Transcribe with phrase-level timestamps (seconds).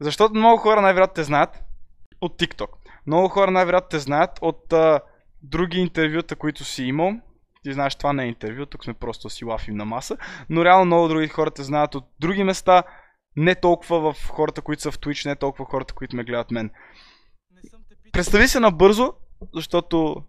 [0.00, 1.62] Защото много хора най-вероятно те знаят
[2.20, 2.68] от TikTok.
[3.06, 5.00] Много хора най-вероятно те знаят от а,
[5.42, 7.12] други интервюта, които си имал.
[7.62, 10.16] Ти знаеш, това не е интервю, тук сме просто си лафим на маса.
[10.50, 12.82] Но реално много други хора те знаят от други места,
[13.36, 16.50] не толкова в хората, които са в Twitch, не толкова в хората, които ме гледат
[16.50, 16.70] мен.
[18.12, 19.14] Представи се набързо,
[19.54, 20.24] защото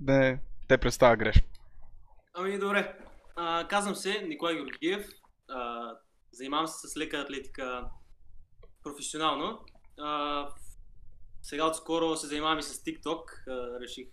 [0.00, 1.48] не те представя грешно.
[2.34, 2.94] Ами добре.
[3.36, 5.06] А, казвам се Николай Георгиев.
[5.48, 5.90] А,
[6.32, 7.84] занимавам се с лека атлетика
[8.82, 9.64] професионално.
[9.98, 10.48] А,
[11.42, 13.48] сега отскоро се занимавам и с TikTok.
[13.48, 14.08] А, реших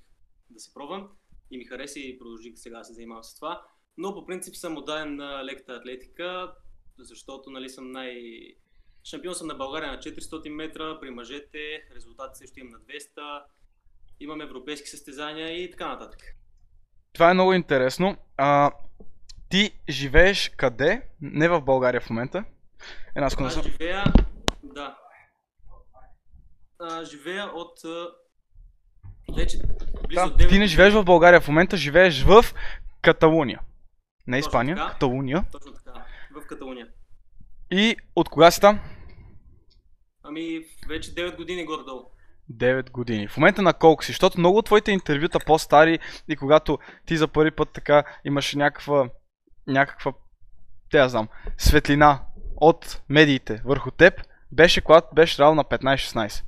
[0.49, 1.09] да се пробвам
[1.52, 3.61] и ми хареса и продължих сега да се занимавам с това.
[3.98, 6.53] Но по принцип съм отдаден на леката атлетика,
[6.99, 8.13] защото нали, съм най...
[9.03, 13.44] Шампион съм на България на 400 метра, при мъжете, резултати също имам на 200,
[14.20, 16.20] имам европейски състезания и така нататък.
[17.13, 18.17] Това е много интересно.
[18.38, 18.72] А,
[19.49, 21.02] ти живееш къде?
[21.22, 22.45] Не в България в момента.
[23.16, 23.53] Една секунда.
[23.58, 24.03] Аз живея,
[24.77, 24.98] да.
[26.80, 28.08] А, живея от а,
[29.36, 29.58] вече
[30.08, 32.45] близо Да, 9 ти не живееш в България в момента, живееш в
[33.02, 33.59] Каталуния.
[34.28, 34.89] Не Точно Испания, така.
[34.89, 35.45] Каталуния.
[35.52, 36.05] Точно така,
[36.36, 36.88] в Каталуния.
[37.72, 38.80] И от кога си там?
[40.23, 42.11] Ами вече 9 години горе-долу.
[42.52, 43.28] 9 години.
[43.28, 44.11] В момента на колко си?
[44.11, 49.09] Защото много от твоите интервюта по-стари и когато ти за първи път така имаш някаква,
[49.67, 50.14] някаква,
[50.92, 52.22] те я знам, светлина
[52.58, 54.14] от медиите върху теб,
[54.52, 56.44] беше когато беше реално на 15-16.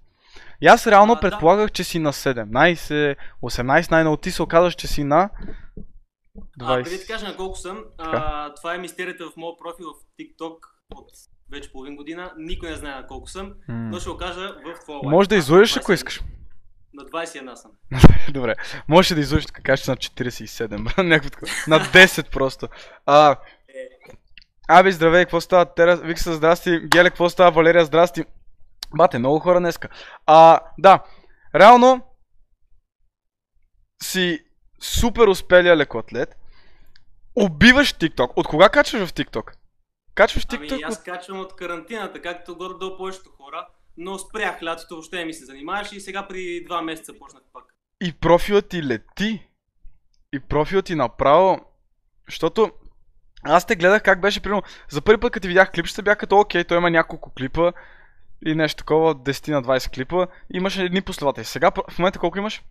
[0.62, 1.22] И аз реално А, да.
[1.22, 5.30] предполагах, че си на 17, 18, най-много ти се оказаш, че си на
[6.62, 7.08] А, преди да 20.
[7.08, 10.58] кажа на колко съм, а, това е мистерията в моят профил в TikTok
[10.96, 11.06] от
[11.52, 12.34] вече половин година.
[12.38, 13.54] Никой не знае на колко съм, М.
[13.68, 15.12] но ще го кажа в твоя лайф.
[15.12, 16.22] Може да излъжеш, ако 20 искаш.
[16.94, 17.72] На 21 съм.
[18.34, 18.56] Добре.
[18.88, 20.84] Може да излъжеш така, кажеш на 47.
[20.84, 21.52] брат, Някакво такова.
[21.68, 22.68] На 10 просто.
[23.06, 23.36] А, Е,
[24.72, 25.74] Аби, здравей, какво става?
[25.74, 26.80] Тера, Вик се, здрасти.
[26.80, 27.52] Геле, какво става?
[27.52, 28.24] Валерия, здрасти.
[28.98, 29.90] Бате, много хора днеска.
[30.26, 31.04] А, да,
[31.56, 32.02] реално
[34.04, 34.46] си
[34.82, 36.36] супер успелия лекоатлет.
[37.36, 38.32] Убиваш TikTok.
[38.36, 39.54] От кога качваш в TikTok?
[40.16, 45.18] Качваш TikTok Ами аз качвам от карантината, както горе-долу повечето хора, но спрях лятото, въобще
[45.18, 47.64] не ми се занимаваш и сега при два месеца почнах пак.
[48.02, 49.48] И профилът ти лети.
[50.34, 51.60] И профилът ти направо...
[52.28, 52.72] Защото
[53.44, 56.40] аз те гледах как беше, примерно, за първи път като ти видях клипчета бях като
[56.40, 57.72] окей, той има няколко клипа
[58.46, 61.46] и нещо такова, 10 на 20 клипа, имаше едни последователи.
[61.46, 62.64] Сега в момента колко имаш?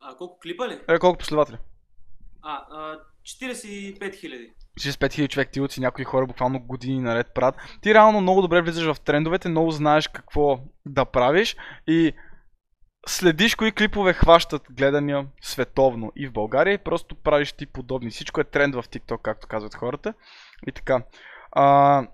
[0.00, 0.80] А колко клипа ли?
[0.88, 1.56] Е, колко последователи?
[2.42, 4.52] А, а 45 хиляди.
[4.80, 7.54] 65 000 човек ти си някои хора буквално години наред правят.
[7.82, 12.12] Ти реално много добре влизаш в трендовете, много знаеш какво да правиш и
[13.06, 18.10] следиш кои клипове хващат гледания световно и в България и просто правиш ти подобни.
[18.10, 20.14] Всичко е тренд в TikTok, както казват хората.
[20.66, 21.04] И така.
[21.52, 22.06] А,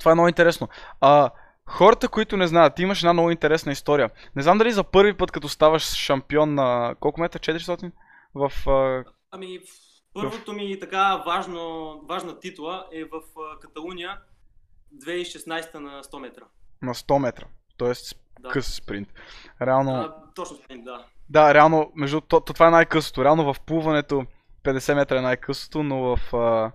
[0.00, 0.68] това е много интересно.
[1.00, 1.30] А,
[1.66, 4.10] хората, които не знаят, ти имаш една много интересна история.
[4.36, 7.38] Не знам дали за първи път, като ставаш шампион на колко метра?
[7.38, 7.92] 400?
[8.34, 9.60] В а, Ами,
[10.14, 13.20] първото ми така важно, важна титла е в
[13.60, 14.18] Каталуния
[15.06, 16.44] 2016 на 100 метра.
[16.82, 17.44] на 100 метра.
[17.76, 18.48] Тоест Да.
[18.48, 19.08] къс спринт.
[19.62, 21.06] Реално, А, точно спринт, да.
[21.30, 23.24] да, реално, между то, то, това е най-късото.
[23.24, 24.26] Реално в плуването
[24.64, 26.72] 50 метра е най-късото, но в, а,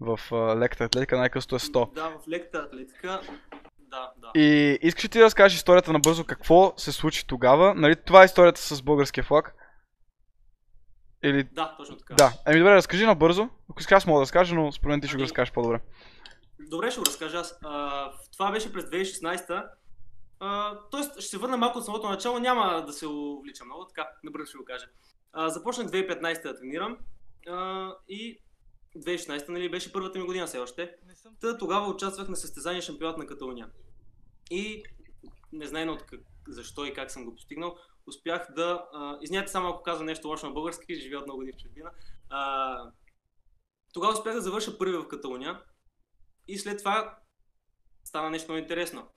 [0.00, 1.94] в а, леката атлетика най-късото е 100.
[1.94, 3.20] Да, в леката атлетика,
[3.78, 4.40] да, да.
[4.40, 7.74] И искаш ли ти да разкажеш историята набързо какво се случи тогава?
[7.74, 9.54] Нали, това е историята с българския флаг?
[11.24, 11.42] Или...
[11.42, 12.14] Да, точно така.
[12.14, 13.48] Да, еми добре, разкажи набързо.
[13.70, 15.80] Ако искаш аз мога да разкажа, но според мен ти ще го Ами- разкажеш по-добре.
[16.70, 17.58] Добре, ще го разкажа аз.
[18.32, 19.64] Това беше през 2016.
[20.40, 24.08] А, тоест, ще се върна малко от самото начало, няма да се увлича много, така,
[24.24, 24.86] набързо ще го кажа.
[25.32, 26.98] А, започнах 2015 да тренирам
[27.48, 28.38] а, и
[28.96, 30.94] 2016 нали, беше първата ми година все още.
[31.40, 33.70] Та тогава участвах на състезание шампионат на Каталуния.
[34.50, 34.84] И
[35.52, 38.84] не знайно от как, защо и как съм го постигнал, успях да...
[38.92, 41.90] А, само ако казвам нещо лошо на български, живея от много години в чужбина.
[42.30, 42.92] А,
[43.92, 45.62] тогава успях да завърша първи в Каталуния.
[46.48, 47.18] И след това
[48.04, 49.08] стана нещо много интересно.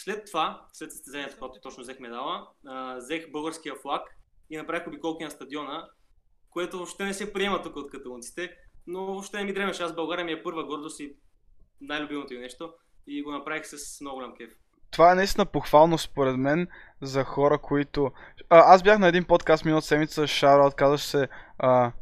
[0.00, 2.48] След това, след състезанието, когато точно взех медала,
[2.96, 4.02] взех българския флаг
[4.50, 5.88] и направих обиколки на стадиона,
[6.50, 8.56] което въобще не се приема тук от каталунците,
[8.86, 9.82] но въобще не ми дремеше.
[9.82, 11.16] Аз България ми е първа гордост и
[11.80, 12.72] най-любимото ми нещо
[13.06, 14.50] и го направих с много голям кеф.
[14.90, 16.68] Това е наистина похвално според мен
[17.02, 18.10] за хора, които...
[18.50, 21.28] А, аз бях на един подкаст миналата седмица, Шараут, казваше се
[21.58, 21.92] а,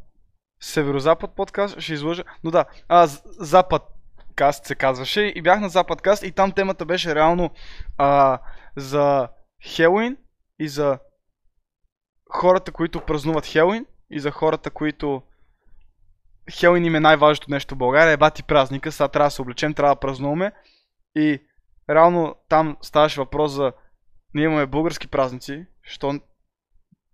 [0.60, 2.24] Северозапад подкаст, ще излъжа.
[2.44, 3.82] Но да, а, Запад
[4.36, 7.50] каст се казваше и бях на Запад каст и там темата беше реално
[7.98, 8.38] а,
[8.76, 9.28] за
[9.64, 10.16] Хелуин
[10.58, 10.98] и за
[12.30, 15.22] хората, които празнуват Хелуин и за хората, които
[16.50, 19.74] Хелуин им е най-важното нещо в България, е бати празника, сега трябва да се облечем,
[19.74, 20.52] трябва да празнуваме.
[21.16, 21.42] И
[21.90, 23.72] реално там ставаше въпрос за
[24.34, 26.20] ние имаме български празници, що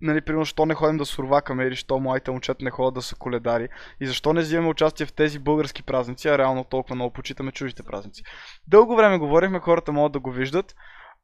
[0.03, 3.17] нали, примерно, що не ходим да сурвакаме или що младите момчета не ходят да са
[3.17, 3.69] коледари
[4.01, 7.83] и защо не взимаме участие в тези български празници, а реално толкова много почитаме чуждите
[7.83, 8.23] празници.
[8.67, 10.75] Дълго време говорихме, хората могат да го виждат,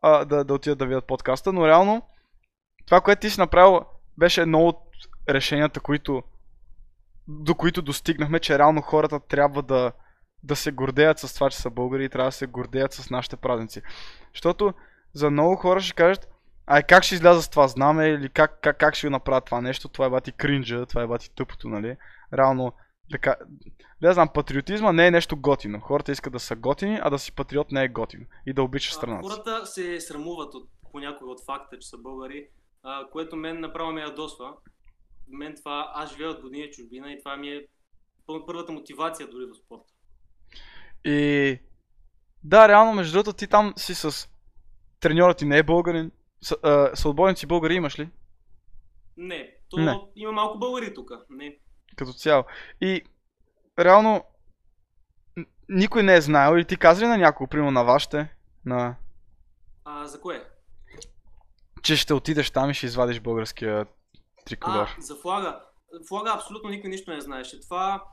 [0.03, 2.03] а, да, да отидат да видят подкаста, но реално
[2.87, 3.81] това, което ти си направил,
[4.19, 4.79] беше едно от
[5.29, 6.23] решенията, които,
[7.29, 9.93] до които достигнахме, че реално хората трябва да,
[10.43, 13.37] да се гордеят с това, че са българи и трябва да се гордеят с нашите
[13.37, 13.83] празници.
[14.35, 14.75] Защото
[15.13, 16.29] за много хора ще кажат,
[16.69, 19.61] ай как ще изляза с това знаме или как, как, как ще го направя това
[19.61, 21.97] нещо, това е бати кринджа, това е бати тъпото, нали?
[22.33, 22.73] Реално,
[23.11, 23.37] така,
[24.01, 25.81] да знам, патриотизма не е нещо готино.
[25.81, 28.27] Хората искат да са готини, а да си патриот не е готино.
[28.47, 29.29] И да обичаш страната.
[29.29, 32.49] Хората се срамуват от, понякога от факта, че са българи,
[32.83, 34.55] а, което мен направо ме ядосва.
[35.29, 37.67] Мен това, аз живея от години в чужбина и това ми е
[38.47, 39.93] първата мотивация дори в спорта.
[41.05, 41.59] И
[42.45, 44.29] да, реално, между другото, ти там си с
[45.01, 46.11] треньорът ти не е българин.
[46.41, 48.11] С, а, съотборници българи имаш ли?
[49.17, 50.01] Не, то Не.
[50.17, 51.11] има малко българи тук.
[51.31, 51.59] Не.
[51.97, 52.45] Като цяло.
[52.81, 53.03] И
[53.79, 54.25] реално
[55.69, 58.97] никой не е знаел или ти каза ли на някого, примерно на вашите, на...
[59.85, 60.45] А за кое?
[61.83, 63.87] че ще отидеш там и ще извадиш българския
[64.45, 64.87] триколор.
[64.99, 65.61] А, за флага.
[66.09, 67.61] Флага абсолютно никой нищо не знаеше.
[67.61, 68.05] Това...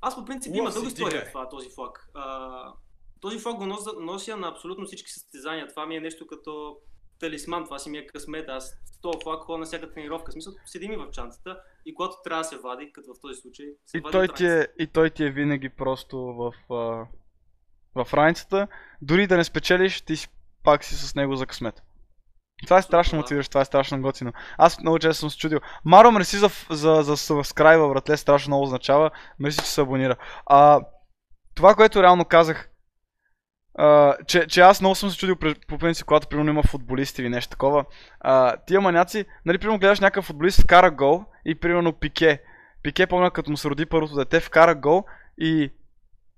[0.00, 2.10] Аз по принцип има дълга история това, този флаг.
[2.14, 2.72] А,
[3.20, 5.68] този флаг го нося, нося на абсолютно всички състезания.
[5.68, 6.76] Това ми е нещо като
[7.20, 8.48] талисман, това си ми е късмет.
[8.48, 10.30] Аз с този флаг ходя на всяка тренировка.
[10.30, 13.40] В смисъл, седи ми в чантата и когато трябва да се вади, като в този
[13.40, 17.06] случай, се И вади той, ти е, и той ти е винаги просто в, а,
[18.04, 18.68] в раницата.
[19.02, 20.28] Дори да не спечелиш, ти си,
[20.62, 21.82] пак си с него за късмет.
[22.62, 23.20] Това е страшно да.
[23.20, 24.32] мотивиращо, това е страшно готино.
[24.58, 25.60] Аз много често съм се чудил.
[25.84, 29.10] Маро, мерси за, за, за subscribe, братле, страшно много означава.
[29.38, 30.16] Мерси, че се абонира.
[30.46, 30.80] А,
[31.54, 32.70] това, което реално казах,
[33.78, 35.36] а, че, че аз много съм се чудил
[35.68, 37.84] по принцип, когато примерно има футболисти или нещо такова.
[38.20, 42.42] А, тия маняци, нали, примерно гледаш някакъв футболист вкара гол и примерно Пике.
[42.82, 45.04] Пике, помня като му се роди първото дете, вкара гол
[45.38, 45.72] и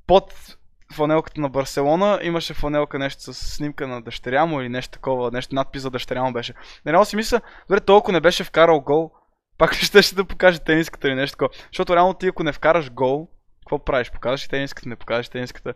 [0.06, 0.56] под
[0.94, 5.54] фанелката на Барселона имаше фанелка нещо с снимка на дъщеря му или нещо такова, нещо
[5.54, 6.54] надпис за дъщеря му беше.
[6.86, 9.10] Реално си мисля, добре, толкова не беше вкарал гол,
[9.58, 11.58] пак ще ще да покаже тениската или нещо такова.
[11.72, 13.28] Защото реално ти ако не вкараш гол,
[13.60, 14.10] какво правиш?
[14.10, 15.74] Показваш ли тениската, не покажеш тениската.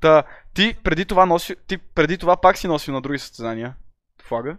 [0.00, 0.22] Та,
[0.54, 3.76] ти преди това носи, ти преди това пак си носил на други състезания
[4.22, 4.58] флага.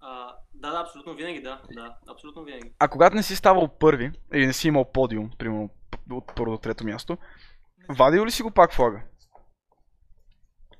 [0.00, 1.62] А, да, да, абсолютно винаги, да.
[1.74, 2.72] Да, абсолютно винаги.
[2.78, 5.70] А когато не си ставал първи, или не си имал подиум, примерно
[6.10, 7.18] от първо до трето място,
[7.88, 9.02] вадил ли си го пак флага?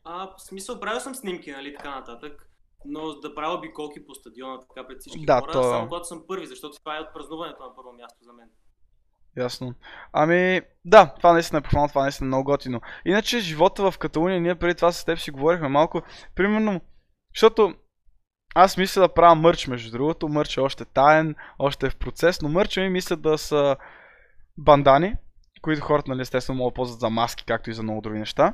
[0.04, 2.42] А, в смисъл, правил съм снимки, нали, така нататък.
[2.84, 6.24] Но да правя биколки по стадиона, така пред всички Да, хора, то- само когато съм
[6.28, 8.48] първи, защото това е от празнуването на първо място за мен.
[9.36, 9.74] Ясно.
[10.12, 12.80] Ами, да, това наистина е похвално, това наистина е много готино.
[13.04, 16.02] Иначе, живота в Каталуния, ние преди това с теб си говорихме малко,
[16.34, 16.80] примерно,
[17.34, 17.74] защото
[18.54, 22.42] аз мисля да правя мърч, между другото, мърч е още таен, още е в процес,
[22.42, 23.76] но мърча ми мисля да са
[24.58, 25.14] бандани,
[25.62, 28.52] които хората, нали, естествено, могат да ползват за маски, както и за много други неща.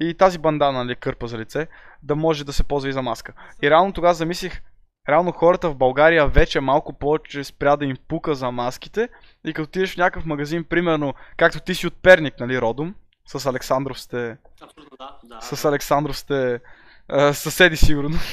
[0.00, 1.66] И тази бандана, нали, кърпа за лице,
[2.02, 3.32] да може да се ползва и за маска.
[3.62, 4.62] И реално тогава замислих,
[5.08, 9.08] реално хората в България вече малко повече спря да им пука за маските
[9.44, 12.94] и като отидеш в някакъв магазин, примерно, както ти си от Перник, нали, родом,
[13.26, 15.40] с Александров сте, Абсолютно да, да.
[15.40, 16.60] с Александров сте
[17.08, 18.18] а, съседи сигурно.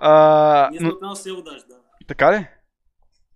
[0.00, 1.74] А, Ние сме но, от едно село даже, да.
[2.06, 2.46] така ли?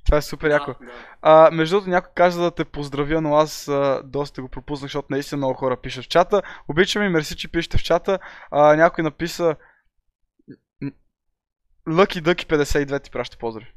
[0.06, 0.74] Това е супер яко.
[0.80, 0.92] Да, да.
[1.22, 5.06] А, между другото, някой каза да те поздравя, но аз а, доста го пропуснах, защото
[5.10, 6.42] наистина много хора пишат в чата.
[6.68, 8.18] Обичам и мерси, че пишете в чата.
[8.50, 9.56] А, някой написа
[11.90, 13.72] Лъки Дъки 52 ти праща поздрави.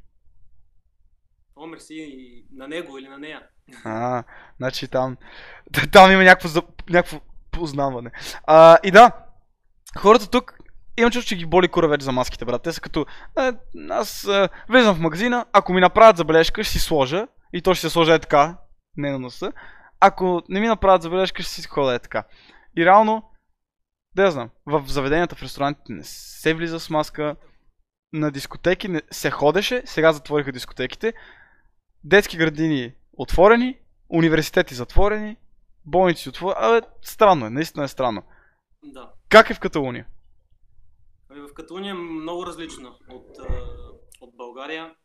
[1.55, 3.41] О, мерси и на него или на нея.
[3.83, 4.23] А,
[4.57, 5.17] значи там,
[5.91, 7.19] там има някакво, някакво
[7.51, 8.11] познаване.
[8.43, 9.11] А, и да,
[9.97, 10.57] хората тук,
[10.97, 12.63] имам чувство, че ги боли кура вече за маските, брат.
[12.63, 13.05] Те са като,
[13.39, 13.51] е,
[13.89, 17.81] аз е, влизам в магазина, ако ми направят забележка, ще си сложа, и то ще
[17.81, 18.57] се сложа е така,
[18.97, 19.51] не на носа.
[19.99, 22.23] Ако не ми направят забележка, ще си ходя е така.
[22.77, 23.23] И реално,
[24.15, 27.35] да я знам, в заведенията, в ресторантите не се влиза с маска,
[28.13, 31.13] на дискотеки не, се ходеше, сега затвориха дискотеките,
[32.03, 33.79] детски градини отворени,
[34.09, 35.37] университети затворени,
[35.85, 36.59] болници отворени.
[36.59, 38.23] Абе, странно е, наистина е странно.
[38.83, 39.11] Да.
[39.29, 40.07] Как е в Каталуния?
[41.29, 43.37] Ами в Каталуния е много различно от,
[44.21, 44.95] от България.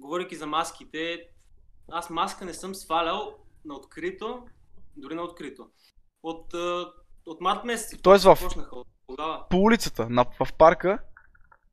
[0.00, 1.18] Говорейки за маските,
[1.92, 4.42] аз маска не съм свалял на открито,
[4.96, 5.66] дори на открито.
[6.22, 6.54] От,
[7.26, 8.00] от март месец.
[8.02, 9.46] Тоест в- Почнаха от тогава.
[9.50, 10.98] По улицата, на, в парка,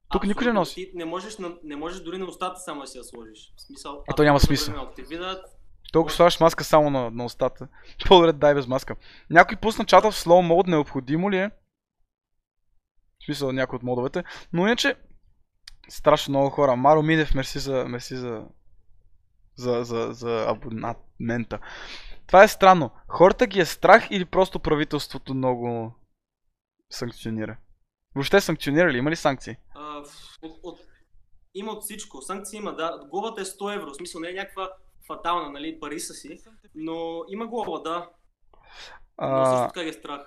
[0.10, 0.60] тук никой не Абсолютно.
[0.60, 0.92] носи.
[0.92, 3.54] Ти не можеш, на, не можеш дори на устата само да си я сложиш.
[3.58, 4.04] В смисъл.
[4.10, 4.84] Е, то няма абсолютно смисъл.
[4.84, 5.46] Ако те видят,
[5.94, 7.68] толкова слагаш маска само на, на устата.
[8.08, 8.96] По-добре дай без маска.
[9.30, 11.52] Някой пусна чата в slow mode, необходимо ли е?
[13.20, 14.24] В смисъл някои от модовете.
[14.54, 14.96] Но иначе,
[15.90, 16.76] страшно много хора.
[16.76, 18.44] Маро Мидев, мерси за, мерси за,
[19.56, 21.60] за, за, за абонамента.
[22.28, 22.92] Това е странно.
[23.08, 25.94] Хората ги е страх или просто правителството много
[26.90, 27.58] санкционира?
[28.16, 28.98] Въобще санкционира ли?
[28.98, 29.56] Има ли санкции?
[29.76, 29.98] А,
[30.42, 30.80] от, от,
[31.54, 32.22] има от всичко.
[32.22, 33.00] Санкции има, да.
[33.10, 33.90] Глобата е 100 евро.
[33.90, 34.70] В смисъл не е някаква
[35.08, 36.40] фатална, нали, пари са си.
[36.76, 38.10] Но има глоба, да.
[39.22, 40.22] Но също А, така ги е страх.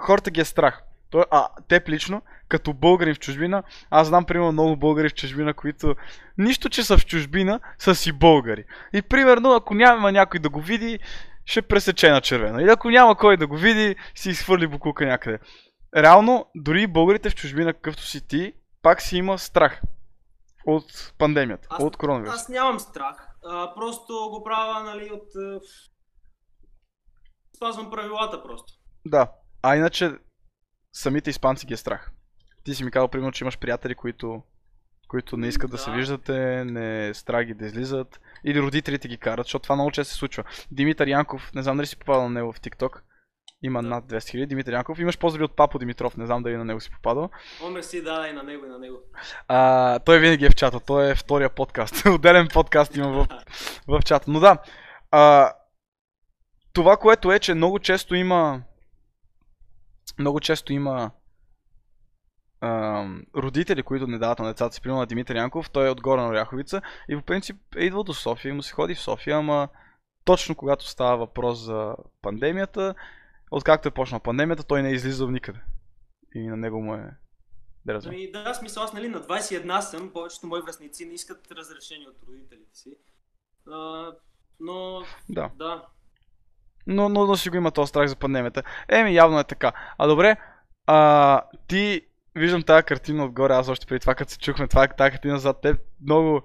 [0.00, 0.82] хората ги е страх.
[1.10, 5.54] Той, а, теб лично, като българин в чужбина, аз знам примерно много българи в чужбина,
[5.54, 5.94] които
[6.38, 8.64] нищо, че са в чужбина, са си българи.
[8.92, 10.98] И примерно, ако няма някой да го види,
[11.44, 12.60] ще пресече на червено.
[12.60, 15.38] Или ако няма кой да го види, си изхвърли букука някъде.
[15.96, 19.82] Реално, дори българите в чужбина, какъвто си ти, пак си има страх
[20.66, 22.34] от пандемията, Аз- от коронавирус.
[22.34, 23.28] Аз нямам страх.
[23.46, 25.28] А, просто го правя, нали, от...
[27.56, 28.72] Спазвам правилата просто.
[29.06, 29.32] Да.
[29.62, 30.12] А иначе,
[30.92, 32.10] самите испанци ги е страх.
[32.64, 34.42] Ти си ми казал, примерно, че имаш приятели, които,
[35.08, 35.96] които не искат да, се Да.
[35.96, 38.20] виждате, не страх ги да излизат.
[38.44, 40.44] Или родителите ги карат, защото това много често се случва.
[40.70, 43.00] Димитър Янков, не знам дали си попадал на него в TikTok.
[43.62, 43.88] Има Да.
[43.88, 44.46] над 200 000.
[44.46, 44.98] Димитър Янков.
[44.98, 47.30] Имаш поздрави от Папо Димитров, не знам дали на него си попадал.
[47.62, 48.96] О, мерси, да, и на него, и на него.
[49.48, 52.06] А, той винаги е в чата, той е втория подкаст.
[52.14, 53.26] Отделен подкаст има в,
[53.88, 54.30] в чата.
[54.30, 54.58] Но да,
[55.10, 55.52] а,
[56.72, 58.62] това, което е, че много често има.
[60.18, 61.10] Много често има
[63.36, 64.80] родители, които не дават на децата си.
[64.80, 68.14] Примерно на Димитър Янков, той е от Горна Оряховица и по принцип е идвал до
[68.14, 69.68] София и му се ходи в София, ама
[70.24, 72.94] точно когато става въпрос за пандемията,
[73.52, 75.60] откакто е почнала пандемията, той не е излизал никъде.
[76.34, 77.10] И на него му е.
[77.86, 78.00] Да.
[78.06, 82.28] Ами да, смисъл, аз нали на 21 съм, повечето мои връзници не искат разрешение от
[82.28, 82.90] родителите си.
[83.72, 84.06] А,
[84.60, 85.50] но, Да.
[85.58, 85.86] да.
[86.86, 88.62] Но, но, но си го има този страх за пандемията.
[88.88, 89.72] Еми, явно е така.
[89.98, 90.36] А добре,
[90.86, 95.10] а, ти виждам тази картина отгоре, аз още преди това, като се чухме това, тази
[95.10, 96.42] картина зад теб, много...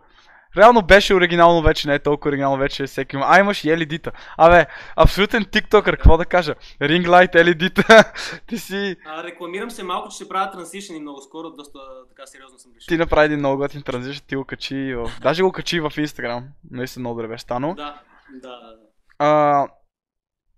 [0.58, 3.26] Реално беше оригинално вече, не е толкова оригинално вече всеки има.
[3.30, 4.12] А, имаш и LED-та.
[4.38, 6.56] Абе, абсолютен тиктокър, какво да кажа?
[6.82, 8.04] Ring light LED-та.
[8.48, 8.96] ти си...
[9.06, 12.88] А, рекламирам се малко, че ще правя трансишени много скоро, доста така сериозно съм решил.
[12.88, 15.12] Ти направи един много готин транзишън, ти го качи в...
[15.22, 16.44] Даже го качи в Instagram.
[16.72, 17.74] Наистина много добре беше станало.
[17.74, 18.02] Да,
[18.34, 18.68] да, да.
[18.68, 18.78] да.
[19.20, 19.68] А,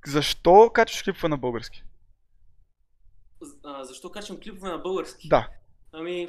[0.05, 1.84] защо качваш клипове на български?
[3.65, 5.27] А, защо качвам клипове на български?
[5.27, 5.48] Да.
[5.93, 6.27] Ами,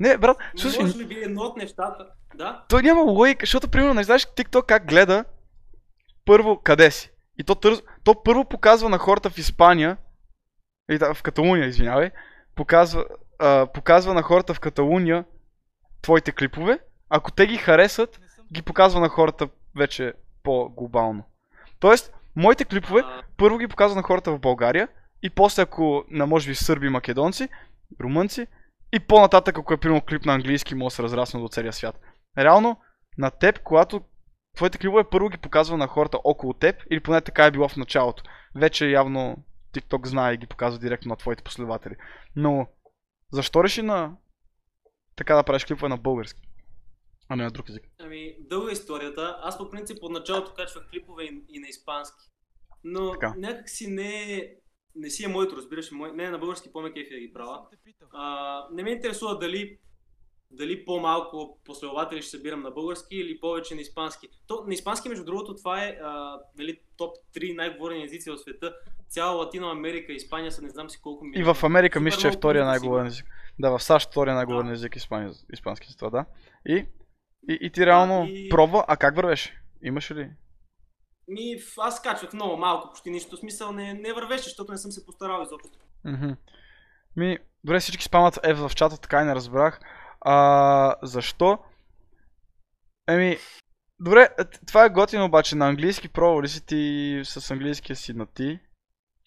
[0.00, 2.06] Не, брат, слушай, може би едно от нещата.
[2.34, 2.64] Да?
[2.68, 5.24] той няма логика, защото примерно не знаеш TikTok как гледа
[6.24, 7.10] първо къде си.
[7.38, 7.82] И то, търз...
[8.04, 9.96] то първо показва на хората в Испания,
[10.90, 12.10] и да, в Каталуния, извинявай,
[12.54, 13.04] показва,
[13.38, 15.24] а, показва на хората в Каталуния
[16.02, 16.78] твоите клипове.
[17.08, 18.20] Ако те ги харесат,
[18.52, 21.24] ги показва на хората вече по-глобално.
[21.80, 23.02] Тоест, моите клипове
[23.36, 24.88] първо ги показва на хората в България
[25.22, 27.48] и после ако на може би сърби, македонци,
[28.00, 28.46] румънци
[28.94, 32.00] и по-нататък ако е примерно клип на английски може да се разрасне до целия свят.
[32.38, 32.76] Реално
[33.18, 34.00] на теб, когато
[34.56, 37.76] твоите клипове първо ги показва на хората около теб или поне така е било в
[37.76, 38.22] началото.
[38.56, 41.94] Вече явно TikTok знае и ги показва директно на твоите последователи.
[42.36, 42.66] Но
[43.32, 44.16] защо реши на
[45.16, 46.40] така да правиш клипове на български,
[47.28, 47.84] а не на друг език?
[48.00, 49.38] Ами, дълга е историята.
[49.42, 52.30] Аз по принцип от началото качвах клипове и, и на испански.
[52.84, 53.34] Но Така.
[53.36, 54.50] някак си не, е-
[54.96, 57.60] не си е моето, разбираш, мой, не е на български по-ме кефи да ги правя.
[58.12, 59.78] А, не ме интересува дали,
[60.50, 64.28] дали по-малко последователи ще събирам на български или повече на испански.
[64.46, 68.74] То, на испански, между другото, това е а, нали, топ 3 най-говорени езици в света.
[69.08, 71.54] Цяла Латина Америка, Испания са не знам си колко И милиона.
[71.54, 73.26] в Америка мисля, че е втория най-говорен език.
[73.58, 74.72] Да, в САЩ втория най-говорен Да.
[74.72, 75.30] език испани...
[75.52, 76.24] испански за това, да.
[76.66, 76.86] И,
[77.48, 79.60] и, и ти реално и- пробва, а как вървеше?
[79.82, 80.30] Имаше ли?
[81.28, 83.36] Ми, аз качвах много малко, почти нищо.
[83.36, 85.78] Смисъл не, не вървеше, защото не съм се постарал изобщо.
[86.04, 86.30] Мгм.
[87.16, 89.80] Ми, добре, всички спамат F в чата, така и не разбрах.
[90.20, 91.58] А, защо?
[93.08, 93.38] Еми,
[94.00, 98.12] добре, е, това е готино, обаче на английски пробва ли си ти с английския си
[98.12, 98.60] на ти?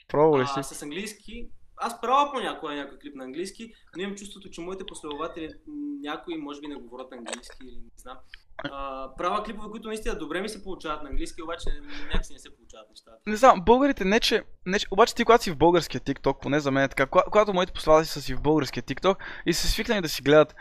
[0.07, 0.53] Пробва ли си?
[0.55, 4.85] А, с английски, аз правя понякога някой клип на английски, но имам чувството, че моите
[4.85, 5.53] последователи,
[6.01, 8.17] някои може би не говорят английски или не знам.
[8.63, 11.69] А, правя клипове, които наистина добре ми се получават на английски, обаче
[12.07, 13.17] някакси не се получават нещата.
[13.27, 14.87] Не знам, българите не че, не че...
[14.91, 17.73] Обаче ти когато си в българския TikTok, поне за мен е така, кога- когато моите
[17.73, 20.55] последователи са си в българския TikTok и са свикнали да си гледат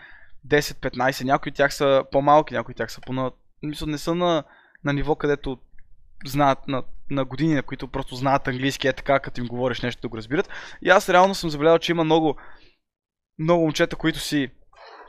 [0.48, 3.30] 10-15, някои от тях са по-малки, някои от тях са по-на...
[3.62, 4.44] Мисля, не са на,
[4.84, 5.58] на ниво, където
[6.26, 10.02] знаят на, на години, на които просто знаят английски, е така, като им говориш нещо
[10.02, 10.48] да го разбират.
[10.82, 12.36] И аз реално съм забелязал, че има много,
[13.38, 14.50] много момчета, които си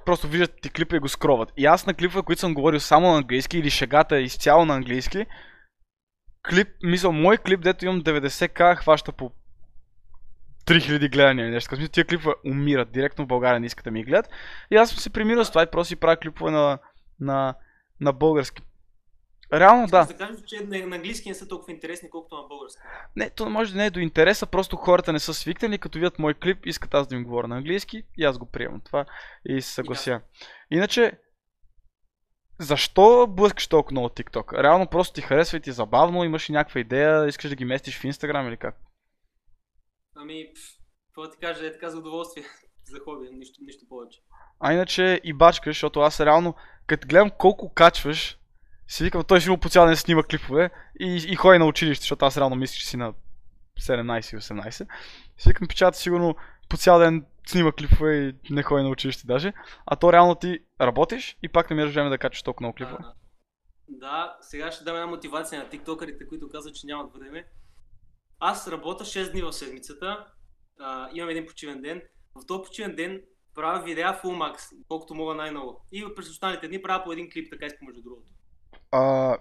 [0.05, 1.53] просто виждат ти клипа и го скроват.
[1.57, 4.75] И аз на клипове, които съм говорил само на английски или шегата е изцяло на
[4.75, 5.25] английски,
[6.49, 9.31] клип, мисля, мой клип, дето имам 90к, хваща по
[10.67, 11.75] 3000 гледания или нещо.
[11.75, 12.91] Смисъл, Тия клипове умират.
[12.91, 14.29] Директно в България не искат да ми гледат.
[14.71, 16.79] И аз съм се примирил с това и просто си правя клипове на,
[17.19, 17.55] на,
[18.01, 18.61] на български.
[19.53, 20.05] Реално да.
[20.05, 22.81] Да кажем, че на, на английски не са толкова интересни, колкото на български.
[23.15, 26.19] Не, то може да не е до интереса, просто хората не са свикнали, като видят
[26.19, 29.05] мой клип, искат аз да им говоря на английски и аз го приемам това
[29.45, 30.21] и се съглася.
[30.71, 31.11] Иначе,
[32.59, 34.63] защо блъскаш толкова много TikTok?
[34.63, 37.65] Реално просто ти харесва и ти е забавно, имаш и някаква идея, искаш да ги
[37.65, 38.75] местиш в Instagram или как?
[40.15, 40.45] Ами,
[41.07, 42.43] какво ти кажа, е така за удоволствие,
[42.83, 44.19] за хоби, нищо, нищо повече.
[44.59, 46.55] А иначе и бачкаш, защото аз реално,
[46.87, 48.39] като гледам колко качваш,
[48.87, 52.01] си викам, той ще има по цял ден снима клипове и, и ходи на училище,
[52.01, 53.13] защото аз реално мисля, че си на
[53.81, 54.87] 17 и 18.
[55.37, 56.35] Си викам, печата сигурно
[56.69, 59.53] по цял ден снима клипове и не ходи на училище даже.
[59.85, 63.03] А то реално ти работиш и пак намираш време да качваш толкова много клипове.
[63.89, 67.45] Да, сега ще дам една мотивация на тиктокерите, които казват, че нямат време.
[68.39, 70.25] Аз работя 6 дни в седмицата,
[70.79, 72.01] а, имам един почивен ден.
[72.35, 73.21] В този почивен ден
[73.55, 75.85] правя видеа full max, колкото мога най-много.
[75.91, 78.31] И през останалите дни правя по един клип, така искам между другото.
[78.91, 79.37] А,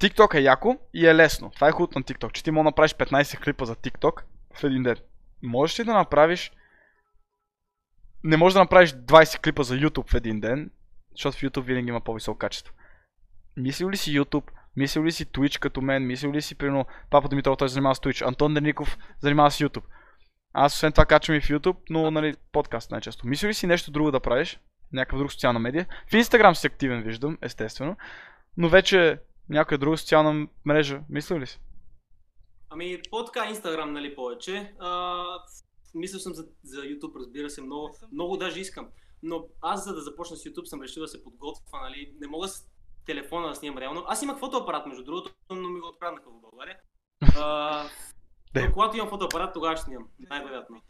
[0.00, 1.50] TikTok е яко и е лесно.
[1.50, 4.22] Това е хубавото на TikTok, че ти можеш да направиш 15 клипа за TikTok
[4.54, 4.96] в един ден.
[5.42, 6.52] Можеш ли да направиш...
[8.24, 10.70] Не можеш да направиш 20 клипа за YouTube в един ден,
[11.10, 12.74] защото в YouTube винаги има по-високо качество.
[13.56, 14.50] Мислил ли си YouTube?
[14.76, 16.06] Мислил ли си Twitch като мен?
[16.06, 19.84] Мислил ли си, примерно, Папа Димитров, той занимава с Twitch, Антон Дерников занимава с YouTube.
[20.52, 23.26] Аз освен това качвам и в YouTube, но нали, подкаст най-често.
[23.26, 24.60] Мислил ли си нещо друго да правиш?
[24.92, 25.86] Някаква друга социална медия?
[26.08, 27.96] В Instagram си активен, виждам, естествено.
[28.56, 31.60] Но вече някоя друга социална мрежа, мислил ли си?
[32.70, 34.74] Ами, по-така Инстаграм, нали, повече.
[34.78, 35.24] А,
[35.94, 38.88] мисля съм за, за YouTube, разбира се, много, много даже искам.
[39.22, 42.48] Но аз, за да започна с YouTube, съм решил да се подготвя, нали, не мога
[42.48, 42.68] с
[43.06, 44.04] телефона да снимам реално.
[44.06, 46.76] Аз имах фотоапарат, между другото, но ми го откраднаха в България.
[47.38, 47.84] А,
[48.72, 50.82] когато имам фотоапарат, тогава ще снимам, най-вероятно.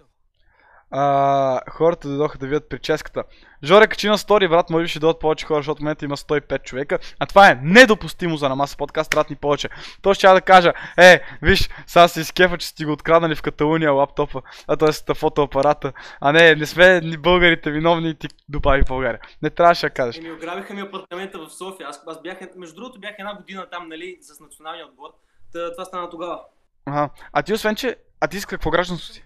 [0.91, 3.25] А, хората дойдоха да видят прическата.
[3.65, 6.17] Жоре качи на стори, брат, може би ще дойдат повече хора, защото в момента има
[6.17, 6.99] 105 човека.
[7.19, 9.69] А това е недопустимо за намаса подкаст, трябва ни повече.
[10.03, 13.93] То ще да кажа, е, виж, сега си изкефа, че сте го откраднали в Каталуния
[13.93, 15.15] лаптопа, а т.е.
[15.15, 15.93] фотоапарата.
[16.21, 19.21] А не, не сме ни българите виновни и ти добави България.
[19.43, 20.19] Не трябваше да кажеш.
[20.19, 21.89] Еми, ограбиха ми апартамента в София.
[21.89, 25.09] Аз, аз бях, между другото, бях една година там, нали, с националния отбор.
[25.53, 26.41] Та, това стана тогава.
[26.87, 27.11] Ага.
[27.33, 27.97] А ти освен, че...
[28.21, 29.25] А ти с какво гражданство си?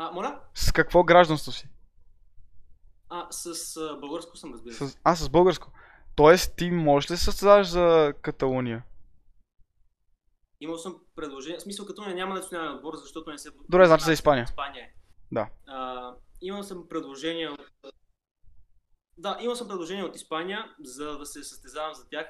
[0.00, 0.40] А, моля?
[0.54, 1.68] С какво гражданство си?
[3.08, 4.88] А, с а, българско съм, разбира се.
[4.88, 4.98] С...
[5.04, 5.72] А, с българско.
[6.16, 8.84] Тоест, ти можеш ли да се състезаваш за Каталуния?
[10.60, 11.58] Имал съм предложение.
[11.58, 13.50] В смисъл, не няма национален отбор, защото не се.
[13.68, 14.44] Добре, значи за Испания.
[14.44, 14.88] Испания.
[15.32, 15.48] Да.
[15.66, 17.70] А, имал съм предложение от.
[19.16, 22.26] Да, имал съм предложение от Испания, за да се състезавам за тях,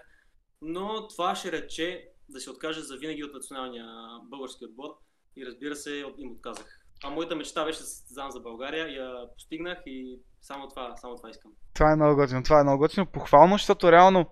[0.62, 3.86] но това ще рече да се откажа за винаги от националния
[4.22, 4.90] български отбор
[5.36, 6.77] и разбира се, им отказах.
[7.04, 11.16] А моята мечта беше да се състезавам за България, я постигнах и само това, само
[11.16, 11.50] това искам.
[11.74, 13.06] Това е много готино, това е много готино.
[13.06, 14.26] Похвално, защото реално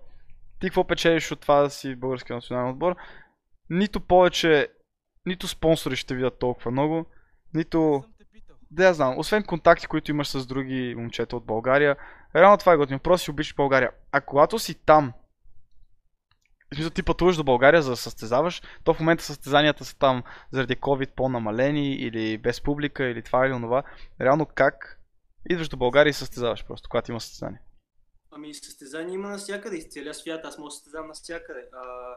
[0.59, 2.95] ти какво печелиш от това да си в българския национален отбор?
[3.69, 4.67] Нито повече,
[5.25, 7.05] нито спонсори ще видят толкова много,
[7.53, 8.03] нито...
[8.71, 11.97] Да, я знам, освен контакти, които имаш с други момчета от България,
[12.35, 13.91] реално това е готино, просто си обичаш България.
[14.11, 15.13] А когато си там,
[16.71, 20.23] в смисъл ти пътуваш до България за да състезаваш, то в момента състезанията са там
[20.51, 23.83] заради COVID по-намалени или без публика или това или онова.
[24.21, 24.99] Реално как
[25.49, 27.61] идваш до България и състезаваш просто, когато има състезание?
[28.31, 31.69] Ами състезания има навсякъде из целия свят, аз мога да състезавам навсякъде.
[31.73, 32.15] А,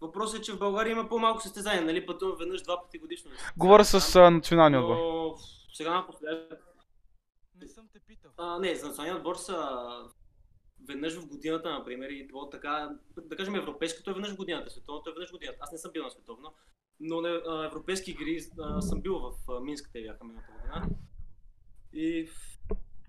[0.00, 2.06] въпросът е, че в България има по-малко състезания, нали?
[2.06, 3.30] Пътувам веднъж два пъти годишно.
[3.56, 4.96] Говоря с а, националния отбор.
[4.96, 5.34] Но
[5.74, 6.60] сега напоследък...
[7.60, 8.30] Не съм те питал.
[8.36, 9.56] А, не, за националния отбор са
[10.88, 15.10] веднъж в годината, например, и то така, да кажем, европейското е веднъж в годината, световното
[15.10, 15.58] е веднъж в годината.
[15.60, 16.54] Аз не съм бил на световно,
[17.00, 20.96] но на европейски игри а, съм бил в а, Минск, те бяха миналата година.
[21.92, 22.28] И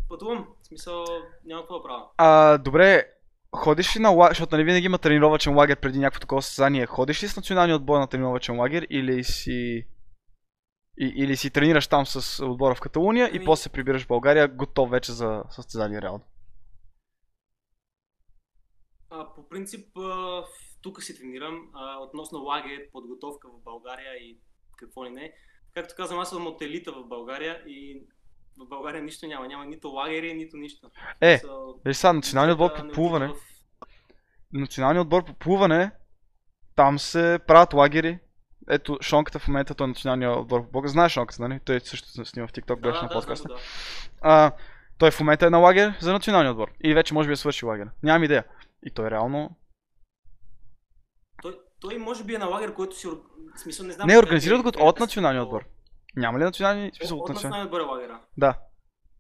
[0.10, 1.06] пътувам, в смисъл
[1.46, 2.06] няма какво да правя.
[2.18, 3.06] А, добре,
[3.56, 6.86] ходиш ли на лагер, защото нали винаги има тренировачен лагер преди някакво такова състезание.
[6.86, 9.88] Ходиш ли с националния отбор на тренировачен лагер или си...
[10.98, 14.08] И, или си тренираш там с отбора в Каталуния и Ами- после се прибираш в
[14.08, 16.24] България, готов вече за състезание реално.
[19.14, 20.44] А, по принцип, а,
[20.82, 21.70] тук си тренирам.
[21.74, 24.38] А, относно лагер, подготовка в България и
[24.78, 25.34] какво ли не.
[25.74, 28.04] Както казвам, аз съм от елита в България и
[28.58, 29.48] в България нищо няма.
[29.48, 30.92] Няма нито лагери, нито нищо.
[31.22, 33.36] Е, Смисъл, Виж сега, националният отбор да по не плуване, в-
[34.54, 35.92] националният отбор по плуване,
[36.76, 38.20] там се правят лагери.
[38.70, 40.88] Ето, Шонката в момента, той е националният отбор по Бога.
[40.88, 41.60] Знаеш Шонката, нали?
[41.66, 43.48] Той също се снима в TikTok, Да, беше да, на да, подкаста.
[43.48, 43.60] го, да.
[44.22, 44.52] А,
[44.98, 46.72] той в момента е на лагер за националния отбор.
[46.84, 47.88] И вече може би е свършил лагер.
[48.04, 48.44] Нямам идея.
[48.86, 49.56] И той реално...
[51.42, 53.08] Той, Той може би е на лагер, който си...
[53.56, 54.08] смисъл, не знам...
[54.08, 55.66] Не, организират е- го как от е националния отбор.
[56.16, 57.66] Няма ли национални смисъл От, националния?
[57.66, 58.22] отбор е лагера.
[58.38, 58.52] Да.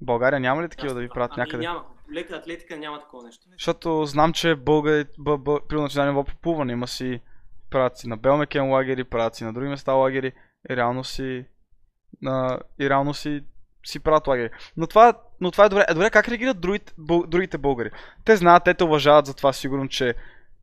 [0.02, 1.64] В България няма ли такива да ви правят ами, някъде?
[1.64, 1.86] няма.
[2.14, 3.46] Лека атлетика няма такова нещо.
[3.52, 7.22] Защото знам, че българи, б, б, при националния ниво има си,
[7.70, 10.34] правят си на Белмекен лагери, правят си на други места лагери
[10.70, 11.46] и реално си,
[12.22, 13.44] на, и реално си,
[13.86, 14.50] си правят лагери.
[14.78, 15.86] Но това, но това е добре.
[15.90, 17.92] Е, добре, как реагират другите, бъл, другите българи?
[18.26, 20.16] Те знаят, те те уважават за това сигурно, че,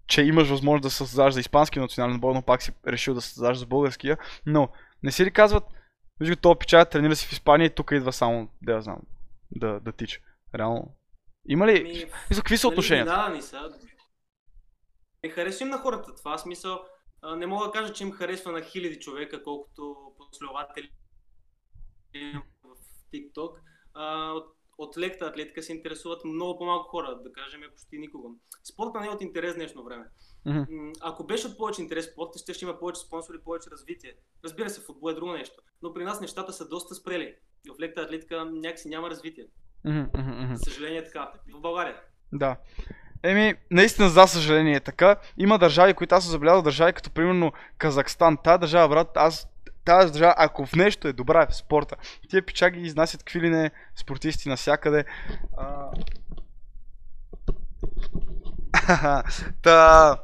[0.07, 3.21] че имаш възможност да се създадеш за испански национален отбор, но пак си решил да
[3.21, 4.19] се създадеш за българския.
[4.47, 4.69] Но
[5.03, 5.65] не си ли казват,
[6.21, 8.99] виж го, този печат тренира си в Испания и тук идва само, да я знам,
[9.51, 10.21] да, да тича.
[10.55, 10.95] Реално.
[11.49, 11.81] Има ли?
[11.81, 11.91] Ами,
[12.31, 13.17] И за какви са отношенията?
[13.17, 13.87] Нали, изненадани са.
[15.25, 16.39] Не харесва им на хората това.
[16.39, 16.81] Смисъл,
[17.23, 20.91] а, не мога да кажа, че им харесва на хиляди човека, колкото последователи
[22.65, 22.77] в
[23.15, 23.53] TikTok.
[23.95, 28.31] А, от, от лекта атлетика се интересуват много по-малко хора, да кажем почти никого.
[28.65, 30.05] Спорта не е от интерес днешно време.
[30.47, 30.67] М,
[31.01, 34.15] Ако беше от повече интерес спорта, ще, ще има повече спонсори, повече развитие.
[34.45, 35.63] Разбира се, футбол е друго нещо.
[35.83, 37.35] Но при нас нещата са доста спрели.
[37.77, 39.45] В лекта атлетика някакси няма развитие.
[39.85, 40.55] Мгм.
[40.55, 41.33] За съжаление така.
[41.55, 41.97] В България.
[42.33, 42.57] Да.
[43.23, 45.17] Еми, наистина, за съжаление е така.
[45.39, 48.39] Има държави, които аз съм забелязал, държави като примерно Казахстан.
[48.45, 49.49] Тая държава, брат, аз
[49.85, 51.97] тази държава, ако в нещо е добра в спорта.
[52.29, 55.05] Тия пичаги изнасят какви ли не спортисти навсякъде.
[55.59, 55.91] А...
[59.63, 60.17] Та...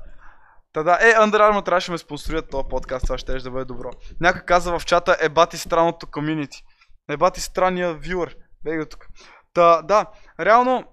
[0.72, 3.64] Та да, е, Under Armour трябваше да ме спонсорират този подкаст, това ще да бъде
[3.64, 3.90] добро.
[4.20, 6.64] Някой каза в чата, е бати странното комьюнити.
[7.08, 8.36] Е бати странния вюър.
[8.64, 9.06] Бей го тук.
[9.54, 10.06] Та, да,
[10.40, 10.84] реално,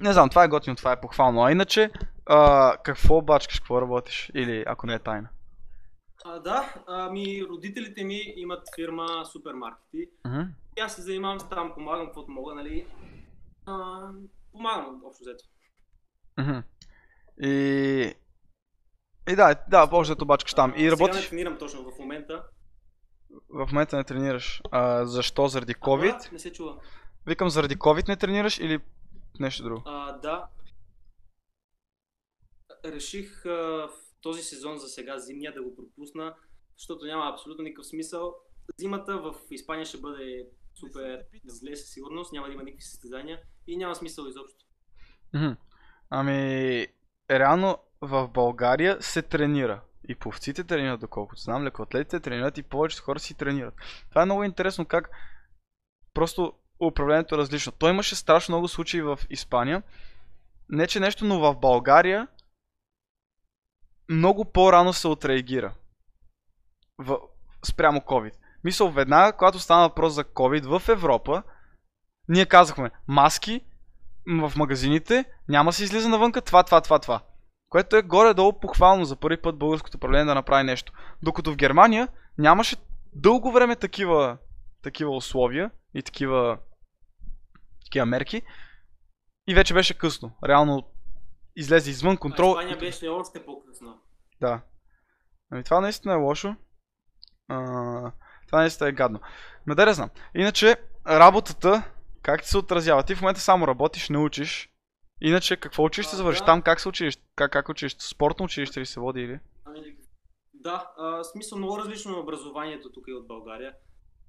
[0.00, 1.44] не знам, това е готино, това е похвално.
[1.44, 1.90] А иначе,
[2.26, 4.30] а, какво бачкаш, какво работиш?
[4.34, 5.28] Или ако не е тайна?
[6.28, 10.10] А, да, ами родителите ми имат фирма супермаркети.
[10.76, 12.86] И аз се занимавам с там, помагам каквото мога, нали.
[13.66, 14.00] А,
[14.52, 15.44] помагам общо взето.
[16.38, 16.62] Мгм.
[17.42, 18.14] И...
[19.30, 20.70] И да, да, общо бачкаш там.
[20.70, 21.22] И А, Сега работиш...
[21.24, 22.44] не тренирам точно в момента.
[23.48, 24.62] В момента не тренираш.
[24.70, 25.48] А, защо?
[25.48, 26.28] Заради COVID?
[26.28, 26.80] А, не се чува.
[27.26, 28.80] Викам, заради COVID не тренираш или
[29.40, 29.82] нещо друго?
[29.84, 30.48] А, да.
[32.84, 36.34] Реших а, в този сезон за сега зимния да го пропусна,
[36.78, 38.34] защото няма абсолютно никакъв смисъл.
[38.78, 43.76] Зимата в Испания ще бъде супер зле със сигурност, няма да има никакви състезания и
[43.76, 44.64] няма смисъл изобщо.
[46.10, 46.86] Ами,
[47.30, 49.80] реално в България се тренира.
[50.08, 53.74] И пловците тренират, доколкото знам, лекоатлетите тренират и повечето хора си тренират.
[54.10, 55.10] Това е много интересно как
[56.14, 57.72] просто управлението е различно.
[57.72, 59.82] Той имаше страшно много случаи в Испания.
[60.68, 62.28] Не че нещо, но в България
[64.08, 65.74] много по-рано се отреагира.
[66.98, 67.18] В...
[67.64, 68.32] Спрямо COVID.
[68.64, 71.42] Мисъл, веднага, когато стана въпрос за COVID в Европа,
[72.28, 73.60] ние казахме маски
[74.26, 77.20] в магазините, няма се излиза навънка това, това, това, това.
[77.68, 80.92] Което е горе-долу похвално за първи път българското управление да направи нещо.
[81.22, 82.76] Докато в Германия нямаше
[83.12, 84.38] дълго време такива,
[84.82, 86.58] такива условия и такива,
[87.84, 88.42] такива мерки.
[89.48, 90.32] И вече беше късно.
[90.44, 90.82] Реално
[91.56, 92.50] излезе извън контрол.
[92.50, 94.00] А Испания беше още по-късно.
[94.40, 94.60] Да.
[95.50, 96.56] Ами това наистина е лошо.
[97.48, 97.56] А,
[98.46, 99.20] това наистина е гадно.
[99.66, 100.10] Ме да не знам.
[100.34, 101.90] Иначе, работата,
[102.22, 103.02] как ти се отразява?
[103.02, 104.70] Ти в момента само работиш, не учиш.
[105.20, 106.40] Иначе, какво училище А, завършиш?
[106.40, 106.46] да.
[106.46, 107.18] Там как се учиш?
[107.36, 107.96] Как, как учиш?
[107.98, 109.40] Спортно училище ли се води или?
[109.64, 109.96] Ами,
[110.54, 113.74] да, а, смисъл много различно е образованието тук и от България.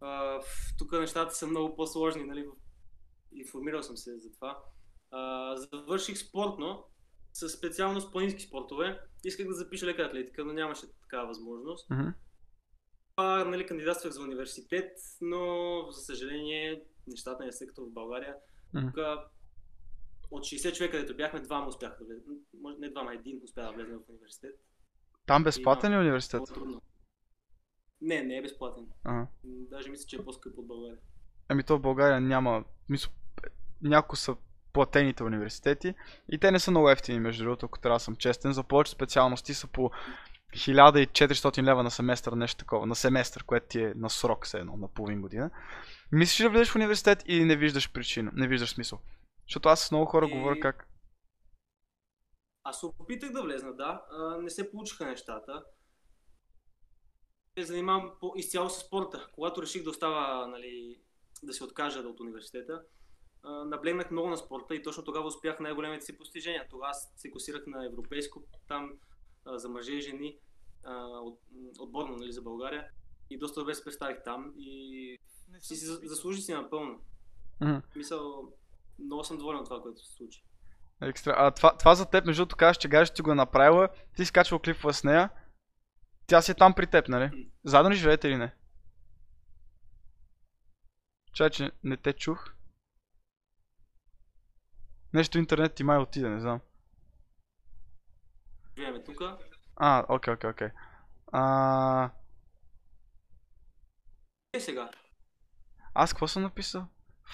[0.02, 0.40] А,
[0.78, 2.46] тук нещата са много по-сложни, нали?
[3.32, 4.60] Информирал съм се за това.
[5.12, 6.84] А, завърших спортно,
[7.38, 9.00] с специалност планински спортове.
[9.24, 11.90] Исках да запиша лека атлетика, но нямаше такава възможност.
[11.90, 12.10] Мгм.
[13.16, 15.42] А, нали, кандидатствах за университет, но
[15.92, 18.36] за съжаление нещата не са като в България.
[18.74, 18.88] Мгм.
[18.88, 18.98] Тук
[20.32, 22.26] от 60 човека, където бяхме, двама успяха да влезат.
[22.62, 24.56] Може не двама, един успя да влезе в университет.
[25.26, 26.42] Там безплатен ли е университет?
[26.54, 26.82] Трудно.
[28.02, 28.88] Не, не е безплатен.
[29.04, 29.28] Ага.
[29.44, 31.00] Даже мисля, че е по-скъп от България.
[31.50, 32.66] Ами то в България няма.
[32.90, 33.12] Мисля,
[33.82, 34.36] няколко са
[34.78, 35.94] платените университети
[36.32, 38.54] и те не са много ефтини, между другото, ако трябва да съм честен.
[38.54, 39.92] За повече специалности са по
[40.54, 42.86] 1400 лева на семестър, нещо такова.
[42.86, 45.52] На семестър, което ти е на срок, все едно, на половин година.
[46.12, 49.00] Мислиш ли да влезеш в университет или не виждаш причина, не виждаш смисъл?
[49.44, 50.88] Защото аз с много хора И- говоря как...
[52.64, 54.06] Аз се опитах да влезна, да.
[54.12, 55.64] А, не се получиха нещата.
[57.58, 59.28] Се занимавам по- изцяло с спорта.
[59.34, 61.00] Когато реших да остава, нали,
[61.44, 62.82] да се откажа от университета,
[63.66, 66.68] наблегнах много на спорта и точно тогава успях най-големите си постижения.
[66.70, 68.94] Тогава се класирах на европейско, там
[69.46, 70.38] за мъже и жени,
[71.80, 72.88] отборно нали, за България.
[73.30, 75.18] И доста добре се представих там и
[75.60, 77.02] си, си заслужи си напълно.
[77.62, 77.78] Мгм.
[77.96, 78.54] Мисъл,
[79.00, 80.44] много съм доволен от това, което се случи.
[81.02, 81.36] Екстра.
[81.38, 84.26] А това, това за теб, между другото, казваш, че ще ти го е направила, ти
[84.26, 85.30] си качвал клипове с нея,
[86.28, 87.50] тя си е там при теб, нали?
[87.64, 88.56] Заедно ли живеете или не?
[91.34, 92.54] Чай, че не те чух.
[95.14, 96.60] Нещо интернет ти май отиде, не знам.
[98.78, 99.22] Живееме тук.
[99.76, 100.70] А, окей, окей, окей.
[101.32, 102.12] А,
[104.54, 104.90] Е сега.
[105.94, 106.88] аз какво съм написал?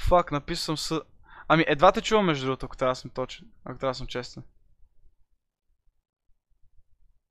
[0.10, 1.06] Фак, написал съм с...
[1.48, 3.52] Ами, едва те чувам между другото, ако трябва да съм точен.
[3.66, 4.44] Ако трябва да съм честен.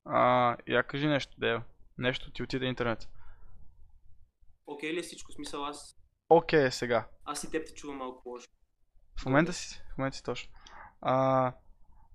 [0.05, 1.59] А, я кажи нещо, Део.
[1.97, 3.09] Нещо ти отиде интернет.
[4.65, 5.31] Окей ли е всичко?
[5.31, 5.97] Смисъл аз...
[6.29, 7.07] Окей, е сега.
[7.25, 8.47] Аз и теб те чувам малко лошо.
[9.21, 10.53] В момента си, в момента си точно.
[11.01, 11.51] А,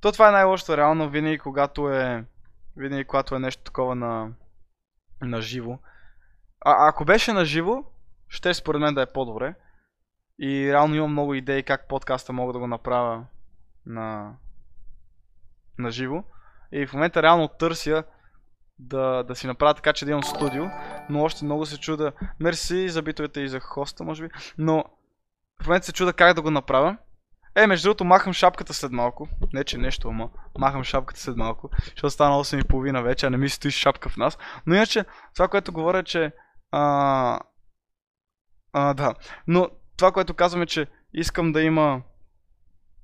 [0.00, 2.24] то това е най-лошото реално, винаги когато е,
[2.76, 4.32] винаги когато е нещо такова на,
[5.22, 5.78] на живо.
[6.60, 7.84] А, ако беше на живо,
[8.28, 9.54] ще според мен да е по-добре.
[10.38, 13.24] И реално имам много идеи как подкаста мога да го направя
[13.86, 14.34] на,
[15.78, 16.24] на живо.
[16.72, 18.04] И в момента реално търся
[18.78, 20.64] да, да си направя така, че да имам студио.
[21.10, 22.12] Но още много се чуда.
[22.40, 24.34] Мерси за битовете и за хоста, може би.
[24.58, 24.84] Но
[25.62, 26.96] в момента се чуда как да го направя.
[27.56, 29.28] Е, между другото, махам шапката след малко.
[29.52, 31.70] Не, че нещо, ама махам шапката след малко.
[31.84, 34.38] Защото стана 8.30 вече, а не ми стои шапка в нас.
[34.66, 36.32] Но иначе, това, което говоря, че...
[36.70, 37.40] А,
[38.72, 39.14] а, да.
[39.46, 42.02] Но това, което казвам е, че искам да има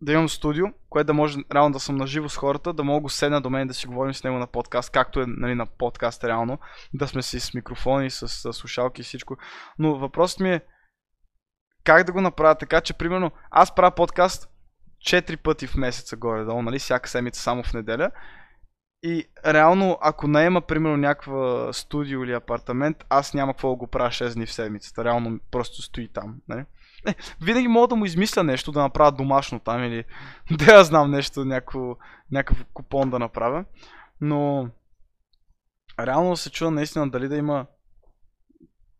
[0.02, 3.40] да имам студио, което да може реално да съм наживо с хората, да мога седна
[3.40, 6.58] до мен да си говорим с него на подкаст, както е нали, на подкаст реално,
[6.94, 9.36] да сме си с микрофони, с, с слушалки и всичко.
[9.78, 10.60] Но въпросът ми е
[11.84, 14.48] как да го направя така, че примерно аз правя подкаст
[15.04, 18.10] 4 пъти в месеца горе-долу, нали, всяка седмица само в неделя.
[19.02, 24.10] И реално, ако наема, примерно, някаква студио или апартамент, аз няма какво да го правя
[24.10, 25.04] 6 дни в седмицата.
[25.04, 26.36] Реално просто стои там.
[26.48, 26.64] Нали?
[27.06, 30.04] Не, винаги мога да му измисля нещо, да направя домашно там или
[30.50, 31.96] да я знам нещо, някакво,
[32.30, 33.64] някакъв купон да направя.
[34.20, 34.68] Но
[36.00, 37.66] реално се чува наистина дали да има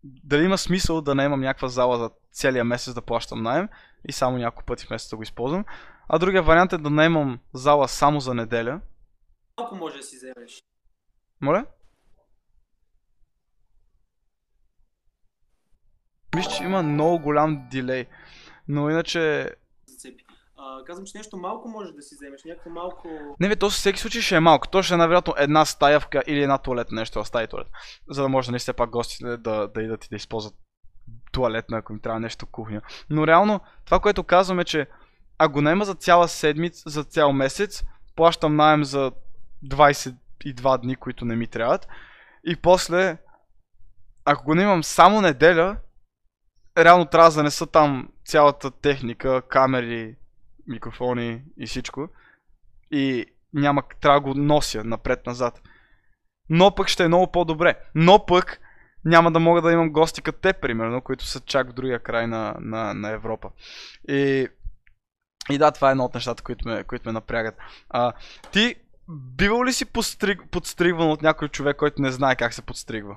[0.05, 3.69] дали има смисъл да наемам някаква зала за целия месец да плащам найем
[4.09, 5.65] и само няколко пъти в месеца да го използвам.
[6.09, 8.81] А другия вариант е да наемам зала само за неделя.
[9.61, 10.63] Малко може да си вземеш.
[11.41, 11.67] Моля?
[16.37, 18.07] Мисля, че има много голям дилей.
[18.69, 19.51] Но иначе...
[20.57, 22.45] А, казвам, че нещо малко може да си вземеш.
[22.45, 23.09] Някакво малко...
[23.41, 24.69] Не бе, то със всеки случай ще е малко.
[24.69, 26.09] То ще е най-вероятно една стая в...
[26.09, 27.69] ка- или една туалет, нещо в стая туалет.
[28.11, 30.55] За да може нали все пак гостите да, да идат и да използват
[31.33, 32.83] туалетна, ако им трябва нещо кухня.
[33.11, 34.87] Но реално, това, което казвам е, че
[35.39, 37.85] ако го наема за цяла седмица, за цял месец,
[38.17, 39.13] плащам найем за
[39.65, 41.89] 22 дни, които не ми трябват.
[42.45, 43.19] И после,
[44.25, 45.77] ако го наемам само неделя,
[46.79, 50.17] реално трябва да занеса там цялата техника, камери,
[50.67, 52.09] микрофони и всичко.
[52.91, 55.63] И няма, трябва да го нося напред-назад.
[56.49, 57.75] Но пък ще е много по-добре.
[57.95, 58.61] Но пък
[59.05, 62.27] няма да мога да имам гости като те, примерно, които са чак в другия край
[62.27, 63.51] на, на, на Европа.
[64.09, 64.49] И,
[65.51, 67.57] и да, това е едно от нещата, които ме, които ме напрягат.
[67.89, 68.13] А,
[68.53, 68.75] ти
[69.09, 73.17] бивал ли си подстриг, подстригван от някой човек, който не знае как се подстригва?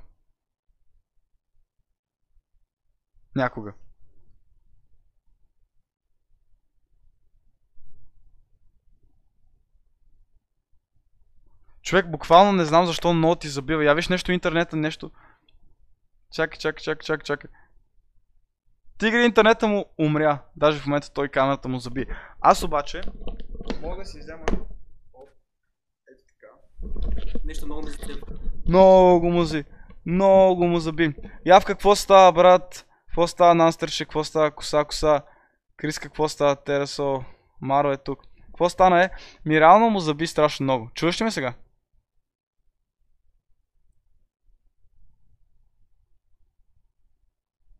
[3.35, 3.73] Някога.
[11.87, 13.85] Човек, буквално не знам защо много ти забива.
[13.85, 15.11] Я виж нещо интернета, нещо.
[16.33, 17.49] Чакай, чакай, чакай, чакай, чакай.
[18.97, 20.41] Тигри интернета му умря.
[20.55, 22.05] Даже в момента той камерата му заби.
[22.41, 23.01] Аз обаче
[23.81, 24.43] мога да си взема...
[26.11, 27.39] Ето така.
[27.45, 28.37] Нещо много ме зацепва.
[28.67, 29.63] Много му зи.
[30.05, 31.13] Много му заби.
[31.45, 32.85] Я в какво става, брат?
[33.07, 34.05] Какво става, Нанстерче?
[34.05, 35.21] Какво става, коса, коса?
[35.77, 37.23] Крис, какво става, Тересо?
[37.61, 38.19] Маро е тук.
[38.45, 39.09] Какво стана е?
[39.45, 40.89] Ми реално му заби страшно много.
[40.93, 41.53] Чуваш ли ме сега?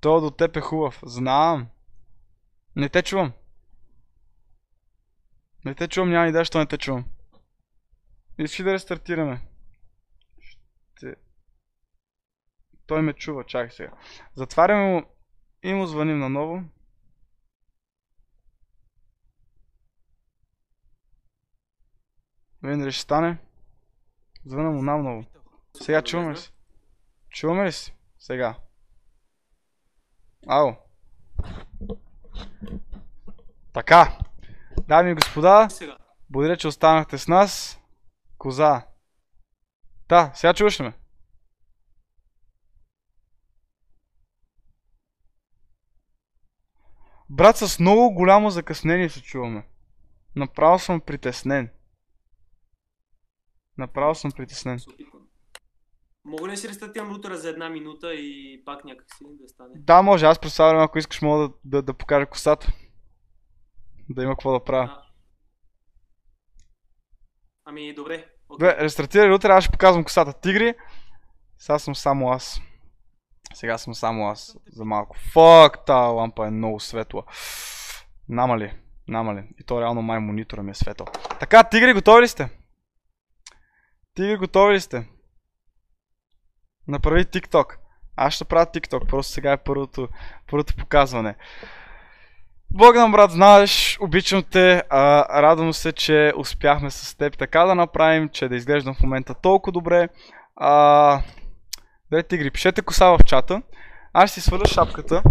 [0.08, 1.00] То до теб е хубав.
[1.04, 1.68] Знам.
[2.76, 3.34] Не те чувам.
[5.66, 7.06] Не те чувам, няма идея, що не те чувам.
[8.38, 9.42] Искаш да рестартираме?
[10.40, 11.16] Ще...
[12.86, 13.94] Той ме чува, чакай сега.
[14.36, 15.04] Затваряме му
[15.64, 16.64] и му звъним наново.
[22.64, 23.38] Видим дали ще стане.
[24.46, 25.26] Звъна му наново.
[25.74, 26.52] Сега чуваме ли се?
[27.30, 27.94] Чуваме ли се?
[28.20, 28.67] Сега.
[30.48, 30.76] Ало.
[33.74, 34.18] Така.
[34.88, 35.98] Дами и господа, Сега.
[36.30, 37.80] благодаря, че останахте с нас.
[38.38, 38.86] Коза.
[40.10, 40.94] Да, сега чуваш ли ме?
[47.30, 49.68] Брат, с много голямо закъснение се чуваме.
[50.36, 51.70] Направо съм притеснен.
[53.78, 54.80] Направо съм притеснен.
[54.94, 55.27] Опитвам.
[56.28, 59.70] Мога ли да си рестартирам рутера за една минута и пак някакси да стане?
[59.76, 60.26] Да, може.
[60.26, 62.72] Аз през време, ако искаш, мога да, да, да покажа косата.
[64.10, 64.90] Да има какво да правя.
[64.92, 65.04] А.
[67.66, 68.14] Ами, добре.
[68.14, 68.28] Окей.
[68.50, 70.74] Добре, рестартирай утре, аз ще показвам косата тигри.
[71.60, 72.62] Сега съм само аз.
[73.54, 74.58] Сега съм само аз.
[74.72, 75.18] За малко.
[75.34, 77.24] Фак, тази лампа е много светла.
[78.30, 78.74] Нама ли?
[79.08, 79.44] Нама ли?
[79.60, 81.08] И то реално май монитора ми е светъл.
[81.40, 82.50] Така, тигри, готови ли сте?
[84.14, 85.08] Тигри, готови ли сте?
[86.88, 87.76] Направи TikTok.
[88.16, 90.08] Аз ще правя TikTok, просто сега е първото,
[90.52, 91.36] първото показване.
[92.72, 98.30] Богдан, брат, знаеш, обичам те, а, радвам се, че успяхме с теб така да направим,
[98.30, 100.10] че да изглеждам в момента толкова добре.
[100.56, 101.22] А,
[102.12, 103.62] Дай тигри, пишете коса в чата.
[104.14, 105.24] Аз ще си сваля шапката.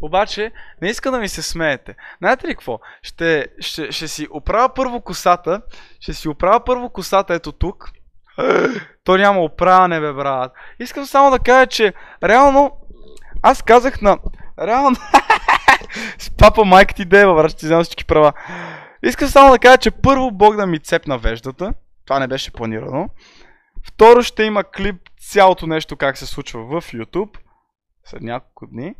[0.00, 1.94] Обаче, не искам да ми се смеете.
[2.18, 2.80] Знаете ли какво?
[3.02, 5.62] Ще, ще, ще си оправя първо косата.
[6.00, 7.90] Ще си оправя първо косата ето тук.
[9.04, 10.52] То няма оправяне, бе, брат.
[10.78, 12.76] Искам само да кажа, че реално
[13.42, 14.18] аз казах на...
[14.58, 14.96] Реално...
[16.18, 18.32] С папа майка ти дева, брат, ще ти взема всички права.
[19.02, 21.74] Искам само да кажа, че първо Бог да ми цепна веждата.
[22.06, 23.08] Това не беше планирано.
[23.86, 27.38] Второ ще има клип цялото нещо как се случва в YouTube.
[28.04, 28.94] След няколко дни.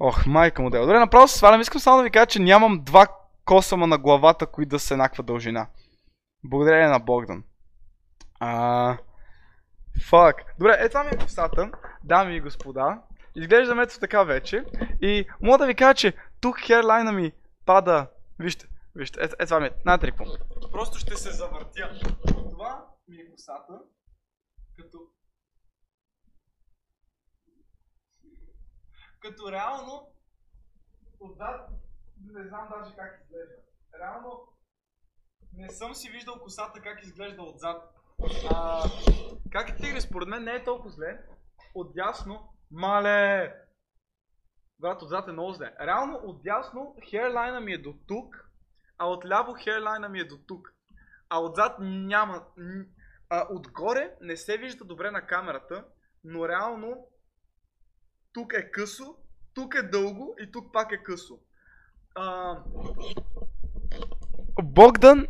[0.00, 0.80] Ох, майка модел.
[0.80, 1.60] Добре, направо се свалям.
[1.60, 3.06] Искам само да ви кажа, че нямам два
[3.44, 5.66] косама на главата, които да са еднаква дължина.
[6.48, 7.44] Благодарение на Богдан.
[8.40, 8.98] А...
[10.10, 10.54] Фак.
[10.58, 11.70] Добре, е това ми е косата.
[12.04, 13.02] Дами и господа.
[13.34, 14.64] Изглеждам ето така вече.
[15.00, 17.32] И мога да ви кажа, че тук херлайна ми
[17.66, 18.10] пада.
[18.38, 19.70] Вижте, вижте, ето, ето това ми е.
[20.00, 20.24] Какво?
[20.72, 22.00] Просто ще се завъртя.
[22.50, 23.80] Това ми е косата.
[24.76, 24.98] Като...
[29.20, 30.10] Като реално
[31.20, 31.70] отзад
[32.32, 33.54] не знам даже как изглежда.
[34.02, 34.48] Реално
[35.52, 37.94] не съм си виждал косата как изглежда отзад.
[38.50, 38.82] А,
[39.50, 40.00] как е тигри?
[40.00, 41.20] Според мен не е толкова зле.
[41.74, 43.54] Отдясно, мале!
[44.80, 45.74] Брат, отзад е много зле.
[45.80, 48.50] Реално отдясно херлайна ми е до тук,
[48.98, 50.74] а отляво херлайна ми е до тук.
[51.28, 52.44] А отзад няма.
[53.30, 55.84] А, отгоре не се вижда добре на камерата,
[56.24, 57.06] но реално
[58.32, 59.16] тук е късо,
[59.54, 61.38] тук е дълго и тук пак е късо.
[62.14, 62.56] А...
[64.62, 65.26] Богдан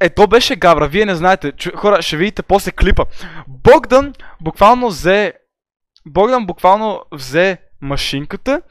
[0.00, 1.52] е, то беше гавра, вие не знаете.
[1.76, 3.04] Хора, ще видите после клипа.
[3.48, 5.32] Богдан буквално взе...
[6.06, 8.62] Богдан буквално взе машинката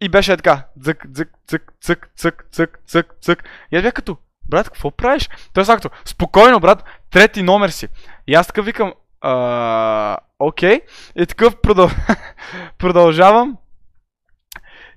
[0.00, 0.66] и беше така.
[0.84, 3.44] Цък, цък, цък, цък, цък, цък, цък, цък.
[3.72, 4.16] И аз бях като,
[4.48, 5.28] брат, какво правиш?
[5.52, 7.88] Той е като, спокойно, брат, трети номер си.
[8.26, 8.92] И аз така викам,
[10.38, 10.80] окей.
[11.16, 11.90] И такъв продъл...
[12.78, 13.56] продължавам.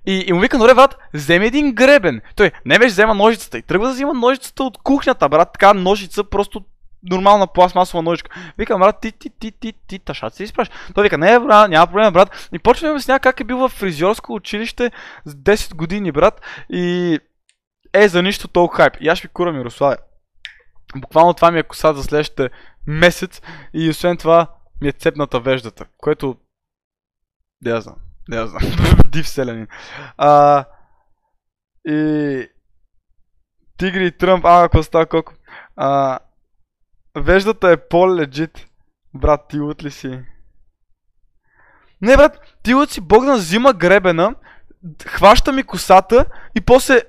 [0.05, 2.21] И, и му вика, добре, брат, вземи един гребен.
[2.35, 5.49] Той не беше взема ножицата и тръгва да взима ножицата от кухнята, брат.
[5.53, 6.65] Така ножица, просто
[7.03, 8.53] нормална пластмасова ножичка.
[8.57, 10.69] Викам, брат, ти, ти, ти, ти, ти, ташат се изпраш.
[10.95, 12.49] Той вика, не, брат, няма проблем, брат.
[12.53, 14.91] И почва да обяснява как е бил в фризьорско училище
[15.25, 16.41] с 10 години, брат.
[16.69, 17.19] И
[17.93, 18.93] е за нищо толкова хайп.
[19.01, 19.97] И аз ви кура Мирославе.
[20.95, 22.49] Буквално това ми е коса за следващите
[22.87, 23.41] месец
[23.73, 24.47] и освен това
[24.81, 26.35] ми е цепната веждата, което...
[27.65, 27.95] Не знам.
[28.29, 28.61] Не я знам.
[29.07, 29.67] Див селянин.
[30.17, 30.65] А,
[31.87, 32.47] и...
[33.77, 35.33] Тигри и Тръмп, а, какво става колко?
[35.75, 36.19] А,
[37.17, 38.67] веждата е по-легит.
[39.13, 40.23] Брат, ти лут ли си?
[42.01, 44.35] Не, брат, ти лут си Богдан взима гребена,
[45.05, 47.01] хваща ми косата и после...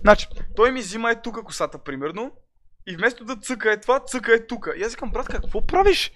[0.00, 2.32] Значи, той ми взима е тука косата, примерно,
[2.86, 4.74] и вместо да цъка е това, цъка е тука.
[4.76, 6.12] И аз викам, брат, какво правиш?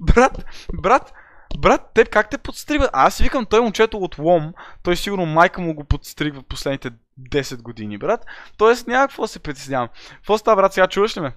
[0.00, 0.44] Брат,
[0.82, 1.12] брат,
[1.58, 2.90] брат, теб как те подстригва?
[2.92, 6.90] А аз си викам, той момчето от Лом, той сигурно майка му го подстригва последните
[7.20, 8.26] 10 години, брат.
[8.56, 9.88] Тоест няма какво да се притеснявам.
[10.14, 11.32] Какво става, брат, сега чуваш ли ме?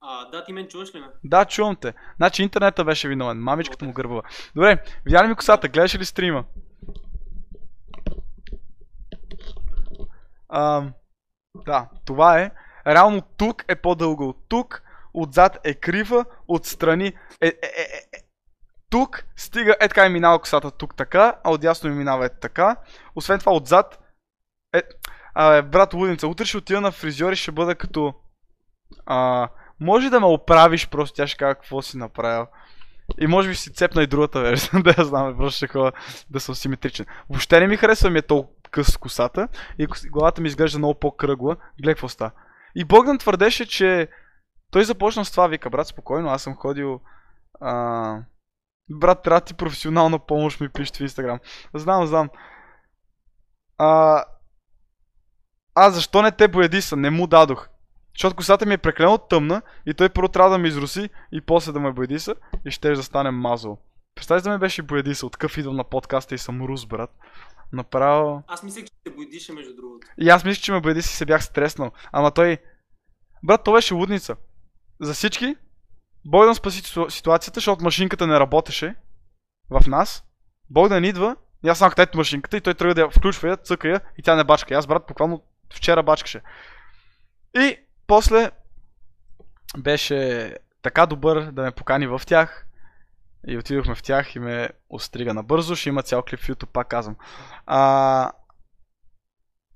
[0.00, 1.06] А, да, ти мен чуваш ли ме?
[1.24, 1.94] Да, чувам те.
[2.16, 3.38] Значи интернета беше виновен.
[3.38, 4.22] Мамичката му гърбава.
[4.54, 5.68] Добре, видя ли ми косата?
[5.68, 6.44] Гледаш ли стрима?
[10.48, 10.92] Ам,
[11.66, 12.50] да, това е.
[12.86, 14.82] Реално тук е по-дълго от тук,
[15.14, 17.06] отзад е крива, отстрани
[17.40, 17.82] е, е, е,
[18.12, 18.23] е.
[18.94, 22.76] Тук стига, е така и минава косата тук така, а отдясно ми минава е така.
[23.16, 23.98] Освен това отзад
[24.74, 24.82] е...
[25.34, 28.14] А, брат Лудница, утре ще отида на фризьор и ще бъда като...
[29.06, 29.48] А,
[29.80, 32.46] може да ме оправиш, просто тя ще кажа какво си направил.
[33.20, 35.92] И може би си цепна и другата версия, да я знам, просто ще ходя
[36.30, 37.06] да съм симетричен.
[37.30, 41.56] Въобще не ми харесва ми е толкова къс косата и главата ми изглежда много по-кръгла.
[41.78, 42.30] Гледай какво става.
[42.74, 44.08] И Богдан твърдеше, че
[44.70, 47.00] той започна с това, вика, брат, спокойно, аз съм ходил...
[47.60, 48.22] А...
[48.90, 51.38] Брат, трябва да ти професионална помощ ми пишете в Инстаграм.
[51.74, 52.28] Знам, знам.
[53.78, 54.24] А...
[55.74, 56.96] аз защо не те боядиса?
[56.96, 57.68] Не му дадох.
[58.16, 61.72] Защото косата ми е прекалено тъмна и той първо трябва да ме изруси и после
[61.72, 63.78] да ме боядиса и ще да стане мазал.
[64.14, 67.10] Представи да ме беше боядиса, от къв идвам на подкаста и съм рус, брат.
[67.72, 68.42] Направо...
[68.46, 70.06] Аз мислех, че те бойдише между другото.
[70.18, 71.92] И аз мисля, че ме боядиса и се бях стреснал.
[72.12, 72.58] Ама той...
[73.42, 74.36] Брат, той беше лудница.
[75.00, 75.56] За всички,
[76.26, 78.94] Богдан спаси ситу- ситуацията, защото машинката не работеше
[79.70, 80.24] в нас.
[80.70, 83.88] Богдан идва, и аз само където машинката и той тръгва да я включва я, цъка
[83.88, 84.74] я и тя не бачка.
[84.74, 85.42] И аз, брат, буквално
[85.74, 86.40] вчера бачкаше.
[87.54, 88.50] И после
[89.78, 90.52] беше
[90.82, 92.66] така добър да ме покани в тях.
[93.46, 95.76] И отидохме в тях и ме острига набързо.
[95.76, 97.16] Ще има цял клип в YouTube, пак казвам.
[97.66, 98.32] А...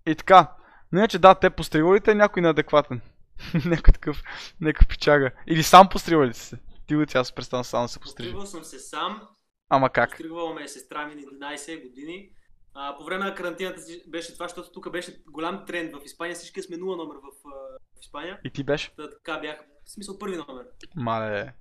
[0.06, 0.52] И така.
[0.92, 3.00] Но иначе да, те постригали те някой неадекватен.
[3.64, 4.22] някой такъв,
[4.60, 5.30] някакъв пичага.
[5.46, 6.58] Или сам постригали си се.
[6.86, 8.32] Ти от аз престана сам да се пострижа.
[8.32, 9.28] Постригвал съм се сам,
[9.68, 10.10] Ама как?
[10.10, 12.30] постригвала ме е сестра ми на 11 години.
[12.74, 16.36] А, по време на карантината си беше това, защото тук беше голям тренд в Испания.
[16.36, 17.50] Всички сме нула номер в,
[17.96, 18.38] в Испания.
[18.44, 18.94] И ти беше?
[18.96, 20.64] Та, така бях, в смисъл първи номер.
[20.96, 21.54] Мале.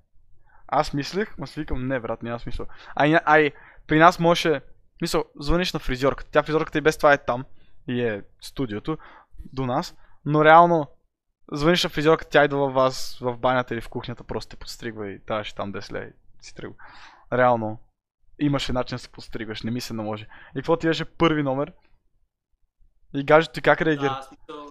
[0.68, 2.66] Аз мислех, ма си викам, не брат, няма смисъл.
[2.94, 3.52] Ай, ай,
[3.86, 4.60] при нас можеше,
[5.02, 6.30] мисъл, звъниш на фризьорката.
[6.30, 7.44] Тя фризьорката и без това е там.
[7.88, 8.98] И е студиото
[9.52, 9.96] до нас.
[10.24, 10.86] Но реално,
[11.52, 15.10] звъниш на фризьорката, тя идва във вас, в банята или в кухнята, просто те подстригва
[15.10, 16.76] и даваш там 10 лева и си тръгва.
[17.32, 17.78] Реално,
[18.38, 20.26] имаше начин да се подстригваш, не ми се наложи.
[20.54, 21.72] И какво ти беше първи номер?
[23.14, 24.28] И гаджето ти как реагира?
[24.48, 24.66] Да.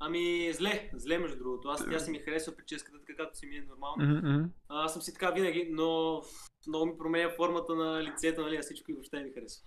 [0.00, 1.68] Ами, зле, зле между другото.
[1.68, 4.50] Аз тя си ми харесва прическата, така както си ми е нормално.
[4.68, 6.22] А, Аз съм си така винаги, но
[6.68, 9.62] много ми променя формата на лицето, нали, а всичко и въобще не ми харесва.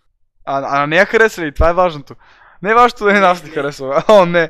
[0.45, 1.53] А, а на нея хареса ли?
[1.53, 2.15] Това е важното.
[2.63, 3.49] Не да не нас Не.
[3.49, 4.03] харесва.
[4.09, 4.49] О, не.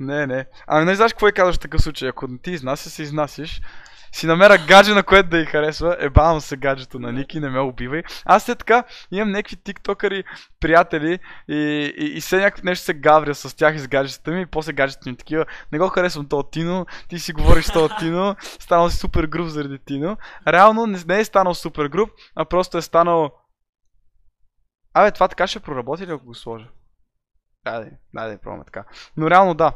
[0.00, 0.46] Не, не.
[0.66, 2.08] Ами не знаеш какво е казваш в такъв случай.
[2.08, 3.60] Ако не ти изнася, се изнасяш.
[4.12, 5.96] Си намеря гадже, на което да й харесва.
[6.00, 8.02] Ебавам се гаджето на Ники, не ме убивай.
[8.24, 10.24] Аз след така имам някакви тиктокъри,
[10.60, 11.54] приятели и,
[11.98, 14.72] и, и все някакво нещо се гавря с тях и с гаджетата ми и после
[14.72, 15.44] гаджетата ми такива.
[15.72, 19.78] Не го харесвам този Тино, ти си говориш този Тино, станал си супер груп заради
[19.78, 20.16] Тино.
[20.48, 23.30] Реално не, не е станал супер груп, а просто е станал
[24.94, 26.66] Абе, това така ще проработи ли ако го сложа?
[27.64, 28.84] Да, да, пробваме така.
[29.16, 29.72] Но реално да.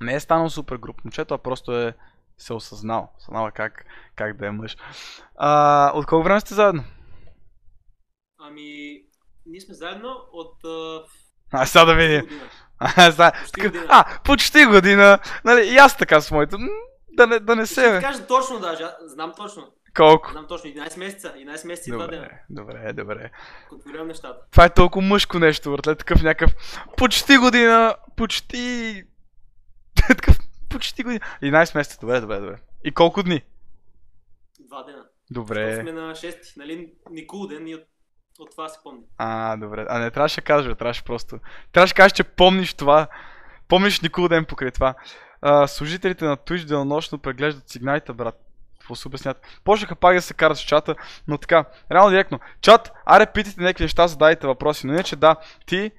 [0.00, 1.94] Не е станал супер груп момчето, а просто е
[2.38, 3.12] се осъзнал.
[3.18, 3.84] Осъзнава как,
[4.16, 4.76] как да е мъж.
[5.36, 6.84] А, от колко време сте заедно?
[8.40, 9.00] Ами,
[9.46, 11.04] ние сме заедно от а,
[11.52, 12.40] А, сега да видим.
[12.80, 15.18] А, сега, Почти а, почти година.
[15.44, 16.56] Нали, и аз така с моето.
[17.16, 18.00] Да не, да не Ще ти се, бе.
[18.00, 19.72] кажа точно даже, знам точно.
[19.98, 20.30] Колко?
[20.32, 22.28] Знам точно, 11 месеца, 11 месеца и 2 дена.
[22.50, 23.30] Добре, добре.
[23.68, 24.40] Контролирам нещата.
[24.50, 26.54] Това е толкова мъжко нещо, братле, такъв някакъв
[26.96, 29.04] почти година, почти...
[30.08, 30.38] такъв
[30.68, 31.20] почти година.
[31.42, 32.56] 11 месеца, добре, добре, добре.
[32.84, 33.42] И колко дни?
[34.70, 35.04] 2 дена.
[35.30, 35.80] Добре.
[35.80, 37.82] Сме на 6, нали, Никул ден и от,
[38.38, 39.02] от това си помня.
[39.16, 39.86] А, добре.
[39.88, 41.38] А не трябваше да бе, трябваше просто.
[41.72, 43.08] Трябваше да кажеш, че помниш това.
[43.68, 44.94] Помниш никога ден покрай това.
[45.40, 48.47] А, служителите на Twitch денонощно преглеждат сигналите, брат.
[48.88, 49.60] Какво се обяснят?
[49.64, 50.94] Почнаха пак да се карат с чата,
[51.26, 52.40] но така, реално директно.
[52.60, 54.86] Чат, аре питайте някакви неща, задайте въпроси.
[54.86, 55.36] Но иначе да,
[55.66, 55.90] ти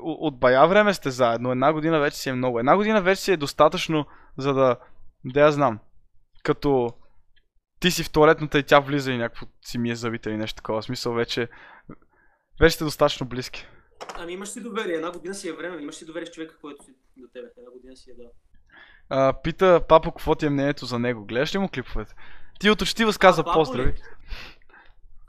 [0.00, 1.52] от бая време сте заедно.
[1.52, 2.58] Една година вече си е много.
[2.58, 4.06] Една година вече си е достатъчно,
[4.38, 4.76] за да,
[5.24, 5.78] да я знам.
[6.42, 6.90] Като
[7.80, 10.82] ти си в туалетната и тя влиза и някакво си мие зъбите или нещо такова.
[10.82, 11.48] В смисъл вече,
[12.60, 13.66] вече сте достатъчно близки.
[14.14, 16.84] Ами имаш си доверие, една година си е време, имаш си доверие с човека, който
[16.84, 17.48] си до тебе.
[17.56, 18.30] Една година си е да.
[19.10, 21.24] А, пита папо какво ти е мнението за него.
[21.24, 22.14] Гледаш ли му клиповете?
[22.60, 23.94] Ти от учтиво сказа А, поздрави.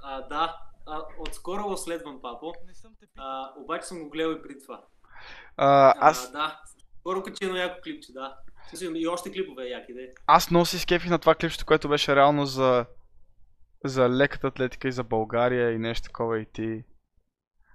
[0.03, 0.57] А, да,
[0.88, 3.25] а, отскоро го следвам папо, Не съм те питал.
[3.25, 4.82] а, обаче съм го гледал и преди това.
[5.57, 6.61] А, А, аз, да,
[6.99, 8.38] скоро качи едно яко клипче, да.
[8.95, 9.99] И още клипове яки, да.
[10.27, 12.86] аз много си скефих на това клипчето, което беше реално за,
[13.86, 16.84] за леката атлетика и за България и нещо такова и ти.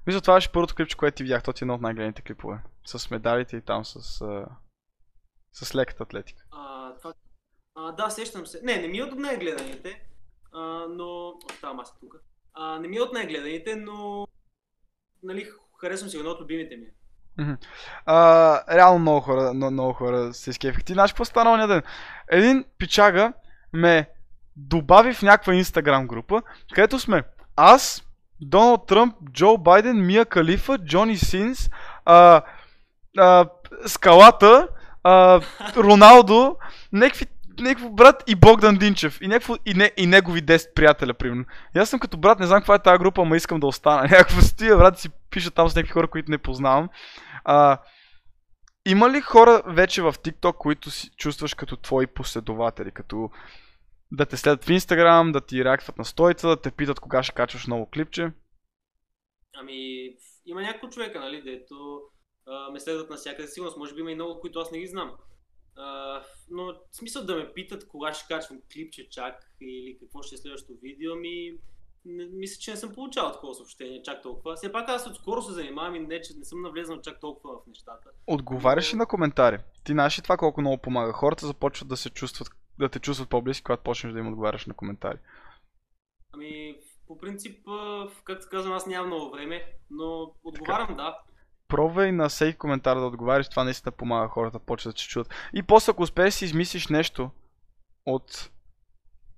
[0.07, 1.43] Мисля, това беше първото клипче, което ти видях.
[1.43, 2.59] То ти е едно от най-гледаните клипове.
[2.87, 4.47] С медалите и там с, а,
[5.65, 6.43] с леката атлетика.
[6.51, 7.13] А, това...
[7.75, 8.61] а, да, сещам се.
[8.63, 10.03] Не, не ми е от най-гледаните,
[10.53, 11.35] а, но...
[11.51, 12.15] Оставам аз тук.
[12.55, 14.27] А, не ми е от най-гледаните, но...
[15.23, 15.49] Нали,
[15.81, 16.87] харесвам си едно от любимите ми.
[18.07, 20.85] А, реално много хора, много, много хора се изкефих.
[20.85, 21.83] Ти знаеш какво стана оня ден?
[22.31, 23.33] Един пичага
[23.73, 24.11] ме
[24.57, 26.43] добави в някаква инстаграм група,
[26.75, 27.23] където сме
[27.57, 28.03] аз,
[28.41, 31.71] Доналд Тръмп, Джо Байден, Мия Калифа, Джони Синс,
[32.05, 32.43] а,
[33.19, 33.49] а,
[33.87, 34.69] Скалата,
[35.07, 35.41] а,
[35.77, 36.57] Роналдо,
[36.93, 37.27] някакви
[37.61, 41.45] някакво брат и Богдан Динчев и, някакво, и, не, и негови 10 приятеля, примерно.
[41.77, 44.03] И аз съм като брат, не знам каква е тази група, ама искам да остана.
[44.11, 46.89] Някакво стоя, брат, си пиша там с някакви хора, които не познавам.
[47.45, 47.79] А,
[48.87, 53.31] има ли хора вече в TikTok, които си чувстваш като твои последователи, като
[54.13, 57.35] да те следят в Instagram, да ти реактват на сторица, да те питат кога ще
[57.35, 58.31] качваш ново клипче?
[59.55, 60.11] Ами,
[60.47, 62.01] има няколко човека, нали, дето
[62.47, 63.49] а, ме следват навсякъде.
[63.49, 65.17] Сигурно, може би има и много, които аз не ги знам.
[65.77, 70.35] А, но в смисъл да ме питат кога ще качвам клипче чак или какво ще
[70.35, 71.59] е следващото видео, ми
[72.07, 74.57] не, мисля, че не съм получавал такова съобщение чак толкова.
[74.57, 77.67] Все пак аз отскоро се занимавам и не, че не съм навлезнал чак толкова в
[77.67, 78.11] нещата.
[78.27, 79.59] Отговаряш ли на коментари?
[79.85, 81.13] Ти знаеш ли това колко много помага?
[81.13, 84.75] Хората започват да се чувстват, да те чувстват по-близки, когато почнеш да им отговаряш на
[84.75, 85.19] коментари.
[86.35, 87.69] Ами, по принцип,
[88.25, 91.19] както казвам, аз нямам много време, но отговарям да.
[91.69, 95.35] Пробвай на всеки коментар да отговаряш, това наистина помага хората почват да се чуят.
[95.55, 97.31] И после ако успееш си измислиш нещо
[98.07, 98.51] от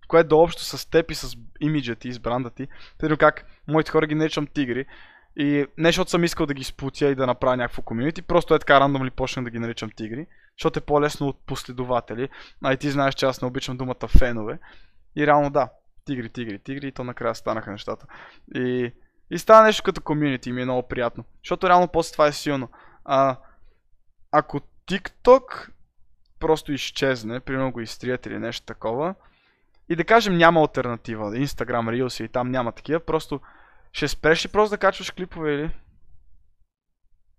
[0.08, 2.68] което е общо с теб и с имиджа ти, с бранда ти.
[2.98, 4.86] Тъй как моите хора ги наричам тигри.
[5.36, 8.58] И не защото съм искал да ги спутя и да направя някакво комьюнити, просто е
[8.58, 10.26] така рандом ли почнах да ги наричам тигри,
[10.58, 12.28] защото е по-лесно от последователи.
[12.64, 14.58] А и ти знаеш, че аз не обичам думата фенове.
[15.16, 15.68] И реално да,
[16.04, 18.06] тигри, тигри, тигри и то накрая станаха нещата.
[18.54, 18.92] И,
[19.30, 21.24] и стана нещо като комьюнити ми е много приятно.
[21.42, 22.68] Защото реално после това е силно.
[23.04, 23.36] А,
[24.32, 25.70] ако TikTok
[26.40, 29.14] просто изчезне, примерно го изтрият или нещо такова,
[29.88, 33.40] и да кажем няма альтернатива, Instagram Reels и там няма такива, просто
[33.92, 35.70] ще спреш ли просто да качваш клипове или?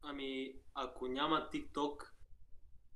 [0.03, 2.03] Ами, ако няма TikTok,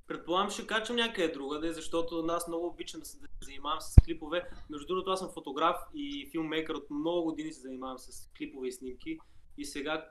[0.08, 4.50] предполагам ще качвам някъде другаде, защото аз много обичам да се занимавам с клипове.
[4.70, 8.72] Между другото, аз съм фотограф и филммейкър от много години се занимавам с клипове и
[8.72, 9.18] снимки.
[9.58, 10.06] И сега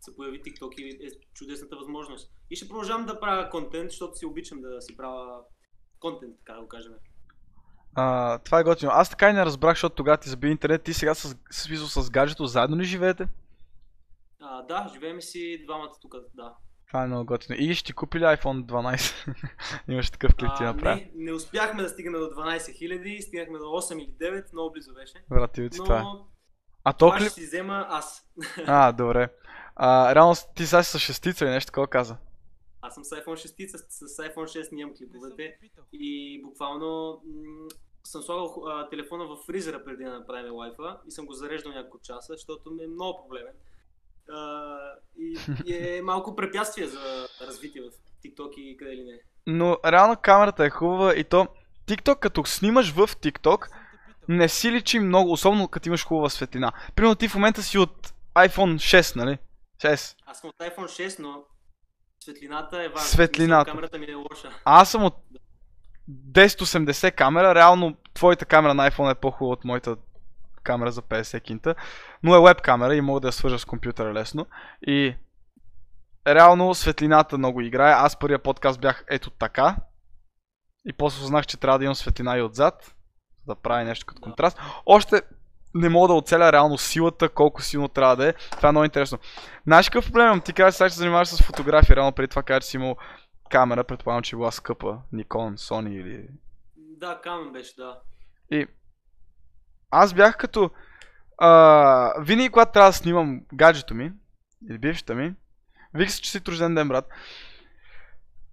[0.00, 2.32] се появи TikTok и е чудесната възможност.
[2.50, 5.40] И ще продължавам да правя контент, защото си обичам да си правя
[6.00, 6.92] контент, така да го кажем.
[7.94, 8.90] А, това е готино.
[8.94, 10.82] Аз така и не разбрах, защото тогава ти заби интернет.
[10.82, 13.28] Ти сега с, с, с гаджето заедно ли живеете?
[14.40, 16.54] А, да, живеем си двамата тук, да.
[16.88, 17.56] Това е много готино.
[17.58, 19.34] И ще ти купи ли iPhone 12?
[19.88, 21.10] Имаш такъв клип ти направи.
[21.14, 24.94] не, не успяхме да стигнем до 12 000, стигнахме до 8 или 9, много близо
[24.94, 25.24] беше.
[25.30, 26.02] Братилци, това е.
[26.02, 26.26] Но
[26.84, 27.30] А то това клип...
[27.30, 28.28] ще си взема аз.
[28.66, 29.28] А, добре.
[29.76, 32.16] А, реално ти сега си с шестица или нещо такова каза.
[32.82, 35.58] Аз съм с iPhone 6, с, с iPhone 6 нямам клиповете
[35.92, 37.68] и буквално м-
[38.04, 41.98] съм слагал а, телефона в фризера преди да направим лайфа и съм го зареждал няколко
[41.98, 43.52] часа, защото ми е много проблемен.
[44.32, 44.76] А,
[45.18, 47.90] и, и е малко препятствие за развитие в
[48.24, 49.20] TikTok и къде ли не.
[49.46, 51.48] Но реално камерата е хубава и то
[51.86, 53.70] TikTok, като снимаш в TikTok,
[54.28, 56.72] Не си личи много, особено като имаш хубава светлина.
[56.94, 59.38] Примерно ти в момента си от iPhone 6, нали?
[59.82, 60.16] 6.
[60.26, 61.44] Аз съм от iPhone 6, но
[62.20, 63.08] светлината е важна.
[63.08, 63.70] Светлината.
[63.70, 64.50] Камерата ми е лоша.
[64.64, 65.14] А аз съм от
[66.10, 69.96] 1080 камера, реално твоята камера на iPhone е по-хубава от моята
[70.68, 71.74] камера за 50 кинта,
[72.22, 74.46] но е веб камера и мога да я свържа с компютъра лесно.
[74.86, 75.16] И
[76.26, 77.92] реално светлината много играе.
[77.92, 79.76] Аз първия подкаст бях ето така.
[80.86, 82.94] И после узнах, че трябва да имам светлина и отзад,
[83.46, 84.58] за да прави нещо като контраст.
[84.86, 85.22] Още
[85.74, 88.32] не мога да оцеля реално силата, колко силно трябва да е.
[88.32, 89.18] Това е много интересно.
[89.66, 90.40] Знаеш какъв проблем имам?
[90.40, 92.96] Ти казваш, сега ще се занимаваш с фотография, реално преди това казваш, че си имал
[93.50, 96.28] камера, предполагам, че била скъпа, Nikon, Sony или...
[96.76, 97.98] Да, камен беше, да.
[98.50, 98.66] И
[99.90, 100.70] аз бях като...
[101.38, 104.12] А, винаги когато трябва да снимам гаджето ми,
[104.70, 105.34] или бившата ми,
[105.94, 107.08] вика се, че си рожден ден, брат.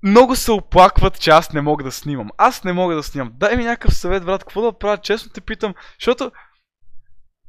[0.03, 2.29] Много се оплакват, че аз не мога да снимам.
[2.37, 3.31] Аз не мога да снимам.
[3.33, 4.97] Дай ми някакъв съвет, брат, какво да правя?
[4.97, 6.31] Честно те питам, защото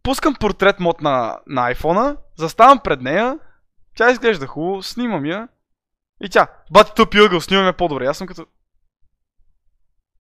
[0.03, 3.39] пускам портрет мод на, на iPhone, заставам пред нея,
[3.97, 5.49] тя изглежда хубаво, снимам я
[6.21, 8.07] и тя, бати тъпи ъгъл, снимаме по-добре.
[8.07, 8.47] Аз съм като...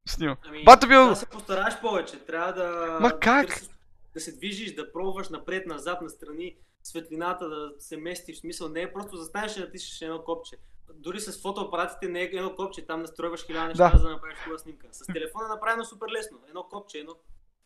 [0.06, 0.36] Снимам.
[0.42, 2.18] Ами, бил- трябва да се постараеш повече.
[2.18, 2.98] Трябва да...
[3.00, 3.46] Ма как?
[3.48, 3.70] търсиш-
[4.14, 8.32] Да се движиш, да пробваш напред, назад, настрани, светлината да се мести.
[8.32, 10.56] В смисъл не е просто застанеш и натиснеш едно копче.
[10.94, 13.98] Дори с фотоапаратите не е едно копче, там настройваш хиляда неща, Да.
[13.98, 14.86] за да направиш хубава снимка.
[14.92, 16.38] С телефона е направено супер лесно.
[16.48, 17.12] Едно копче, едно.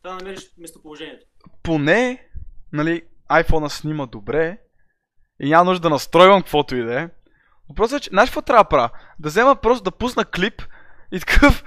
[0.03, 1.26] Трябва да намериш местоположението.
[1.62, 2.28] поне,
[2.72, 4.59] нали, iPhone снима добре
[5.41, 7.09] и няма нужда да настройвам каквото и да е.
[7.68, 8.91] Въпросът е, че, знаеш какво трябва да правя?
[9.18, 10.62] Да взема просто да пусна клип
[11.13, 11.65] и такъв,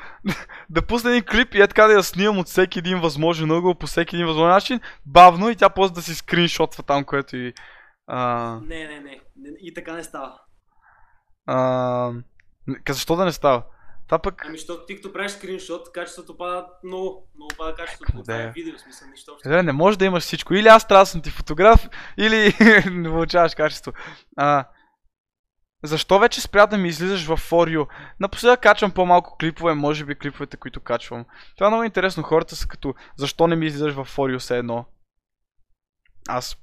[0.70, 3.76] да пусна един клип и е така да я снимам от всеки един възможен ъгъл,
[3.76, 7.54] по всеки един възможен начин, бавно и тя после да си скриншотва там, което и...
[8.08, 9.20] А, Не, не, не.
[9.36, 10.40] Не- И така не става.
[11.46, 12.12] а,
[12.90, 13.64] защо да не става?
[14.08, 14.42] Това пък...
[14.46, 17.28] Ами, защото ти като правиш скриншот, качеството пада много.
[17.36, 18.12] Много пада качеството.
[18.12, 19.50] Къде Това видео, смисъл нищо общо.
[19.50, 20.54] Е, не може да имаш всичко.
[20.54, 21.88] Или аз трябва да съм ти фотограф,
[22.18, 22.54] или
[22.92, 23.94] не получаваш качество.
[24.38, 24.66] А,
[25.84, 27.88] защо вече спря да ми излизаш в For You?
[28.20, 31.26] Напоследък качвам по-малко клипове, може би клиповете, които качвам.
[31.58, 32.24] Това е много интересно.
[32.24, 34.86] Хората са като, защо не ми излизаш в For You все едно?
[36.30, 36.58] Аз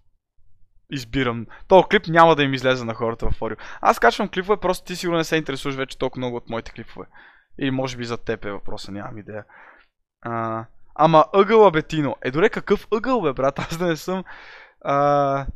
[0.92, 1.46] избирам.
[1.68, 3.58] То клип няма да им излезе на хората в For You.
[3.80, 7.06] Аз качвам клипове, просто ти сигурно не се интересуваш вече толкова много от моите клипове.
[7.58, 9.44] Или може би за теб е въпроса, нямам идея.
[10.22, 10.64] А,
[10.94, 12.16] ама ъгъла бе, Тино.
[12.22, 13.58] Е, добре, какъв ъгъл бе, брат?
[13.58, 14.24] Аз да не съм...
[14.84, 15.46] А,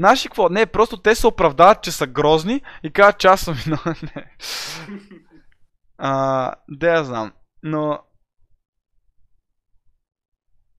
[0.00, 0.48] Ли какво?
[0.48, 3.96] Не, просто те се оправдават, че са грозни и казват, че аз съм виновен.
[6.04, 7.32] А, да я знам.
[7.62, 7.98] Но...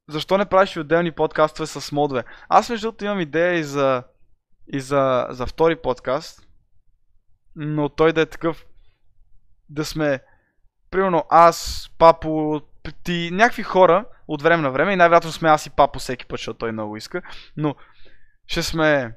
[0.09, 2.23] Защо не правиш отделни подкастове с модове?
[2.49, 4.03] Аз между другото имам идея и за,
[4.67, 6.47] и за, за втори подкаст.
[7.55, 8.65] Но той да е такъв
[9.69, 10.19] да сме
[10.91, 12.61] примерно аз, папо,
[13.03, 16.39] ти, някакви хора от време на време и най-вероятно сме аз и папо всеки път,
[16.39, 17.21] защото той много иска,
[17.57, 17.75] но
[18.53, 19.15] ще сме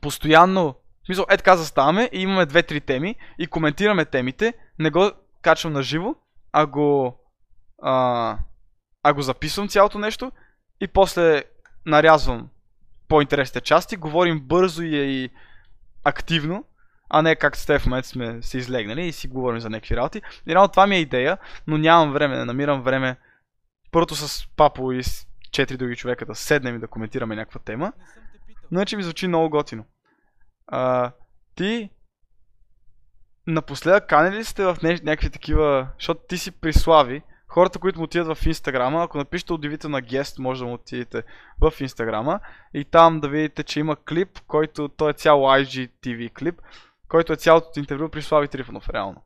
[0.00, 0.74] постоянно,
[1.14, 5.10] в е така заставаме и имаме две-три теми и коментираме темите, не го
[5.42, 6.14] качвам на живо,
[6.52, 7.18] а го,
[7.82, 8.38] а,
[9.02, 10.32] а го записвам цялото нещо
[10.80, 11.44] и после
[11.86, 12.48] нарязвам
[13.08, 15.30] по-интересните части, говорим бързо и, и
[16.04, 16.64] активно,
[17.10, 19.96] а не както с те в момента сме се излегнали и си говорим за някакви
[19.96, 20.22] работи.
[20.46, 23.16] И реално това ми е идея, но нямам време, не намирам време
[23.90, 27.92] първото с папо и с четири други човека да седнем и да коментираме някаква тема.
[28.72, 29.84] Иначе ми звучи много готино.
[30.66, 31.12] А,
[31.54, 31.90] ти
[33.46, 37.98] напоследък канели ли сте в ня- някакви такива, защото ти си при Слави, хората, които
[37.98, 41.22] му отидат в Инстаграма, ако напишете удивителна гест, може да му отидете
[41.60, 42.40] в Инстаграма
[42.74, 46.60] и там да видите, че има клип, който той е цял IGTV клип,
[47.08, 49.22] който е цялото интервю при Слави Трифонов, реално.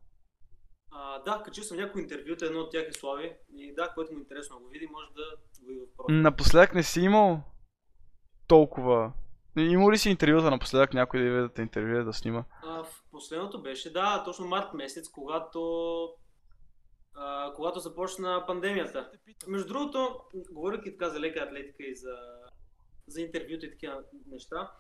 [1.17, 3.37] А, да, качил съм някои интервюта, едно от тях е Слави.
[3.57, 6.17] И да, който му е интересно да го види, може да го види в профил.
[6.17, 7.43] Напоследък не си имал
[8.49, 9.13] толкова...
[9.59, 12.45] Има ли си интервюта напоследък някой да да те интервюира да снима?
[12.63, 15.61] А, в последното беше, да, точно март месец, когато,
[17.15, 19.11] а, когато започна пандемията.
[19.47, 20.21] Между другото,
[20.53, 22.17] говоряки така за лека атлетика и за,
[23.07, 24.71] за интервюта и такива неща,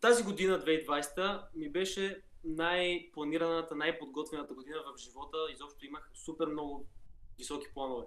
[0.00, 5.38] тази година, 2020, ми беше най-планираната, най-подготвената година в живота.
[5.52, 6.86] Изобщо имах супер много
[7.38, 8.06] високи планове.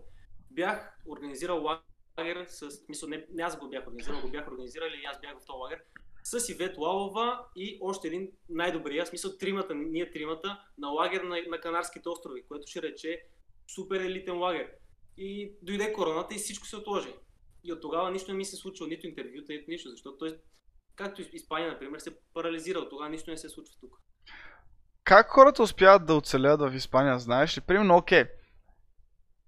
[0.51, 1.63] Бях организирал
[2.17, 2.85] лагер с...
[2.89, 5.57] Мисъл, не, не аз го бях организирал, го бях организирали и аз бях в този
[5.57, 5.83] лагер.
[6.23, 11.59] С Ивет Лалова и още един най-добрия, смисъл тримата, ние тримата, на лагер на, на
[11.59, 13.23] Канарските острови, което ще рече
[13.67, 14.71] супер елитен лагер.
[15.17, 17.13] И дойде короната и всичко се отложи.
[17.63, 20.39] И от тогава нищо не ми се случва, нито интервюта, нито нищо, защото той,
[20.95, 24.01] както Испания, например, се парализира, от тогава нищо не се случва тук.
[25.03, 27.61] Как хората успяват да оцелят в Испания, знаеш ли?
[27.61, 28.25] Примерно, окей,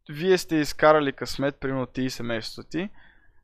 [0.09, 2.89] вие сте изкарали късмет, примерно ти и семейството ти.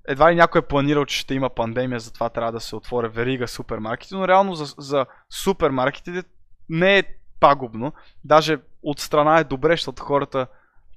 [0.08, 3.48] Едва ли някой е планирал, че ще има пандемия, затова трябва да се отворя верига
[3.48, 6.24] супермаркети, но реално за, за супермаркетите
[6.70, 7.04] не е
[7.40, 7.94] пагубно.
[8.24, 10.48] Даже от страна е добре, защото хората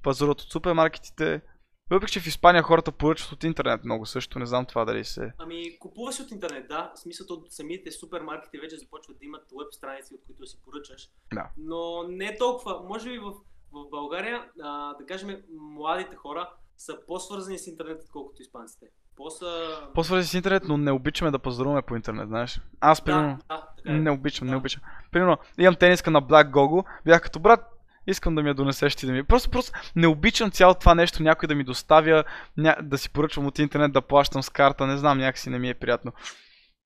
[0.03, 1.41] пазаруват от супермаркетите.
[1.89, 5.33] Въпреки, че в Испания хората поръчват от интернет много също, не знам това дали се...
[5.37, 6.91] Ами, купува се от интернет, да.
[6.95, 11.09] В смисъл, от самите супермаркети вече започват да имат веб страници, от които си поръчаш.
[11.33, 11.49] Да.
[11.57, 12.83] Но не е толкова.
[12.87, 13.31] Може би в,
[13.71, 18.85] в България, а, да кажем, младите хора са по-свързани с интернет, отколкото испанците.
[19.15, 19.79] По-са...
[19.93, 22.61] По-свързи с интернет, но не обичаме да пазаруваме по интернет, знаеш.
[22.79, 23.99] Аз, примерно, Да, да, така е.
[23.99, 24.57] Не обичам, не Да.
[24.57, 24.81] обичам.
[25.11, 27.74] Примерно, имам тениска на Black Gogo, бях като брат,
[28.07, 29.23] искам да ми я донесеш ти да ми.
[29.23, 32.23] Просто, просто не обичам цялото това нещо, някой да ми доставя,
[32.57, 32.75] ня...
[32.81, 35.73] да си поръчвам от интернет, да плащам с карта, не знам, някакси не ми е
[35.73, 36.11] приятно.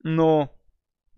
[0.03, 0.47] Но,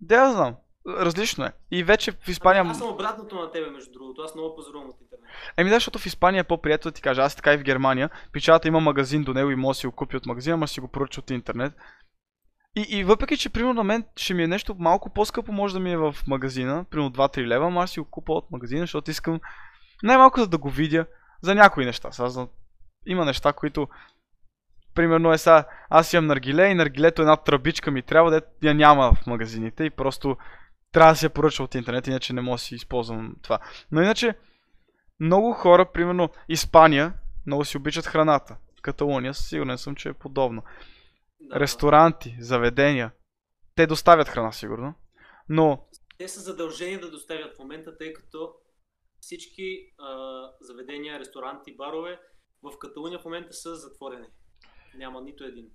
[0.00, 0.54] да я знам,
[0.88, 1.52] различно е.
[1.70, 2.64] И вече в Испания...
[2.66, 4.22] Аз съм обратното на тебе, между другото.
[4.22, 5.24] Аз много пазарувам от интернет.
[5.56, 7.22] Еми да, защото в Испания е по-приятно да ти кажа.
[7.22, 8.10] Аз така и в Германия.
[8.32, 10.80] Печалата има магазин до него и може да си го купи от магазина, ама си
[10.80, 11.72] го поръча от интернет.
[12.76, 15.80] И, и въпреки, че примерно на мен ще ми е нещо малко по-скъпо, може да
[15.80, 19.10] ми е в магазина, примерно 2-3 лева, ама аз си го купа от магазина, защото
[19.10, 19.40] искам
[20.02, 21.06] най-малко за да го видя
[21.42, 22.12] за някои неща.
[22.12, 22.48] Сега, за...
[23.06, 23.88] Има неща, които
[24.94, 29.14] примерно е сега, аз имам наргиле и наргилето една тръбичка ми трябва да я няма
[29.14, 30.36] в магазините и просто
[30.92, 33.58] трябва да се поръча от интернет, иначе не мога да си използвам това.
[33.92, 34.34] Но иначе,
[35.20, 37.12] много хора, примерно Испания,
[37.46, 38.56] много си обичат храната.
[38.82, 40.62] Каталуния, сигурен съм, че е подобно.
[41.40, 43.10] Да, Ресторанти, заведения,
[43.74, 44.94] те доставят храна, сигурно.
[45.48, 45.86] Но,
[46.18, 48.54] Те са задължени да доставят в момента, тъй като
[49.22, 50.14] всички а,
[50.60, 52.20] заведения, ресторанти, барове
[52.62, 54.26] в Каталуния в момента са затворени.
[54.94, 55.66] Няма нито един.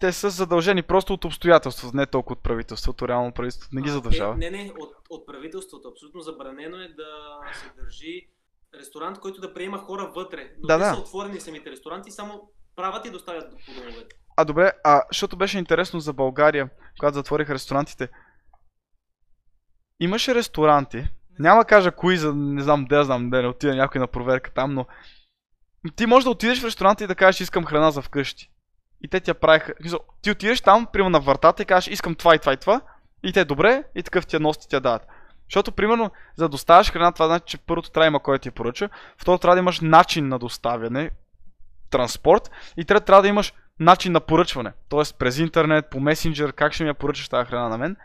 [0.00, 3.08] те са задължени просто от обстоятелствата, не толкова от правителството.
[3.08, 4.32] Реално правителството не ги А, задължава.
[4.32, 5.88] те- Не, не, от, от правителството.
[5.88, 7.08] Абсолютно забранено е да
[7.54, 8.28] се държи
[8.74, 10.54] ресторант, който да приема хора вътре.
[10.58, 10.94] Но Да, те да.
[10.94, 14.16] са отворени самите ресторанти, само правят и доставят по домовете.
[14.36, 18.08] А добре, а защото беше интересно за България, когато затвориха ресторантите.
[20.00, 21.04] Имаше ресторанти,
[21.38, 24.74] няма кажа кои, за не знам да знам, да не отида някой на проверка там,
[24.74, 24.86] но
[25.96, 28.50] ти можеш да отидеш в ресторанта и да кажеш искам храна за вкъщи.
[29.00, 29.74] И те ти я правиха.
[30.22, 32.80] Ти отидеш там, примерно на вратата и кажеш искам това и това и това.
[33.22, 35.06] И те добре, и такъв ти я носят и ти я дават.
[35.48, 38.50] Защото, примерно, за да доставяш храна, това значи, че първото трябва да има кой ти
[38.50, 41.10] поръча, второ трябва да имаш начин на доставяне,
[41.90, 44.72] транспорт, и трето трябва да имаш начин на поръчване.
[44.88, 47.96] Тоест през интернет, по месенджер, как ще ми я поръчаш тази храна на мен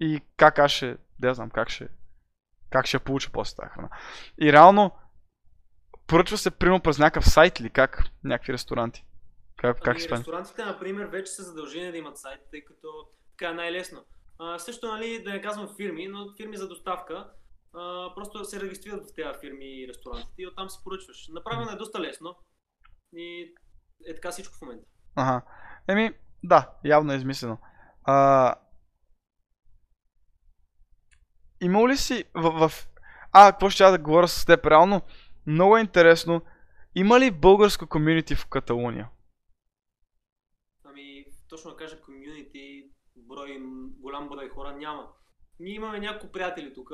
[0.00, 1.88] и как аз ще, да знам, как ще,
[2.70, 3.88] как ще я получа после тази храна.
[4.40, 4.90] И реално,
[6.06, 9.06] поръчва се примерно през някакъв сайт или как, някакви ресторанти.
[9.56, 12.88] Как, как ами, ресторантите, например, вече са задължени да имат сайт, тъй като
[13.38, 14.04] така е най-лесно.
[14.38, 17.30] А, също, нали, да не казвам фирми, но фирми за доставка,
[17.74, 21.28] а, просто се регистрират в тези фирми и ресторантите и оттам си поръчваш.
[21.32, 22.36] Направено е доста лесно
[23.12, 23.54] и
[24.06, 24.86] е така всичко в момента.
[25.16, 25.42] Ага.
[25.88, 26.12] Еми,
[26.44, 27.58] да, явно е измислено.
[28.04, 28.54] А...
[31.60, 32.88] Имал ли си в, в...
[33.32, 34.66] А, какво ще я да говоря с теб?
[34.66, 35.02] Реално,
[35.46, 36.42] много е интересно.
[36.94, 39.08] Има ли българско комьюнити в Каталуния?
[40.84, 43.58] Ами, точно да кажа, комьюнити, брой,
[44.00, 45.08] голям брой хора няма.
[45.60, 46.90] Ние имаме няколко приятели тук.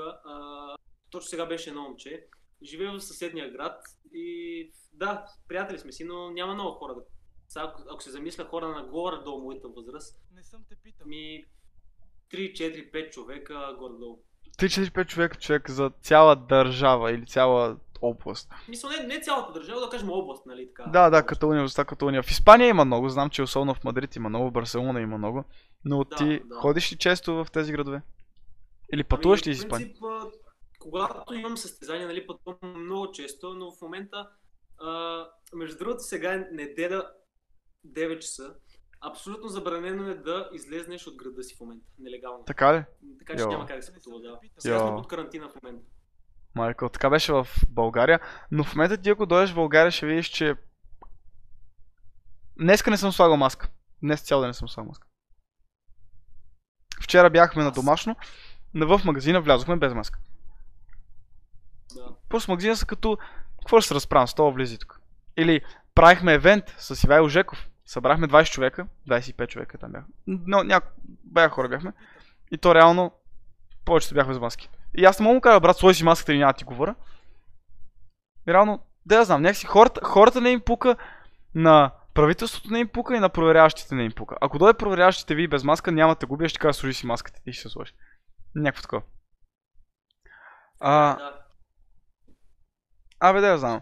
[1.11, 2.27] Точно сега беше едно момче.
[2.63, 3.83] Живее в съседния град
[4.13, 6.95] и да, приятели сме си, но няма много хора.
[7.49, 11.07] Сега, ако, ако се замисля хора на горе-долу моята възраст, Не съм те питал.
[11.07, 11.45] ми
[12.33, 14.23] 3, 4, 5 човека горе-долу.
[14.59, 18.51] 3-4-5 човека, човек за цяла държава или цяла област.
[18.69, 20.91] Мисля, не, не цялата държава, да кажем област, нали така?
[20.91, 22.23] Да, да, Каталуния, областта Каталуния.
[22.23, 25.45] В Испания има много, знам, че особено в Мадрид има много, в Барселона има много.
[25.85, 26.55] Но Да, ти да.
[26.55, 28.03] ходиш ли често в тези градове?
[28.93, 29.87] Или пътуваш ли из Ами, Испания?
[29.87, 30.03] принцип,
[30.79, 34.29] когато имам състезания, нали, пътувам много често, но в момента,
[34.79, 35.25] а,
[35.55, 37.07] между другото, сега е неделя
[37.87, 38.55] 9 часа.
[39.05, 42.45] Абсолютно забранено е да излезнеш от града си в момента, нелегално.
[42.45, 42.85] Така ли?
[43.19, 43.51] Така че Йо.
[43.51, 44.39] няма как да се пътува, да.
[44.59, 45.87] Сега сме под карантина в момента.
[46.55, 48.21] Майко, така беше в България.
[48.51, 50.55] Но в момента ти ако дойдеш в България ще видиш, че...
[52.59, 53.69] Днеска не съм слагал маска.
[54.03, 55.09] Днес цял ден не съм слагал маска.
[57.03, 58.17] Вчера бяхме на домашно,
[58.75, 60.19] на- в магазина влязохме без маска.
[61.95, 62.09] Да.
[62.29, 63.19] Просто магазина са като...
[63.59, 64.29] Какво ще се разправям?
[64.29, 65.01] С това влизи тук.
[65.37, 65.61] Или
[65.95, 67.69] правихме евент с Ивайло Жеков.
[67.93, 70.07] Събрахме 20 човека, 25 човека там бяха.
[70.27, 70.89] Но няко...
[71.25, 71.93] бяха хора бяхме.
[72.51, 73.13] И то реално
[73.85, 74.71] повечето бяхме без маски.
[74.95, 76.95] И аз не мога му кажа, брат, сложи си маската и няма ти говоря.
[78.49, 80.97] И реално, да я знам, някакси хората, хората не им пука,
[81.55, 84.37] на правителството не им пука и на проверяващите не им пука.
[84.41, 87.53] Ако дойде проверяващите ви без маска, няма да губи, ще кажа, сложи си маската и
[87.53, 87.93] ще се сложи.
[88.55, 89.03] Някакво такова.
[90.81, 91.19] А.
[93.21, 93.81] Абе, да я знам.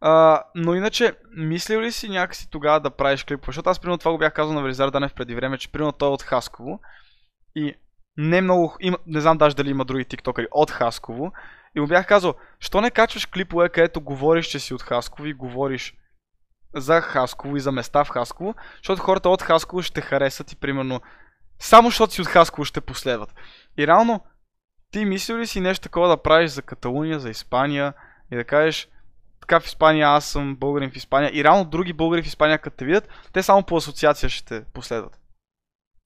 [0.00, 3.46] А, но иначе, мислил ли си някакси тогава да правиш клипове?
[3.46, 6.08] Защото аз примерно това го бях казал на Велизар Данев преди време, че примерно той
[6.08, 6.80] е от Хасково
[7.54, 7.74] и
[8.16, 11.32] не много, има, не знам даже дали има други тиктокери от Хасково
[11.74, 15.34] и му бях казал, що не качваш клипове, където говориш, че си от Хасково и
[15.34, 15.94] говориш
[16.74, 21.00] за Хасково и за места в Хасково, защото хората от Хасково ще харесат и примерно
[21.58, 23.34] само защото си от Хасково ще последват.
[23.78, 24.20] И реално,
[24.90, 27.94] ти мислил ли си нещо такова да правиш за Каталуния, за Испания
[28.32, 28.88] и да кажеш,
[29.48, 32.76] така в Испания аз съм българин в Испания и реално други българи в Испания като
[32.76, 35.20] те видят, те само по асоциация ще те последват.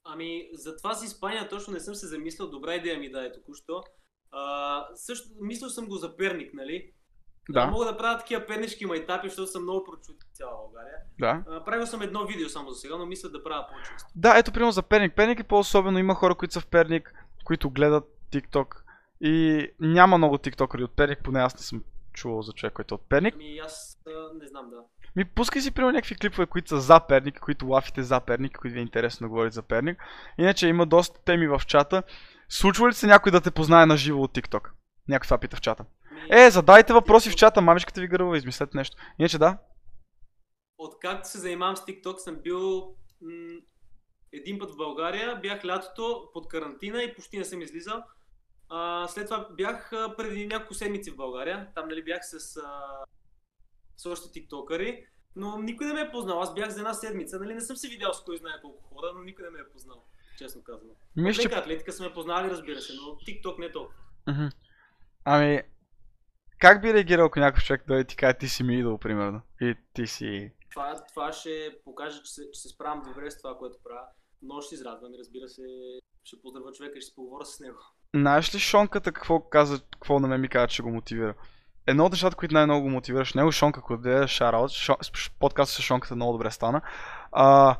[0.05, 2.51] Ами, за това с Испания точно не съм се замислял.
[2.51, 3.83] Добра идея ми даде току-що.
[4.33, 6.93] А, също, мислил съм го за Перник, нали?
[7.51, 10.97] Да, Мога да правя такива пернички майтапи, защото съм много прочути в цяла България.
[11.19, 11.45] да.
[11.49, 14.09] А, правил съм едно видео само за сега, но мисля да правя по-често.
[14.15, 15.17] Да, ето примерно за Перник.
[15.17, 17.15] Перник е по-особено, има хора, които са в Перник,
[17.45, 18.77] които гледат TikTok
[19.21, 22.97] и няма много тиктокери от Перник, поне аз не съм чувал за човек, който е
[22.97, 23.35] от Перник.
[23.35, 23.99] Ами аз
[24.41, 24.77] не знам, да.
[25.17, 28.75] Ми пускай си примерно някакви клипове, които са за Перник, които лафите за Перник, които
[28.75, 29.99] ви е интересно да говорите за Перник.
[30.39, 32.03] Иначе има доста теми в чата.
[32.49, 34.71] Случва ли се някой да те познае на живо от TikTok?
[35.09, 35.85] Някой това пита в чата.
[36.13, 38.97] Ми, Е, задайте въпроси в чата, мамичката ви гърва, измислете нещо.
[39.19, 39.59] Иначе да.
[40.79, 42.81] Откакто се занимавам с TikTok съм бил
[43.21, 43.61] м-
[44.33, 48.03] един път в България, бях лятото под карантина и почти не съм излизал.
[48.75, 53.05] А, след това бях а, преди няколко седмици в България, там нали бях с, а,
[53.97, 55.07] с още тиктокъри,
[55.37, 56.41] но никой не ме е познал.
[56.41, 59.13] Аз бях за една седмица, нали не съм се видял с кой знае колко хора,
[59.15, 60.05] но никой не ме е познал,
[60.39, 60.91] честно казвам.
[61.17, 61.57] Мисля, че...
[61.57, 63.99] Атлетика са ме познали, разбира се, но TikTok не е толкова.
[64.29, 64.47] Мгм.
[65.25, 65.63] Ами,
[66.59, 69.41] как би реагирал, ако някакъв човек дойде и ти каже, ти си ми идол, примерно?
[69.61, 70.53] И ти си...
[70.71, 74.07] Това, това ще покаже, че се, че се справям добре с това, което правя.
[74.43, 75.63] Но ще израдвам разбира се,
[76.25, 77.79] ще поздравя човека и ще се поговоря с него.
[78.17, 81.35] Знаеш ли Шонката какво каза, какво на мен ми каза, че го мотивира?
[81.87, 84.71] Едно от нещата, които най-много го мотивираш, него Шонка, ако даде шараут,
[85.39, 86.81] подкаст с Шонката много добре стана.
[87.33, 87.77] А,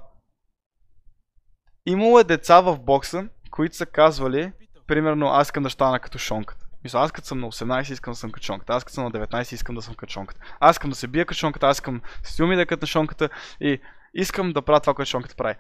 [1.87, 4.53] имало е деца в бокса, които са казвали,
[4.87, 6.67] примерно, аз искам да стана като Шонката.
[6.85, 9.11] Мисля, аз като съм на 18 искам да съм като Шонката, аз като съм на
[9.11, 10.41] 19 искам да съм като Шонката.
[10.61, 13.29] Аз искам да се бия като Шонката, аз искам стил ми да е като Шонката
[13.61, 13.81] и
[14.15, 15.55] искам да правя това, което Шонката прави.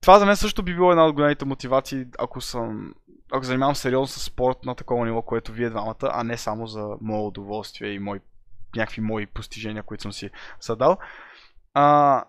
[0.00, 2.94] Това за мен също би било една от големите мотивации, ако съм
[3.32, 6.96] ако занимавам сериозно с спорт на такова ниво, което вие двамата, а не само за
[7.00, 8.20] мое удоволствие и мои,
[8.76, 10.98] някакви мои постижения, които съм си задал.
[11.74, 12.24] А,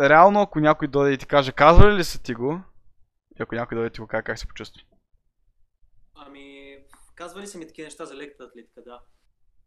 [0.00, 2.60] реално, ако някой дойде и ти каже, казвали ли са ти го?
[3.38, 4.82] И ако някой дойде и ти го каже, как се почувства?
[6.14, 6.76] Ами,
[7.14, 9.00] казвали са ми такива неща за леката атлетика, да.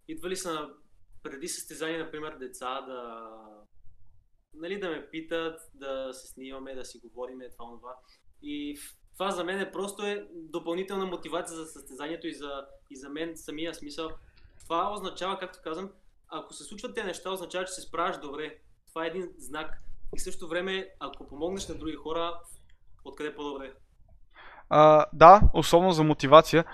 [0.08, 0.70] Идвали са
[1.24, 3.30] преди състезание, например, деца да,
[4.54, 7.96] нали, да ме питат, да се снимаме, да си говориме, това, това.
[8.42, 8.80] И
[9.14, 13.38] това за мен е просто е допълнителна мотивация за състезанието и за, и за мен
[13.38, 14.10] самия смисъл.
[14.64, 15.90] Това означава, както казвам,
[16.30, 18.56] ако се случват тези неща, означава, че се справяш добре.
[18.88, 19.82] Това е един знак.
[20.16, 22.40] И в същото време, ако помогнеш на други хора,
[23.06, 23.74] откъде по-добре?
[24.70, 26.66] А, да, особено за мотивация.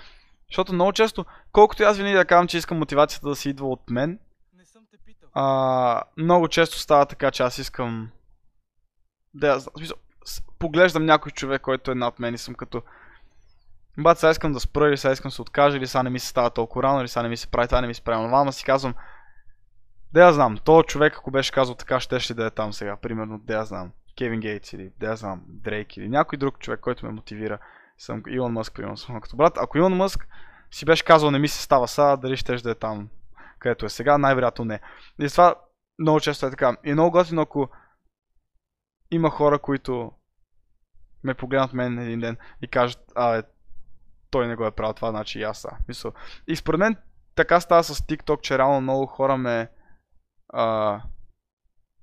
[0.50, 3.68] Защото много често, колкото и аз винаги да казвам, че искам мотивацията да се идва
[3.70, 4.20] от мен,
[4.54, 5.30] Не съм те питал.
[5.34, 8.10] а, много често става така, че аз искам
[9.34, 9.74] да я знам.
[9.76, 9.98] В смисъл,
[10.60, 12.82] Поглеждам някой човек, който е над мен и съм като
[14.00, 16.20] Бат, сега искам да спра, или сега искам да се откажа, или сега не ми
[16.20, 18.28] се става толкова рано, или сега не ми се прави това, не ми се прави
[18.28, 18.94] това, ама си казвам,
[20.14, 22.96] да я знам, то човек, ако беше казал така, ще ще да е там сега,
[22.96, 26.80] примерно, да я знам, Кевин Гейтс или да я знам, Дрейк или някой друг човек,
[26.80, 27.60] който ме мотивира.
[27.98, 30.28] Съм Илон Мъск, примерно, съм като брат, ако Илон Мъск
[30.72, 33.10] си беше казал, не ми се става сега, дали ще да е там,
[33.60, 34.80] където е сега, най-вероятно не.
[35.20, 35.56] И това
[36.00, 36.78] много често е така.
[36.86, 37.70] И е много готино, ако
[39.12, 40.12] има хора, които
[41.24, 43.44] ме погледнат мен един ден и кажат, а,
[44.30, 45.70] той не го е правил това, значи и аз са.
[45.88, 46.14] Мисъл.
[46.48, 46.96] И според мен
[47.36, 49.70] така става с TikTok, че реално много хора ме,
[50.50, 51.02] а,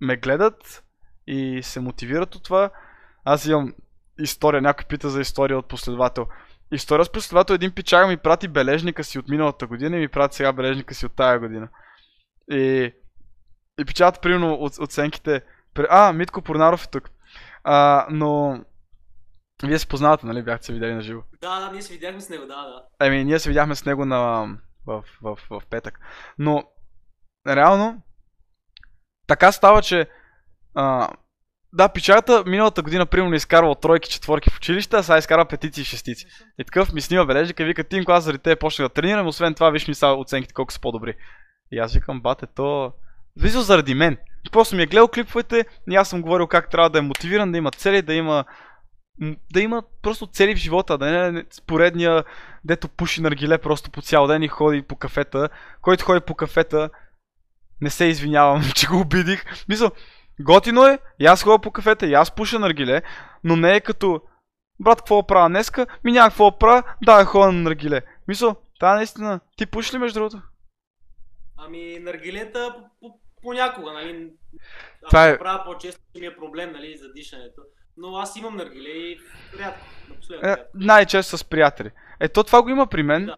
[0.01, 0.85] ме гледат
[1.27, 2.71] и се мотивират от това.
[3.25, 3.75] Аз имам
[4.19, 6.27] история, някой пита за история от последовател.
[6.73, 10.37] История с последовател, един пичага ми прати бележника си от миналата година и ми прати
[10.37, 11.69] сега бележника си от тая година.
[12.51, 12.93] И,
[13.79, 15.43] и печатат примерно от, оценките.
[15.91, 17.11] А, Митко Порнаров е тук.
[17.65, 18.61] А, но
[19.65, 20.43] вие се познавате, нали?
[20.43, 21.23] Бяхте се видели на живо.
[21.41, 23.07] Да, да, ние се видяхме с него, да, да.
[23.07, 24.49] Еми, ние се видяхме с него на,
[24.87, 26.01] в, в, в, в петък.
[26.39, 26.65] Но,
[27.49, 28.03] реално,
[29.27, 30.09] така става, че
[30.75, 31.09] а,
[31.73, 35.85] да, печата миналата година примерно изкарвал тройки, четворки в училище, а сега изкарва петици и
[35.85, 36.27] шестици.
[36.59, 39.55] И такъв ми снима бележника и вика, Тинко, аз заради те почнах да тренирам, освен
[39.55, 41.15] това виж ми са оценките колко са по-добри.
[41.73, 42.93] И аз викам, бате, то...
[43.37, 44.19] Визо заради мен.
[44.53, 47.59] Просто ми е гледал клиповете и аз съм говорил как трябва да е мотивиран, да
[47.59, 48.45] има цели, да има
[49.53, 52.25] да има просто цели в живота, да не е поредния,
[52.65, 55.49] дето пуши наргиле просто по цял ден и ходи по кафета.
[55.83, 56.91] Който ходи по кафета,
[57.81, 59.45] не се извинявам, че го обидих.
[59.69, 59.91] Мисля,
[60.41, 63.03] готино е, и аз ходя по кафета, и аз пуша наргиле,
[63.45, 64.21] но не е като
[64.81, 65.87] брат, какво правя днеска?
[66.05, 68.03] Ми няма какво правя, да, ходя на наргиле.
[68.29, 70.43] Мисля, та наистина, ти пушиш ли между другото?
[71.57, 74.31] Ами, наргилета по- понякога, нали?
[75.03, 77.63] Ако Това е- правя по-често, ми е проблем, нали, за дишането.
[77.97, 79.19] Но аз имам наргиле и
[79.59, 81.91] рядко, напоследък Е, най-често с приятели.
[82.21, 83.37] Е, то това го има при мен, Да.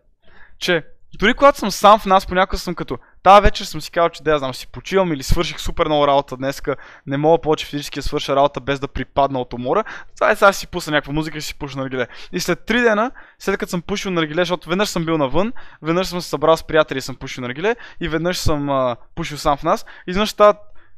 [0.59, 0.85] че
[1.15, 4.23] дори когато съм сам в нас, понякога съм като тази вечер съм си казал, че
[4.23, 7.99] да я знам, си почивам или свърших супер много работа днеска, не мога повече физически
[7.99, 9.85] да свърша работа без да припадна от умора.
[10.15, 12.07] Това е сега си пусна някаква музика и си пуша наргиле.
[12.33, 15.53] И след три дена, след като съм пушил наргиле, защото веднъж съм бил навън,
[15.83, 19.39] веднъж съм се събрал с приятели и съм пушил наргиле, и веднъж съм а, пушил
[19.39, 20.57] сам в нас, изведнъж стават,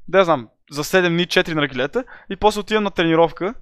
[0.08, 3.54] да я знам, за 7 дни 4 наргилета, и после отивам на тренировка,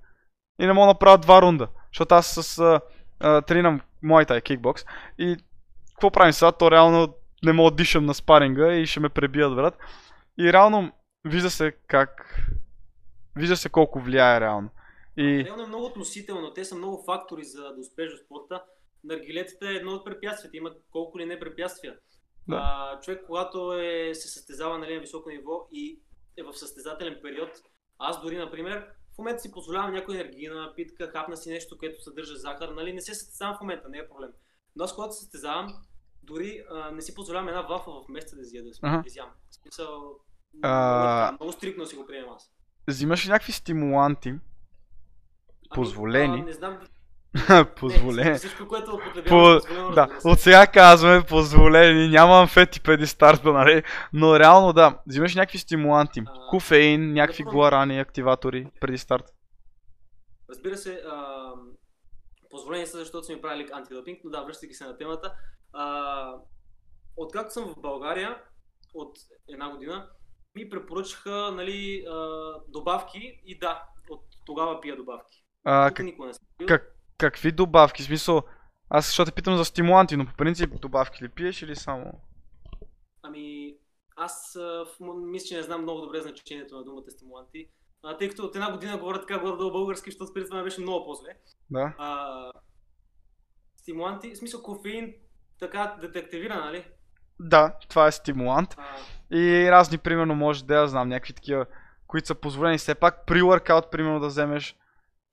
[0.60, 1.68] и не мога да направя два рунда.
[1.92, 2.80] Защото аз с а,
[3.20, 4.84] а, тренирам моята кикбокс
[5.18, 5.36] и
[5.94, 6.52] какво правим сега?
[6.52, 7.14] То реално
[7.46, 9.78] не мога да дишам на спаринга и ще ме пребият, брат.
[10.38, 10.92] И реално
[11.24, 12.40] вижда се как...
[13.36, 14.70] Вижда се колко влияе реално.
[15.16, 15.44] И...
[15.44, 18.62] Реално е много относително, те са много фактори за да успееш в спорта.
[19.04, 21.96] Наргилетата е едно от препятствията, има колко ли не препятствия.
[22.48, 22.60] Да.
[22.64, 26.00] А, човек, когато е, се състезава нали, на високо ниво и
[26.36, 27.50] е в състезателен период,
[27.98, 32.36] аз дори, например, в момента си позволявам някоя енергийна напитка, хапна си нещо, което съдържа
[32.36, 34.30] захар, нали, не се състезавам в момента, не е проблем.
[34.76, 35.74] Но аз когато се състезавам,
[36.26, 39.28] дори а, не си позволявам една вафа в месеца да изяда, да изям.
[39.50, 40.16] В смисъл,
[40.62, 42.52] А- много, стрикно си го приемам аз.
[42.88, 44.34] Взимаш ли някакви стимуланти?
[45.74, 46.34] Позволени?
[46.34, 46.78] Ами, а, не знам.
[47.76, 48.30] Позволени.
[48.30, 49.66] Не, всичко, което употребявам, По...
[49.66, 53.82] позволено, Да, от сега казваме позволени, няма амфети преди старта, нали?
[54.12, 59.24] Но реално да, взимаш някакви стимуланти, А, кофеин, някакви да, гуарани, активатори преди старт.
[60.50, 61.52] Разбира се, а,
[62.50, 65.32] позволени са, защото са ми правили антидопинг, но да, връщайки се на темата.
[65.78, 66.34] А,
[67.16, 68.42] откакто съм в България,
[68.94, 69.18] от
[69.48, 70.10] една година,
[70.54, 75.44] ми препоръчаха нали, а, добавки и да, от тогава пия добавки.
[75.64, 76.66] А, Тук как, никога не съм пил.
[76.66, 78.02] как, какви добавки?
[78.02, 78.42] В смисъл,
[78.90, 82.20] аз ще те питам за стимуланти, но по принцип добавки ли пиеш или само?
[83.22, 83.76] Ами,
[84.16, 87.68] аз а, мисля, че не знам много добре значението на думата стимуланти.
[88.02, 91.04] А, тъй като от една година говоря така горе-долу български, защото преди това беше много
[91.04, 91.36] по-зле.
[91.70, 91.94] Да.
[91.98, 92.52] А,
[93.76, 95.14] стимуланти, в смисъл кофеин,
[95.60, 96.84] така детективира, нали?
[97.40, 98.74] Да, това е стимулант.
[98.78, 98.96] А,
[99.36, 101.66] И разни, примерно, може да я знам, някакви такива
[102.06, 104.76] които са позволени все пак pre-workout, примерно да вземеш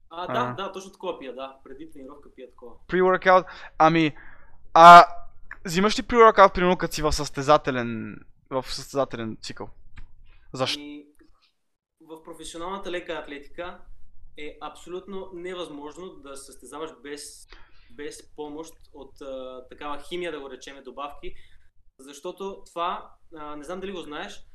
[0.09, 0.33] А, А.
[0.33, 1.57] да, да, точно такова пия, да.
[1.63, 2.71] Преди тренировка пия такова.
[2.87, 3.45] pre-workout.
[3.77, 4.15] Ами,
[4.73, 5.05] а
[5.65, 8.19] взимаш ли pre-workout, примерно като си в състезателен,
[8.49, 9.69] в състезателен цикъл?
[10.53, 10.81] Защо?
[10.81, 11.05] Ами,
[12.01, 13.79] в професионалната лека атлетика
[14.37, 17.47] е абсолютно невъзможно да състезаваш без,
[17.95, 21.35] без помощ от а, такава химия, да го речеме, добавки,
[21.99, 24.45] защото това, а, не знам дали го знаеш,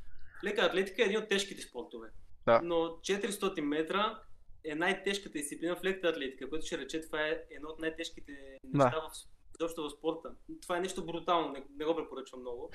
[0.43, 2.09] лека атлетика е един от тежките спортове.
[2.45, 2.61] Да.
[2.63, 4.21] Но 400 метра
[4.65, 8.99] е най-тежката дисциплина в леката атлетика, което ще рече това е едно от най-тежките неща
[8.99, 9.11] в,
[9.59, 10.29] изобщо в спорта.
[10.61, 12.71] Това е нещо брутално, не, не го препоръчвам много.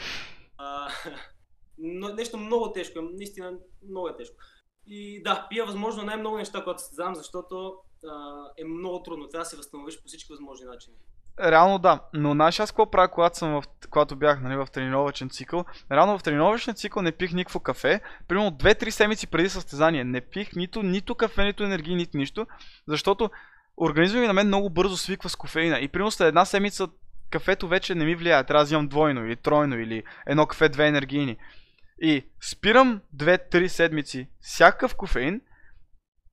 [0.58, 0.88] А,
[1.78, 3.58] но, нещо много тежко, наистина
[3.88, 4.36] много е тежко.
[4.86, 7.78] И да, пия възможно най-много неща, когато се знам, защото
[8.58, 9.28] е много трудно.
[9.28, 10.96] Трябва да се възстановиш по всички възможни начини.
[11.40, 15.30] Реално да, но знаеш аз какво правя, когато, съм в, когато бях нали, в тренировъчен
[15.30, 15.64] цикъл?
[15.92, 18.00] Реално в тренировъчен цикъл не пих никакво кафе.
[18.28, 22.46] Примерно 2-3 седмици преди състезание не пих нито, нито кафе, нито енергии, нито нищо,
[22.88, 23.30] защото
[23.76, 25.78] организмът ми на мен много бързо свиква с кофеина.
[25.78, 26.88] И примерно след една седмица
[27.30, 28.44] кафето вече не ми влияе.
[28.44, 31.36] Трябва да взимам двойно или тройно или едно кафе, две енергийни.
[32.02, 35.40] И спирам 2-3 седмици всякакъв кофеин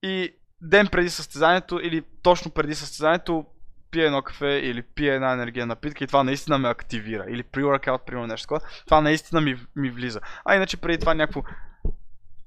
[0.03, 3.45] и ден преди състезанието или точно преди състезанието
[3.91, 7.25] пия едно кафе или пия една енергия напитка и това наистина ме активира.
[7.29, 8.61] Или pre-workout, примерно нещо такова.
[8.85, 10.21] Това наистина ми, ми влиза.
[10.45, 11.43] А иначе преди това някакво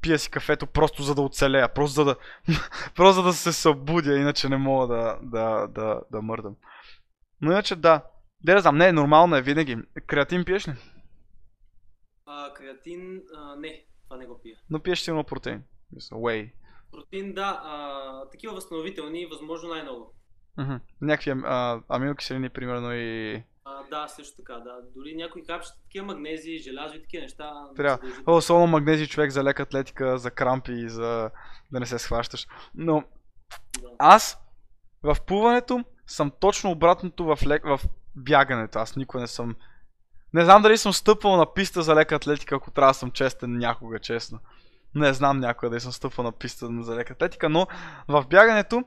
[0.00, 2.16] пия си кафето просто за да оцелея, просто за да,
[2.96, 6.56] просто за да се събудя, иначе не мога да, да, да, да мърдам.
[7.40, 8.04] Но иначе да.
[8.46, 9.78] Не да знам, не, нормално е винаги.
[10.06, 10.72] Креатин пиеш ли?
[12.26, 14.56] А, креатин, а, не, това не го пия.
[14.70, 15.62] Но пиеш силно протеин.
[15.92, 16.52] Мисля, whey.
[16.94, 20.14] Протеин, да, а, такива възстановителни, възможно най-много.
[20.58, 20.74] Мгм.
[21.00, 23.42] Някакви а, аминокиселини, примерно и...
[23.64, 24.76] А, да, също така, да.
[24.96, 27.52] Дори някои хапчета, такива магнези, желязо и такива неща.
[27.76, 27.98] Трябва.
[28.26, 31.30] О, особено магнези човек за лека атлетика, за крампи и за
[31.72, 32.46] да не се схващаш.
[32.74, 33.04] Но
[33.82, 33.88] Да.
[33.98, 34.38] аз
[35.02, 37.64] в плуването съм точно обратното в, лек...
[37.64, 37.80] в
[38.16, 38.78] бягането.
[38.78, 39.56] Аз никога не съм...
[40.34, 43.58] Не знам дали съм стъпвал на писта за лека атлетика, ако трябва да съм честен
[43.58, 44.38] някога, честно.
[44.94, 47.66] Не знам някога да съм стъпвал на писта за лека атлетика, но
[48.08, 48.84] в бягането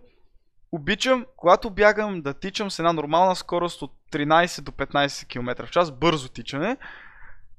[0.72, 5.72] обичам, когато бягам, да тичам с една нормална скорост от 13 до 15 км в
[5.72, 6.78] час, бързо тичане.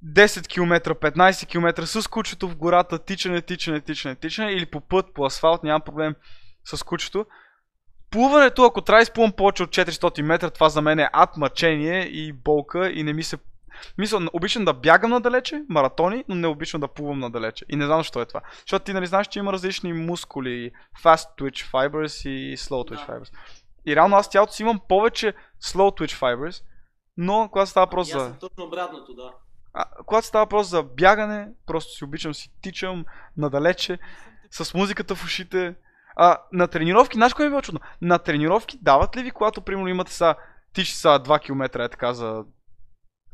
[0.05, 5.07] 10 км, 15 км с кучето в гората, тичане, тичане, тичане, тичане или по път,
[5.15, 6.15] по асфалт, нямам проблем
[6.65, 7.27] с кучето.
[8.11, 12.03] Плуването, ако трябва да изплувам повече от 400 метра, това за мен е ад мъчение
[12.03, 13.39] и болка и не ми се...
[13.99, 17.65] Мисля, обичам да бягам надалече, маратони, но не обичам да плувам надалече.
[17.69, 18.41] И не знам защо е това.
[18.61, 20.71] Защото ти нали знаеш, че има различни мускули,
[21.03, 23.33] fast twitch fibers и slow twitch fibers.
[23.87, 26.63] И реално аз тялото си имам повече slow twitch fibers,
[27.17, 28.35] но когато става аз за...
[28.41, 29.33] точно обратното, да.
[29.75, 33.05] А, когато става въпрос за бягане, просто си обичам си тичам
[33.37, 33.99] надалече,
[34.51, 35.75] с музиката в ушите.
[36.17, 37.81] А, на тренировки, знаеш кое ми е било чудно?
[38.03, 40.35] На тренировки дават ли ви, когато примерно имате са,
[40.73, 42.45] тичи са 2 км е така за...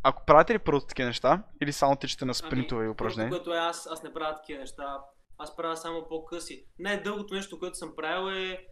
[0.07, 3.31] Ако правите ли първо такива неща, или само тичате на спринтове и упражнения?
[3.31, 4.99] Първото, което е аз, аз не правя такива неща.
[5.39, 6.67] Аз правя само по-къси.
[6.79, 8.67] Най-дългото нещо, което съм правил е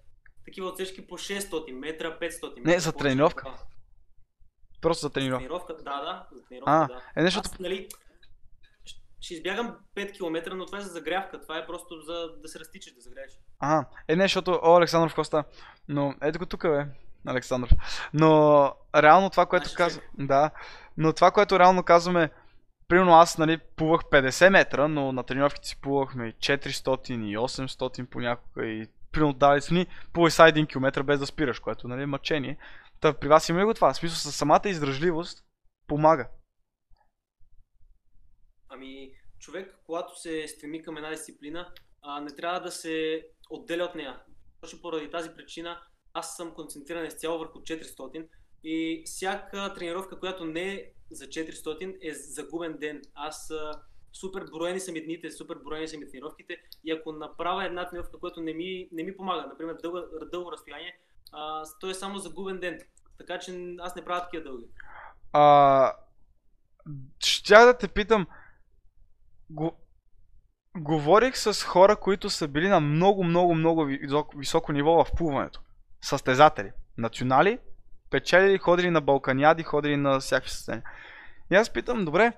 [0.44, 2.20] такива отсечки по 600 метра, 500
[2.56, 2.70] метра.
[2.70, 3.44] Не, за тренировка?
[3.44, 3.58] това.
[4.80, 5.38] Просто за За тренировка.
[5.44, 7.02] тренировка, да, да, за тренировка, А, да.
[7.16, 7.88] е, защото- Аз, нали,
[9.20, 11.40] ще избягам 5 км, но това е за загрявка.
[11.40, 13.32] Това е просто за да се разтичаш, да загрееш.
[13.60, 15.44] Ага, е не, защото, о, Александров Коста,
[15.88, 16.86] но ето го тук, бе,
[17.26, 17.70] Александров.
[18.14, 20.50] Но, реално това, което казвам, да,
[20.96, 22.30] но това, което реално казваме,
[22.88, 28.06] примерно аз, нали, плувах 50 метра, но на тренировките си плувахме и 400 и 800
[28.06, 32.06] понякога и примерно дали ни плувай са 1 км без да спираш, което, нали, е
[32.06, 32.58] мъчение.
[33.00, 33.92] Та при вас има ли го това?
[33.92, 35.44] В смисъл, с самата издръжливост
[35.86, 36.28] помага.
[38.68, 41.72] Ами, човек, когато се стреми към една дисциплина,
[42.02, 44.22] а, не трябва да се отделя от нея.
[44.60, 45.82] Точно поради тази причина
[46.14, 48.28] аз съм концентриран изцяло върху 400
[48.64, 53.02] и всяка тренировка, която не е за 400 е загубен ден.
[53.14, 53.52] Аз
[54.12, 58.18] супер броени са ми дните, супер броени са ми тренировките и ако направя една тренировка,
[58.18, 59.98] която не ми, не ми помага, например дълго,
[60.32, 60.98] дълго разстояние,
[61.32, 62.80] а, то е само загубен ден.
[63.18, 64.66] Така че аз не правя такива дълги.
[65.32, 65.92] А,
[67.18, 68.26] щях да те питам.
[69.50, 69.78] Го...
[70.76, 75.60] Говорих с хора, които са били на много, много, много високо, високо ниво в плуването.
[76.00, 76.72] Състезатели.
[76.98, 77.58] Национали,
[78.12, 80.84] печелили, ходили на балканиади, ходили на всякакви състезания.
[81.50, 82.32] И аз питам, добре,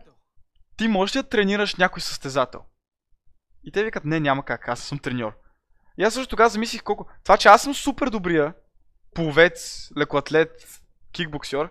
[0.77, 2.61] ти можеш ли да тренираш някой състезател?
[3.64, 5.33] И те викат, не, няма как, аз съм треньор.
[5.99, 7.07] И аз също тогава замислих колко...
[7.25, 8.55] Това, че аз съм супер добрия
[9.14, 10.81] пловец, лекоатлет,
[11.12, 11.68] кикбоксер,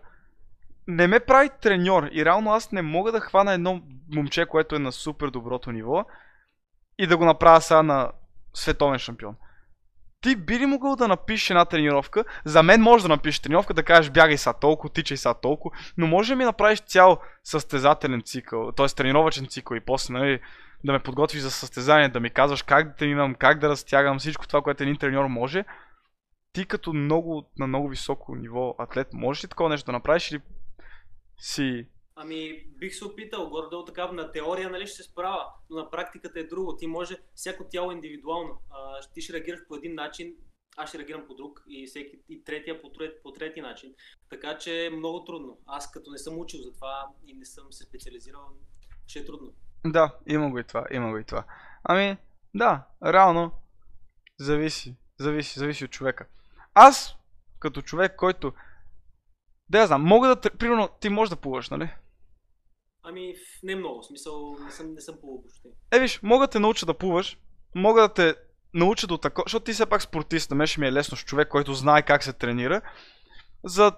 [0.88, 3.82] не ме прави треньор и реално аз не мога да хвана едно
[4.16, 6.06] момче, което е на супер доброто ниво
[6.98, 8.12] и да го направя сега на
[8.54, 9.36] световен шампион.
[10.24, 12.26] Ти би ли могъл да напишеш една тренировка?
[12.46, 16.08] За мен може да напишеш тренировка, да кажеш бягай са толкова, тичай са толкова, но
[16.08, 18.88] може да ми направиш цял състезателен цикъл, т.е.
[18.88, 20.40] тренировачен цикъл и после нали,
[20.84, 24.48] да ме подготвиш за състезание, да ми казваш как да тренирам, как да разтягам всичко
[24.48, 25.66] това, което един треньор може.
[26.54, 30.42] Ти като много, на много високо ниво атлет, можеш ли такова нещо да направиш или
[31.38, 31.88] си...
[32.16, 36.40] Ами, бих се опитал, горе-долу така, на теория, нали, ще се справя, но на практиката
[36.40, 36.78] е друго.
[36.78, 38.62] Ти може, всяко тяло е индивидуално.
[38.70, 40.36] А, ти ще реагираш по един начин,
[40.78, 43.94] аз ще реагирам по друг и всеки и третия по, трет, по трети начин.
[44.30, 45.58] Така че е много трудно.
[45.66, 48.50] Аз като не съм учил за това и не съм се специализирал,
[49.08, 49.54] ще е трудно.
[49.86, 51.44] Да, има го и това, има го и това.
[51.84, 52.18] Ами,
[52.54, 53.52] да, реално,
[54.40, 56.28] зависи, зависи, зависи от човека.
[56.74, 57.16] Аз,
[57.60, 58.54] като човек, който,
[59.70, 61.90] да я знам, мога да, примерно, ти можеш да плуваш, нали?
[63.04, 63.34] Ами,
[63.64, 65.70] не много, смисъл, не съм, не съм плувал въобще.
[65.92, 67.38] Е, виж, мога да те науча да плуваш,
[67.76, 68.36] мога да те
[68.74, 71.24] науча до такова, защото ти все пак спортист, на мен ще ми е лесно с
[71.24, 72.82] човек, който знае как се тренира.
[73.64, 73.92] За,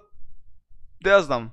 [1.03, 1.49] да я знам,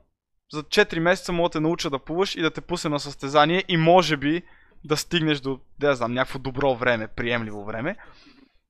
[0.53, 3.65] за 4 месеца мога да те науча да плуваш и да те пусна на състезание
[3.69, 4.43] и може би
[4.85, 7.97] да стигнеш до, да я знам, някакво добро време, приемливо време.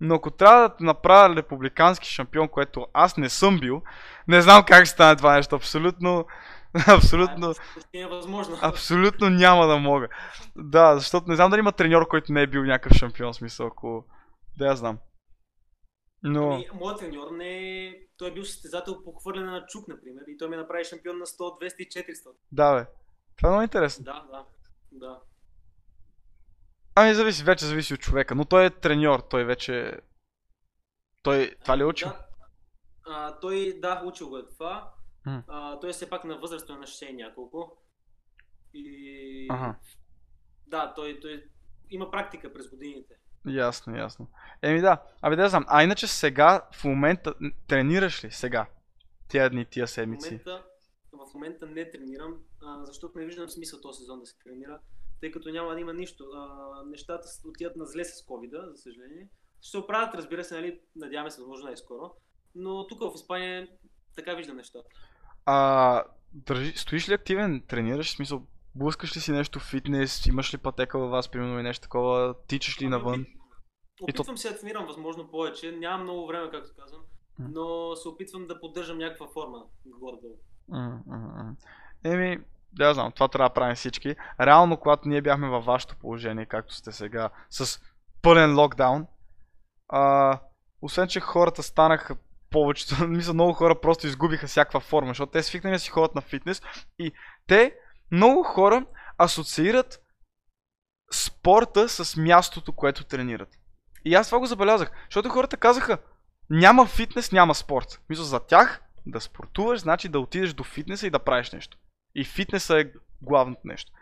[0.00, 3.82] Но ако трябва да те направя републикански шампион, което аз не съм бил,
[4.28, 5.56] не знам как стане това нещо.
[5.56, 6.26] Абсолютно,
[6.88, 7.54] абсолютно,
[7.94, 8.58] невъзможно.
[8.62, 10.08] абсолютно няма да мога.
[10.56, 14.04] Да, защото не знам дали има треньор, който не е бил някакъв шампион, смисъл, ако...
[14.58, 14.98] Да, я знам.
[16.22, 16.52] Но...
[16.52, 17.94] Ами, моят треньор не е...
[18.16, 21.26] Той е бил състезател по хвърляне на чук, например, и той ме направи шампион на
[21.26, 22.30] 100, 200 и 400.
[22.52, 22.86] Да, бе.
[23.36, 24.04] Това е много интересно.
[24.04, 24.44] Да, да,
[24.92, 25.20] да.
[26.94, 28.34] Ами, зависи, вече зависи от човека.
[28.34, 30.00] Но той е треньор, той вече...
[31.22, 31.54] Той...
[31.62, 32.08] Това ли е учил?
[32.08, 32.26] Да,
[33.06, 34.92] а, той, да, учил го е това.
[35.26, 37.76] А, той е все пак на възраст, на 60 няколко.
[38.74, 39.46] И...
[39.50, 39.76] Ага.
[40.66, 41.44] Да, той, той
[41.90, 43.14] има практика през годините.
[43.46, 44.26] Ясно, ясно.
[44.62, 45.64] Еми да, абе да знам.
[45.68, 47.34] А иначе сега, в момента,
[47.68, 48.66] тренираш ли сега?
[49.28, 50.28] Тия дни, тия В седмици.
[50.30, 50.64] момента,
[51.12, 54.78] в момента не тренирам, а, защото не виждам смисъл този сезон да се тренира,
[55.20, 56.24] тъй като няма да има нищо.
[56.34, 59.28] А, нещата отиват на зле с covid за съжаление.
[59.60, 62.14] Ще се оправят, разбира се, нали, надяваме се, възможно най-скоро.
[62.54, 63.68] Но тук в Испания
[64.16, 64.88] така виждам нещата.
[65.46, 67.62] А, държи, стоиш ли активен?
[67.68, 68.06] Тренираш?
[68.12, 68.42] В смисъл,
[68.74, 70.26] блъскаш ли си нещо в фитнес?
[70.26, 72.34] Имаш ли пътека във вас, примерно, и нещо такова?
[72.46, 73.26] Тичаш ли Ами, навън?
[74.02, 75.72] опит- Опитвам се да тренирам възможно повече.
[75.72, 77.00] Нямам много време, както казвам.
[77.38, 80.34] Но се опитвам да поддържам някаква форма горе-долу.
[82.04, 82.38] Еми,
[82.72, 84.16] да знам, това трябва да правим всички.
[84.40, 87.80] Реално, когато ние бяхме във вашето положение, както сте сега, с
[88.22, 89.06] пълен локдаун,
[89.88, 90.38] а,
[90.82, 92.16] освен, че хората станаха
[92.52, 96.20] повечето, мисля, много хора просто изгубиха всякаква форма, защото те свикнали да си ходят на
[96.20, 96.62] фитнес
[96.98, 97.12] и
[97.46, 97.74] те,
[98.10, 98.86] много хора,
[99.18, 100.02] асоциират
[101.12, 103.48] спорта с мястото, което тренират.
[104.04, 105.98] И аз това го забелязах, защото хората казаха,
[106.50, 108.00] няма фитнес, няма спорт.
[108.08, 111.78] Мисля, за тях да спортуваш, значи да отидеш до фитнеса и да правиш нещо.
[112.14, 112.90] И фитнеса е
[113.22, 113.92] главното нещо.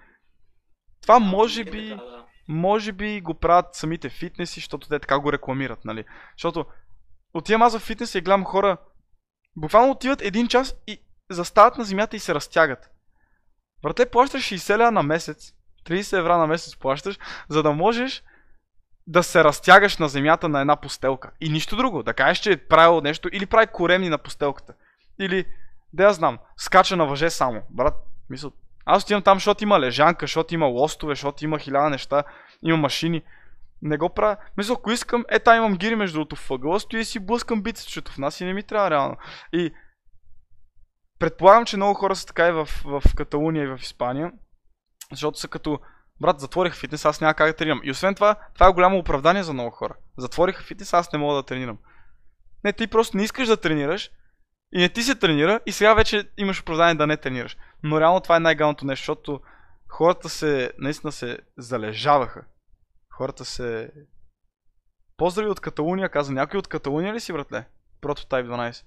[1.03, 1.99] Това може Е би,
[2.49, 6.05] може би го правят самите фитнеси, защото те така го рекламират, нали?
[6.37, 6.67] Защото
[7.35, 8.77] отивам аз в фитнес и гледам хора,
[9.57, 11.01] буквално отиват един час и
[11.31, 12.91] застават на земята и се разтягат.
[13.83, 15.53] Брате, плащаш 60 лева на месец,
[15.87, 17.19] 30 евра на месец плащаш,
[17.49, 18.23] за да можеш
[19.07, 21.31] да се разтягаш на земята на една постелка.
[21.41, 22.03] И нищо друго.
[22.03, 24.75] Да кажеш, че е правил нещо или прави коремни на постелката.
[25.21, 25.45] Или,
[25.93, 27.63] да я знам, скача на въже само.
[27.71, 27.95] Брат,
[28.31, 28.53] мисъл,
[28.85, 32.25] аз отивам там, защото има лежанка, защото има лостове, защото има хиляда неща,
[32.63, 33.23] има машини.
[33.83, 34.37] Не го правя.
[34.57, 37.63] Мисля, ако искам, е, там имам гири между другото в ъгъла, стои и си блъскам
[37.63, 39.17] бицепчето в нас и не ми трябва реално.
[39.53, 39.73] И
[41.19, 44.33] предполагам, че много хора са така и в, в Каталуния и в Испания,
[45.13, 45.81] защото са като
[46.21, 47.81] брат, затворих фитнес, аз няма как да тренирам.
[47.85, 49.95] И освен това, това е голямо оправдание за много хора.
[50.19, 51.79] Затвориха фитнес, аз не мога да тренирам.
[52.65, 54.11] Не, ти просто не искаш да тренираш
[54.73, 57.57] и не ти се тренира и сега вече имаш оправдание да не тренираш.
[57.83, 59.41] Но реално това е най-галното нещо, защото
[59.89, 62.45] хората се, наистина се залежаваха.
[63.21, 63.93] Хората се...
[65.17, 67.69] Поздрави от Каталуния, каза някой от Каталуния ли си, братле?
[68.01, 68.85] Прототайп 12.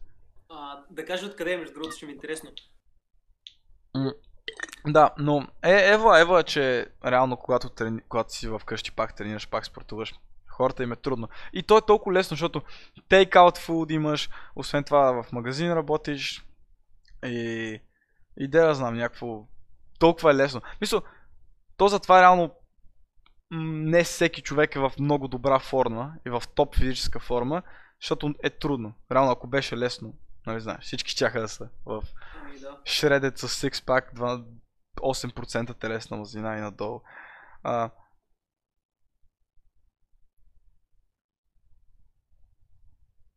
[0.50, 2.52] А, да кажа откъде е, между другото, ще ми е интересно.
[4.88, 9.50] Да, но е, Ева, Ева, е, че реално когато, трени, когато си вкъщи пак тренираш,
[9.50, 10.14] пак спортуваш,
[10.48, 11.28] хората им е трудно.
[11.54, 12.62] И то е толкова лесно, защото
[13.10, 16.46] take out food имаш, освен това в магазин работиш
[17.26, 17.80] и,
[18.38, 19.46] и да знам, някакво
[20.00, 20.62] толкова е лесно.
[20.82, 21.02] Мисля,
[21.78, 22.56] то затова реално
[23.62, 27.64] не всеки човек е в много добра форма и в топ физическа форма,
[28.02, 28.94] защото е трудно.
[29.12, 30.14] Реално, ако беше лесно,
[30.48, 32.04] нали знаеш, всички щяха да са в
[32.36, 34.14] ами шредец с сикспак,
[34.98, 37.02] 8% телесна мазнина и надолу.
[37.64, 37.90] А,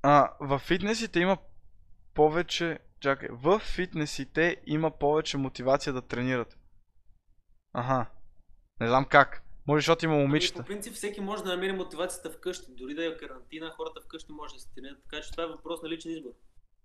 [0.03, 1.39] а, в фитнесите има
[2.15, 2.79] повече...
[3.01, 6.59] Чакай, в фитнесите има повече мотивация да тренират.
[7.73, 8.07] Аха.
[8.81, 9.46] Не знам как.
[9.69, 10.61] Може, защото има Ами, момичета.
[10.61, 12.67] по принцип всеки може да намери мотивацията вкъщи.
[12.79, 14.99] Дори да е карантина, хората вкъщи може да се тренират.
[15.11, 16.31] Така че това е въпрос на личен избор.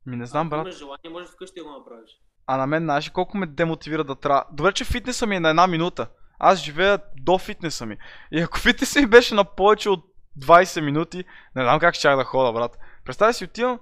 [0.06, 0.62] Ми не знам, Ако брат.
[0.62, 2.12] имаш желание, може вкъщи да го направиш.
[2.48, 4.44] А на мен, знаеш колко ме демотивира да трябва.
[4.52, 6.08] Добре, че фитнеса ми е на една минута.
[6.40, 7.98] Аз живея до фитнеса ми.
[8.32, 10.06] И ако фитнеса ми беше на повече от
[10.40, 11.18] 20 минути,
[11.56, 12.78] не знам как ще да хода, брат.
[13.06, 13.80] Представя си, отивам.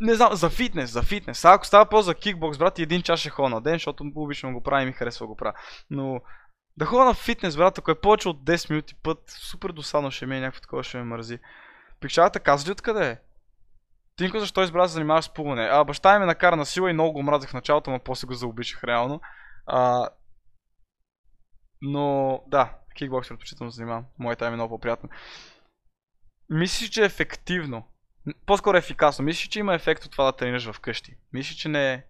[0.00, 1.38] Не знам, за фитнес, за фитнес.
[1.38, 4.04] Сега ако става по за кикбокс, брат, и един час ще ходя на ден, защото
[4.14, 5.54] обичам го правя и ми харесва да го правя.
[5.90, 6.20] Но
[6.76, 10.26] да ходя на фитнес, брат, ако е повече от 10 минути път, супер досадно ще
[10.26, 11.38] ми е, някакво такова ще ме мързи.
[12.00, 13.18] Пикчарата каза ли откъде е?
[14.16, 15.68] Тинко защо избра да се занимаваш с плуване?
[15.72, 18.26] А, баща ми ме накара на сила и много го мразех в началото, но после
[18.26, 19.20] го заобичах реално.
[19.66, 20.08] А,
[21.82, 24.04] но да, кикбокс предпочитам да занимавам.
[24.18, 25.08] Моята е много по-приятна.
[26.50, 27.88] Мислиш, че е ефективно?
[28.46, 29.24] По-скоро ефикасно.
[29.24, 31.16] Мислиш, че има ефект от това да тренираш вкъщи?
[31.32, 32.04] Мислиш, че не е...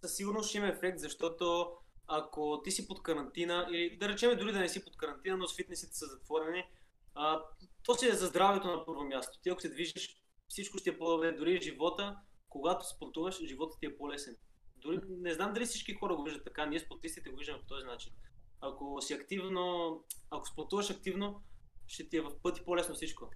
[0.00, 1.72] Със сигурност ще има ефект, защото
[2.08, 5.48] ако ти си под карантина, или да речем дори да не си под карантина, но
[5.48, 6.64] с фитнесите са затворени,
[7.14, 7.42] а,
[7.82, 9.38] то си е за здравето на първо място.
[9.42, 10.16] Ти ако се движиш,
[10.48, 12.16] всичко ще е по-добре, дори живота,
[12.48, 14.36] когато спортуваш, животът ти е по-лесен.
[14.76, 17.86] Дори не знам дали всички хора го виждат така, ние спортистите го виждаме по този
[17.86, 18.12] начин.
[18.60, 21.42] Ако си активно, ако спортуваш активно,
[21.86, 23.30] ще ти е в пъти по-лесно всичко.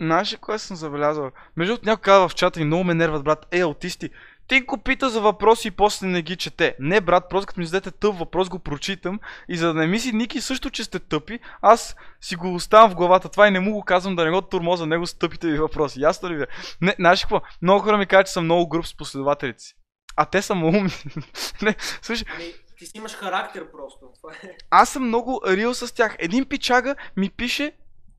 [0.00, 1.30] Знаеш ли кое съм забелязал?
[1.56, 3.46] Между другото някой казва в чата и много ме нерват, брат.
[3.50, 4.10] Ей, аутисти.
[4.48, 6.76] Ти го пита за въпроси и после не ги чете.
[6.78, 9.20] Не, брат, просто като ми зададете тъп въпрос, го прочитам.
[9.48, 12.94] И за да не мисли Ники също, че сте тъпи, аз си го оставам в
[12.94, 15.58] главата това и не му го казвам да не го турмоза него с тъпите ви
[15.58, 16.00] въпроси.
[16.00, 16.42] Ясно ли ви?
[16.42, 16.46] е?
[16.80, 17.40] Не, знаеш какво?
[17.62, 19.74] Много хора ми казват, че съм много груб с последователите си.
[20.16, 20.90] А те са умни.
[21.62, 24.06] не, слушай, Ами, ти си имаш характер просто.
[24.42, 24.56] Е.
[24.70, 26.16] аз съм много рил с тях.
[26.18, 27.72] Един пичага ми пише,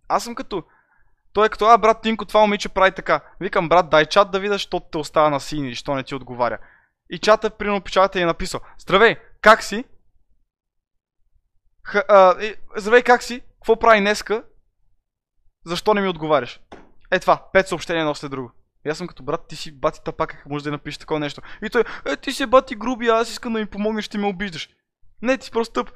[0.07, 0.63] аз съм като...
[1.33, 3.21] Той е като, а брат Тинко, това момиче прави така.
[3.39, 6.15] Викам, брат, дай чат да видя, що те остава на сини и що не ти
[6.15, 6.57] отговаря.
[7.09, 9.85] И чата, примерно, печалата е написал, здравей, как си?
[11.83, 13.41] Ха, а, и, здравей, как си?
[13.53, 14.43] Какво прави днеска?
[15.65, 16.59] Защо не ми отговаряш?
[17.11, 18.51] Е това, пет съобщения едно след друго.
[18.85, 21.41] И аз съм като брат, ти си бати тапак, как може да напишеш такова нещо.
[21.63, 24.69] И той, е, ти си бати груби, аз искам да ми помогнеш, ти ме обиждаш.
[25.21, 25.91] Не, ти си просто тъп.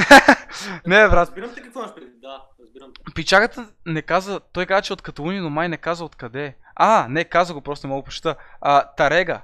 [0.86, 1.28] не, брат.
[1.28, 2.20] Разбирам те какво имаш предвид.
[2.20, 3.12] Да, разбирам те.
[3.14, 6.56] Пичагата не каза, той каза, че е от Каталуния, но май не каза откъде.
[6.74, 8.36] А, не, каза го, просто не мога да прочета.
[8.60, 9.42] А, Тарега.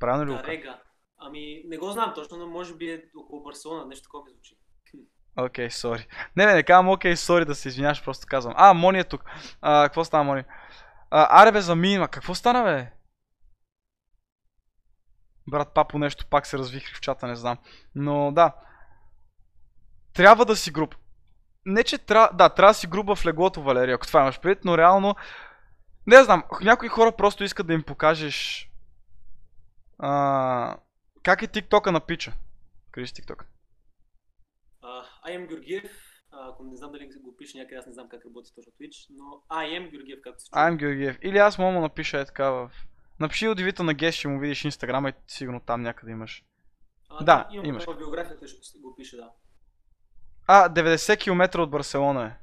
[0.00, 0.42] Правилно ли го?
[0.42, 0.78] Тарега.
[1.18, 4.56] Ами, не го знам точно, но може би е около Барселона, нещо такова ми звучи.
[5.36, 6.06] Окей, сори.
[6.36, 8.54] Не, не, не казвам окей, сори да се извиняваш, просто казвам.
[8.56, 9.24] А, Мони е тук.
[9.60, 10.44] А, какво стана, Мони?
[11.10, 12.08] А, аре бе, за минима.
[12.08, 12.92] Какво стана, бе?
[15.50, 17.58] Брат Папо нещо пак се развихри в чата, не знам.
[17.94, 18.54] Но да.
[20.14, 20.94] Трябва да си груб.
[21.66, 22.36] Не, че трябва...
[22.36, 25.14] Да, трябва да си груб в леглото, Валерия, ако това имаш предвид, но реално...
[26.06, 28.68] Не знам, някои хора просто искат да им покажеш...
[29.98, 30.76] А...
[31.22, 32.32] Как е тиктока на пича?
[32.90, 33.46] Кажи си тиктока.
[35.26, 35.92] I am Георгиев.
[36.32, 39.24] Ако не знам дали го пише някъде, аз не знам как работи точно Twitch, но
[39.56, 40.60] I am Георгиев, както се чува.
[40.60, 41.18] I'm Георгиев.
[41.22, 42.70] Или аз мога да напиша е така в...
[43.20, 46.44] Напиши удивителна гест, ще му видиш инстаграма и сигурно там някъде имаш.
[47.08, 47.86] А, да, имам имаш.
[47.98, 49.30] Биографията ще го пише, да.
[50.46, 52.42] А, 90 км от Барселона е.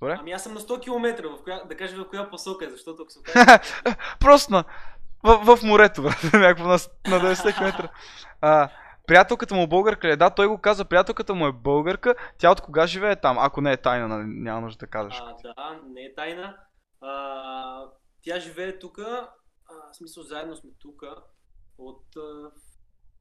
[0.00, 0.16] Добре?
[0.20, 3.02] Ами аз съм на 100 км, в коя, да кажа в коя посока е, защото
[3.02, 3.46] ако се окаже...
[4.20, 4.64] Просто на...
[5.22, 6.32] В, в морето, брат.
[6.32, 7.88] Някакво на, на 90 км.
[8.40, 8.68] А,
[9.06, 10.16] приятелката му българка ли е?
[10.16, 12.14] Да, той го каза, приятелката му е българка.
[12.38, 13.38] Тя от кога живее там?
[13.38, 15.20] Ако не е тайна, нали, няма нужда да казваш.
[15.20, 16.56] а, да, не е тайна.
[17.00, 17.90] А,
[18.22, 21.02] тя живее тук, в смисъл заедно сме тук.
[21.78, 22.02] От...
[22.16, 22.50] А,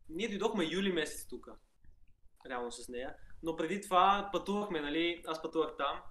[0.10, 1.48] ние дойдохме юли месец тук.
[2.50, 3.16] Реално с нея.
[3.46, 5.24] Но преди това пътувахме, нали?
[5.28, 6.02] Аз пътувах там.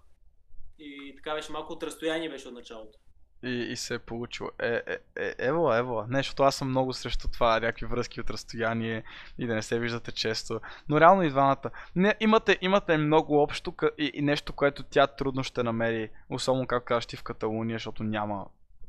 [0.79, 2.99] И така беше малко от разстояние беше от началото.
[3.43, 4.51] И, и се е получило.
[4.63, 6.05] Е, е, е, ево, ево.
[6.09, 9.05] Не, защото аз съм много срещу това, някакви връзки от разстояние
[9.39, 10.61] и да не се виждате често.
[10.89, 11.71] Но реално и двамата.
[11.97, 16.67] Не, имате, имате много общо къ- и, и нещо, което тя трудно ще намери, особено
[16.67, 18.47] както кажеш ти в Каталуния, защото няма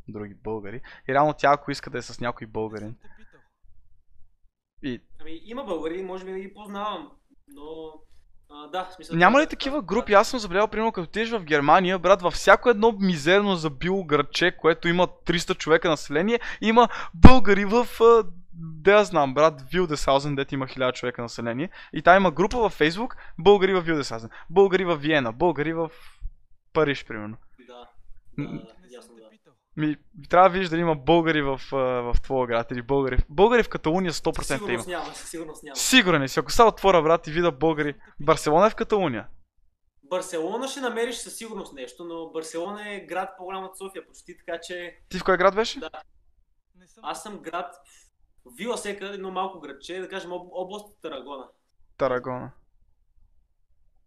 [0.07, 0.81] други българи.
[1.09, 2.95] И реално тя, ако иска да е с някой българин.
[4.83, 7.11] И Ами има българи, може би не ги познавам,
[7.47, 7.93] но...
[8.49, 9.17] А, да, в смисъл...
[9.17, 10.13] Няма ли такива групи?
[10.13, 14.57] Аз съм забелязал, примерно, като отидеш в Германия, брат, във всяко едно мизерно забило градче,
[14.57, 17.87] което има 300 човека население, има българи в,
[18.53, 21.69] да я знам, брат, Вилдесаузен, дето има 1000 човека население.
[21.93, 25.91] И там има група във Фейсбук, българи в Вилдесаузен, българи в Виена, българи в
[26.73, 27.37] Париж, примерно.
[27.67, 27.87] Да, да,
[28.37, 29.29] Не да, съм ясно, те да.
[29.29, 29.53] питал.
[29.77, 29.97] Ми,
[30.29, 33.17] трябва да видиш дали има българи в, в твоя град или българи.
[33.29, 34.59] Българи в Каталуния 100% Със има.
[34.59, 35.75] сигурност няма, сигурност няма.
[35.75, 36.39] Сигурен си?
[36.39, 37.95] Ако сега отворя, брат, и видя българи.
[38.19, 39.27] Барселона е в Каталуния.
[40.03, 44.59] Барселона ще намериш със сигурност нещо, но Барселона е град по-голям от София почти, така
[44.61, 45.79] че Ти в кой град беше?
[45.79, 45.89] Да.
[46.75, 47.75] Не съм аз съм град
[48.57, 51.47] Вила Сека, едно малко градче, да кажем об- област Тарагона.
[51.97, 52.51] Тарагона.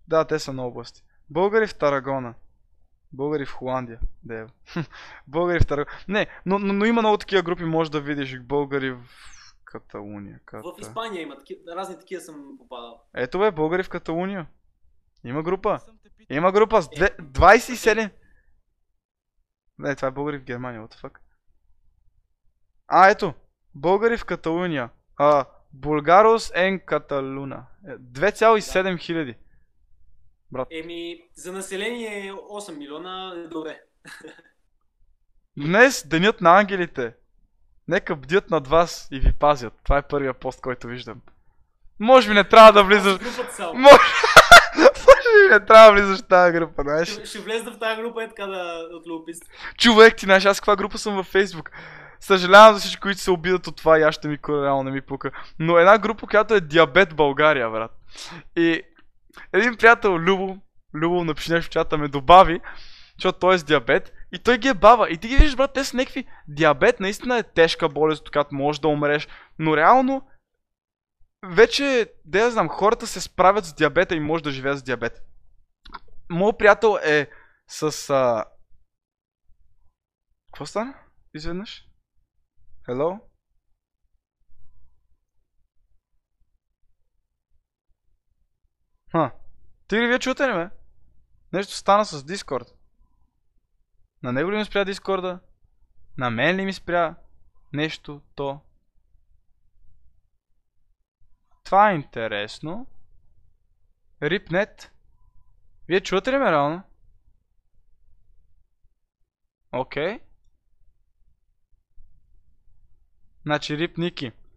[0.08, 1.02] Да, те са на области.
[1.30, 2.34] Българи в Тарагона.
[3.12, 4.00] Българи в Холандия.
[4.24, 4.48] Дева.
[5.26, 5.96] българи в Тарагона.
[6.08, 9.04] Не, но, но, но, има много такива групи, може да видиш българи в
[9.64, 10.40] Каталуния.
[10.44, 10.68] Ката...
[10.68, 13.02] В Испания има таки, разни такива съм попадал.
[13.14, 14.46] Ето бе, българи в Каталуния.
[15.24, 15.80] Има група.
[16.30, 17.08] Има група с две...
[17.08, 18.10] 27.
[19.78, 21.18] Не, това е българи в Германия, what the fuck.
[22.88, 23.34] А, ето.
[23.74, 24.90] Българи в Каталуния.
[25.16, 27.66] А, Булгарос ен Каталуна.
[27.88, 29.36] Е, 2,7 хиляди.
[30.70, 33.80] Еми, за население 8 милиона е добре.
[35.56, 37.14] Днес денят на ангелите.
[37.88, 39.72] Нека бдят над вас и ви пазят.
[39.84, 41.20] Това е първия пост, който виждам.
[42.00, 43.20] Може би не трябва да влизаш.
[43.74, 43.74] Може,
[44.78, 47.08] може би не трябва да влизаш в тази група, знаеш.
[47.08, 49.50] Ще, ще влезна в тази група е така да от любопитство.
[49.78, 51.70] Човек, ти знаеш, аз каква група съм във Фейсбук.
[52.20, 55.00] Съжалявам за всички, които се обидат от това и аз ще ми реално не ми
[55.00, 55.30] пука.
[55.58, 57.90] Но една група, която е Диабет България, брат.
[58.56, 58.82] И
[59.52, 60.58] един приятел, Любо,
[60.94, 62.60] Любо напиши нещо в чата, ме добави,
[63.18, 65.10] защото той е с диабет и той ги е бава.
[65.10, 66.26] И ти ги виждаш, брат, те са някакви...
[66.48, 69.28] Диабет наистина е тежка болест, когато можеш да умреш,
[69.58, 70.28] но реално
[71.46, 75.22] вече, да я знам, хората се справят с диабета и може да живеят с диабет.
[76.30, 77.30] Моят приятел е
[77.68, 78.10] с...
[78.10, 78.44] А...
[80.52, 80.94] Какво стана?
[81.34, 81.84] Изведнъж?
[82.88, 83.20] Hello?
[89.12, 89.32] Ха.
[89.88, 90.70] Ти ли вие чуете ли ме?
[91.52, 92.72] Нещо стана с Discord.
[94.22, 95.40] На него ли ми спря Дискорда?
[96.18, 97.14] На мен ли ми спря
[97.72, 98.60] нещо то?
[101.64, 102.86] Това е интересно.
[104.22, 104.92] Рипнет.
[105.88, 106.82] Вие чувате ли ме реално?
[109.72, 110.20] Окей.
[113.42, 113.98] Значи Рип.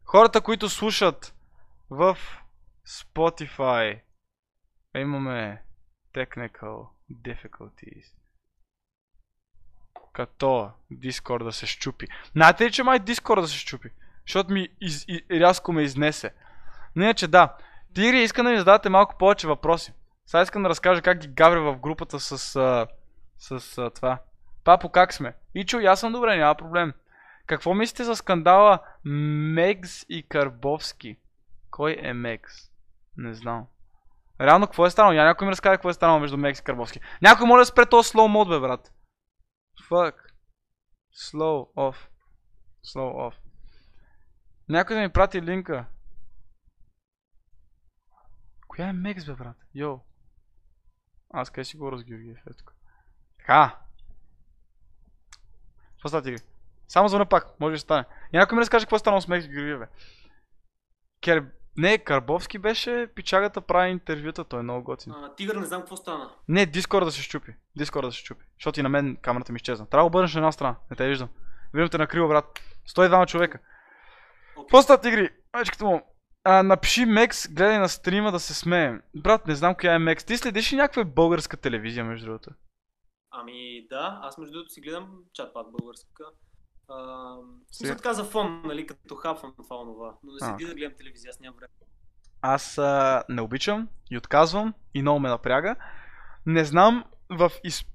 [0.04, 1.36] Хората, които слушат
[1.90, 2.18] в
[2.88, 4.02] Spotify.
[4.96, 5.62] Имаме
[6.14, 8.06] technical difficulties.
[10.14, 12.08] Като Discord да се щупи.
[12.32, 13.90] Знаете ли, че май Discord да се щупи?
[14.28, 16.34] Защото ми из, и, рязко ме изнесе.
[16.96, 17.58] Но иначе да.
[17.94, 19.94] Тири, искам да ми зададете малко повече въпроси.
[20.26, 22.88] Сега искам да разкажа как ги гавря в групата с, а,
[23.38, 24.20] с а, това.
[24.64, 25.34] Папо, как сме?
[25.56, 26.94] Ичо, аз съм добре, няма проблем.
[27.46, 31.18] Какво мислите за скандала Мегс и Карбовски?
[31.72, 32.72] Кой е Мегс?
[33.18, 33.68] Не знам.
[34.42, 35.14] Реално, какво е станало?
[35.14, 37.00] Я някой ми разкаже какво е станало между Мегс и Карбовски.
[37.22, 38.94] Някой може да спре този slow мод, бе, брат.
[39.90, 40.16] Fuck.
[41.16, 41.96] Slow off.
[42.86, 43.36] Slow off.
[44.70, 45.86] Някой да ми прати линка.
[48.68, 49.58] Коя е Мекс, бе, брат?
[49.76, 50.00] Йо.
[51.34, 52.74] Аз къде си говоря с Георгиев, е тук.
[53.40, 53.80] Така.
[55.92, 56.42] Какво става, тигри?
[56.88, 58.06] Само звъна пак, може да стане.
[58.34, 59.88] И някой ми разкаже какво е станало с Мекс Георгиев, бе.
[61.22, 61.52] Кер...
[61.82, 65.14] Не, Карбовски беше, пичагата прави интервюта, той е много готин.
[65.14, 66.32] А, тигър не знам какво стана.
[66.48, 67.56] Не, Дискорда да се щупи.
[67.76, 68.46] Дискорда да се щупи.
[68.58, 69.86] Защото и на мен камерата ми изчезна.
[69.86, 70.76] Трябва да обърнеш на една страна.
[70.92, 71.30] Не те виждам.
[71.74, 72.60] Виждам те на криво, брат.
[72.90, 73.60] 102 човека.
[74.58, 75.30] Какво става, тигри?
[75.54, 76.02] Мачката му.
[76.44, 79.00] А, напиши Мекс, гледай на стрима да се смее.
[79.16, 80.24] Брат, не знам коя е Мекс.
[80.24, 82.50] Ти следиш ли някаква българска телевизия, между другото?
[83.32, 86.24] Ами да, аз между другото си гледам чат-пат българска.
[86.92, 87.36] А,
[87.72, 90.14] Сега- така за фон, нали, като хапвам това онова.
[90.24, 90.46] Но А.
[90.46, 91.74] седи да гледам телевизия, аз нямам време.
[92.42, 95.76] Аз а, не обичам и отказвам и много ме напряга.
[96.46, 97.86] Не знам в из...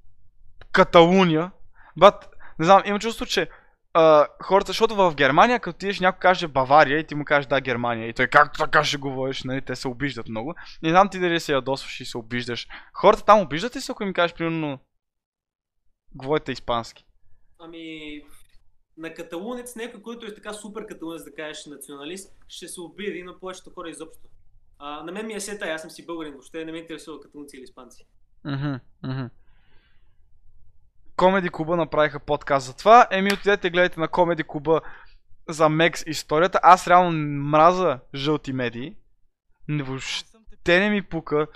[0.72, 1.50] Каталуния,
[1.96, 2.28] бат,
[2.58, 3.50] не знам, имам чувство, че
[3.94, 7.60] а, хората, защото в Германия, като отидеш някой каже Бавария и ти му кажеш да
[7.60, 10.54] Германия и той как така ще говориш, нали, те се обиждат много.
[10.82, 12.68] Не знам ти дали се ядосваш и се обиждаш.
[12.92, 14.78] Хората там обиждат ли се, ако им кажеш примерно
[16.14, 17.04] говорите испански?
[17.58, 18.22] Ами,
[18.98, 23.38] на каталунец, някой, който е така супер каталунец, да кажеш националист, ще се обиди, но
[23.38, 24.28] повечето хора изобщо.
[24.78, 27.56] А, на мен ми е сета, аз съм си българин, въобще не ме интересува каталунци
[27.56, 28.06] или испанци.
[31.16, 33.06] Комеди Куба направиха подкаст за това.
[33.10, 34.80] Еми отидете гледайте на Комеди Куба
[35.48, 36.60] за Мекс историята.
[36.62, 37.12] Аз реално
[37.42, 38.96] мраза жълти медии.
[39.68, 41.46] Не въобще Не ми пука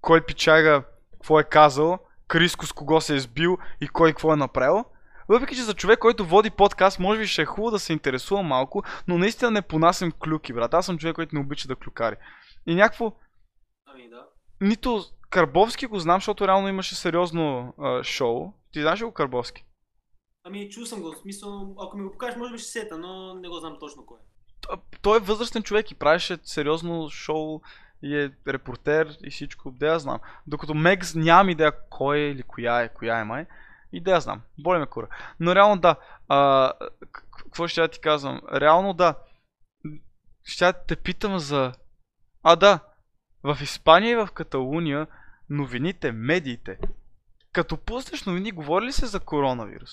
[0.00, 0.82] кой пичага
[1.12, 1.98] какво е казал,
[2.28, 4.84] Криско с кого се е сбил и кой какво е направил.
[5.28, 8.42] Въпреки, че за човек, който води подкаст, може би ще е хубаво да се интересува
[8.42, 10.74] малко, но наистина не понасям клюки, брат.
[10.74, 12.16] Аз съм човек, който не обича да клюкари.
[12.66, 13.12] И някакво,
[13.86, 14.26] Ами да.
[14.60, 18.52] нито Карбовски го знам, защото реално имаше сериозно а, шоу.
[18.72, 19.64] Ти знаеш ли го Карбовски?
[20.44, 23.34] Ами чул съм го, в смисъл, ако ми го покажеш, може би ще сета, но
[23.34, 24.76] не го знам точно кой е.
[25.02, 27.60] Той е възрастен човек и правеше сериозно шоу
[28.02, 30.18] и е репортер и всичко, да я знам.
[30.46, 33.46] Докато Мегс нямам идея кой е или коя е, коя е май.
[33.92, 35.08] И да я знам, боли ме кура.
[35.40, 35.96] Но реално да,
[36.28, 36.72] а,
[37.38, 38.40] какво ще я ти казвам?
[38.52, 39.14] Реално да,
[40.44, 41.72] ще я те питам за...
[42.42, 42.80] А да,
[43.42, 45.06] в Испания и в Каталуния
[45.50, 46.78] новините, медиите,
[47.52, 49.90] като пуснеш новини, говори ли се за коронавирус?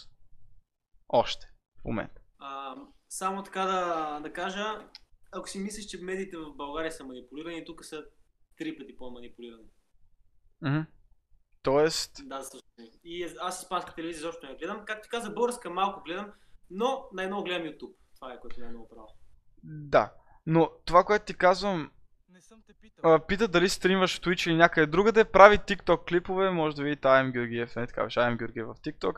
[1.10, 1.48] Още,
[1.82, 2.22] в момента.
[2.40, 2.76] А,
[3.10, 4.88] само така да, да кажа,
[5.32, 8.06] ако си мислиш, че медиите в България са манипулирани, тук са
[8.58, 9.70] три пъти по-манипулирани.
[10.62, 10.86] Мгм.
[11.66, 13.00] Тоест, Да, съжаление.
[13.04, 14.86] И аз- испанска телевизия изобщо не гледам.
[14.86, 16.32] Както ти каза, българска малко гледам,
[16.70, 17.94] но най-много гледам YouTube.
[18.16, 19.08] Това е което най-много правя.
[19.64, 20.14] да.
[20.48, 21.92] Но това, което ти казвам,
[22.30, 23.14] Не съм те питал.
[23.14, 27.08] а, пита дали стримваш в Twitch или някъде другаде, прави TikTok клипове, може да видите
[27.08, 29.16] IM Георгиев, не така беше, IM Георгиев в TikTok.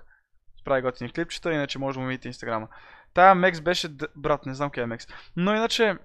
[0.66, 2.68] Прави готини клипчета, иначе може да му видите Инстаграма.
[3.14, 5.06] Тая Мекс беше, д- брат, не знам къде е Мекс.
[5.36, 5.98] Но иначе,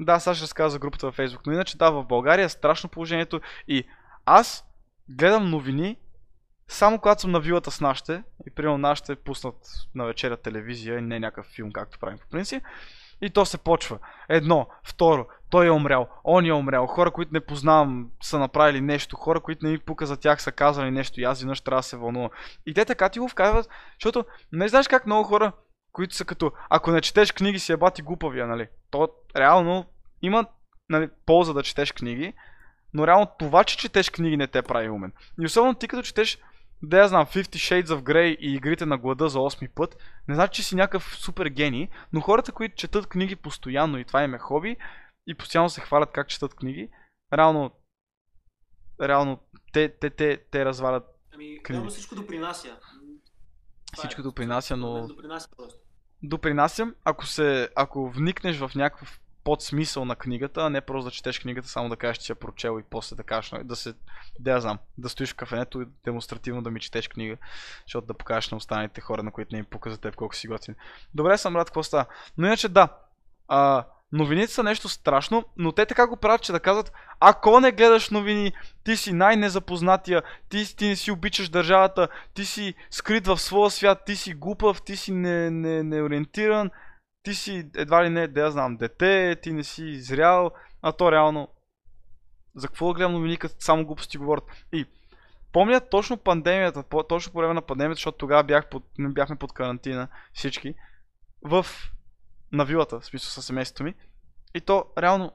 [0.00, 2.90] да, сега ще разказа за групата във Facebook, но иначе да, в България е страшно
[2.90, 3.84] положението и
[4.24, 4.64] аз
[5.08, 5.96] гледам новини
[6.68, 9.56] само когато съм на вилата с нашите и примерно нашите пуснат
[9.94, 12.62] на вечеря телевизия и не някакъв филм, както правим по принцип.
[13.20, 13.98] И то се почва.
[14.28, 19.16] Едно, второ, той е умрял, он е умрял, хора, които не познавам са направили нещо,
[19.16, 21.82] хора, които не ми пука за тях са казали нещо и аз веднъж трябва да
[21.82, 22.30] се вълнувам.
[22.66, 23.68] И те така ти го вкарват,
[24.00, 25.52] защото не знаеш как много хора,
[25.92, 28.68] които са като, ако не четеш книги си е бати глупавия, нали?
[28.90, 29.86] То реално
[30.22, 30.46] има
[30.88, 32.32] нали, полза да четеш книги,
[32.94, 35.12] но реално това, че четеш книги не те прави умен.
[35.40, 36.38] И особено ти като четеш,
[36.82, 39.96] да я знам, 50 Shades of Grey и игрите на глада за 8 път,
[40.28, 44.22] не значи, че си някакъв супер гений, но хората, които четат книги постоянно и това
[44.22, 44.76] им е хоби,
[45.26, 46.88] и постоянно се хвалят как четат книги,
[47.32, 47.70] реално,
[49.02, 49.38] реално
[49.72, 51.04] те, те, те, те развалят
[51.34, 51.88] Ами, Книги.
[51.88, 52.68] всичко допринася.
[53.92, 54.24] Това всичко е.
[54.24, 55.78] допринася, но Допринася просто.
[56.22, 61.38] допринасям, ако се, ако вникнеш в някакъв подсмисъл на книгата, а не просто да четеш
[61.38, 63.94] книгата, само да кажеш, че я прочел и после да кажеш, да се,
[64.40, 67.36] да я знам, да стоиш в кафенето и демонстративно да ми четеш книга,
[67.86, 70.48] защото да покажеш на останалите хора, на които не им пука за теб колко си
[70.48, 70.74] готин.
[71.14, 72.06] Добре съм рад, какво става.
[72.38, 72.88] Но иначе да,
[73.48, 77.72] а, новините са нещо страшно, но те така го правят, че да казват, ако не
[77.72, 78.52] гледаш новини,
[78.84, 84.02] ти си най-незапознатия, ти, ти не си обичаш държавата, ти си скрит в своя свят,
[84.06, 86.70] ти си глупав, ти си не, не, неориентиран,
[87.24, 90.50] ти си едва ли не, да я знам, дете, ти не си зрял,
[90.82, 91.48] а то реално
[92.54, 94.44] за какво да гледам новини, като само глупости говорят.
[94.72, 94.86] И
[95.52, 100.08] помня точно пандемията, точно по време на пандемията, защото тогава бях под, бяхме под карантина
[100.32, 100.74] всички,
[101.42, 101.66] в
[102.52, 103.94] на вилата, в смисъл със семейството ми.
[104.54, 105.32] И то реално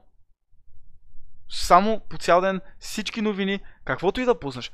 [1.48, 4.72] само по цял ден всички новини, каквото и да пуснеш.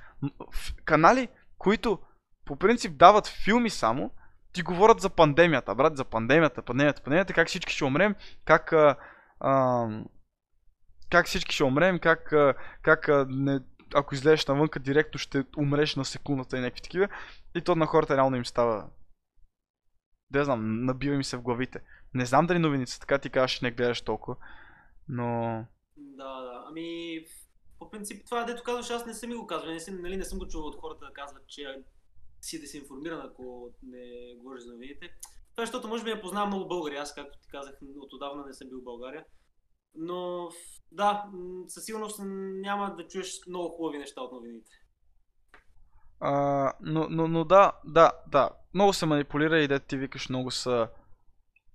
[0.85, 1.29] Канали,
[1.59, 1.99] които
[2.45, 4.11] по принцип дават филми само,
[4.57, 8.15] ти говорят за пандемията, брат, за пандемията, пандемията, пандемията, как всички ще умрем,
[8.45, 8.97] как, а,
[9.41, 9.87] а,
[11.11, 13.61] как всички ще умрем, как, а, как а, не,
[13.95, 17.09] ако излезеш навънка директно ще умреш на секундата и някакви такива.
[17.55, 18.89] И то на хората реално им става.
[20.31, 21.81] Да знам, набива ми се в главите.
[22.15, 24.37] Не знам дали новините са така, ти че не гледаш толкова.
[25.09, 25.65] Но...
[25.97, 26.65] Да, да.
[26.69, 27.19] Ами,
[27.79, 29.73] по принцип това, дето казваш, аз не съм ми го казвал.
[29.73, 31.63] Не съм, нали, не съм го чувал от хората да казват, че
[32.47, 35.11] си да си информиран, ако не говориш за новините.
[35.53, 36.97] Това е, защото може би не познавам много българи.
[36.97, 39.25] Аз, както ти казах, от отдавна не съм бил в България.
[39.95, 40.49] Но,
[40.93, 41.25] да,
[41.69, 42.21] със сигурност
[42.63, 44.71] няма да чуеш много хубави неща от новините.
[46.21, 48.51] А, но, но, но да, да, да.
[48.75, 50.89] Много се манипулира и да ти викаш много са...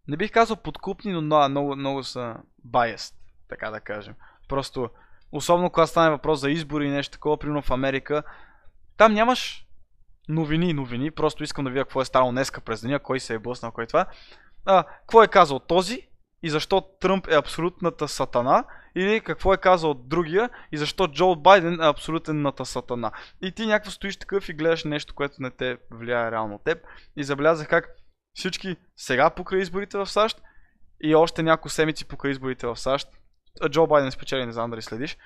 [0.08, 2.36] Не бих казал подкупни, но да, много, много са
[2.68, 3.16] biased,
[3.50, 4.16] така да кажем.
[4.50, 4.90] Просто,
[5.32, 8.24] особено когато стане въпрос за избори и нещо такова, примерно в Америка,
[8.98, 9.68] там нямаш
[10.30, 13.40] новини, новини, просто искам да видя какво е станало днеска през деня, кой се е
[13.40, 14.06] блъснал, кой това.
[14.66, 16.08] А, какво е казал този
[16.44, 18.64] и защо Тръмп е абсолютната сатана,
[18.96, 23.12] или какво е казал другия и защо Джо Байден е абсолютната сатана.
[23.42, 26.78] И ти някакво стоиш такъв и гледаш нещо, което не те влияе реално теб.
[27.16, 27.90] И забелязах как
[28.34, 30.42] всички сега покрай изборите в САЩ
[31.02, 33.08] и още няколко седмици покрай изборите в САЩ.
[33.70, 35.18] Джо Байден спечели, не знам дали следиш.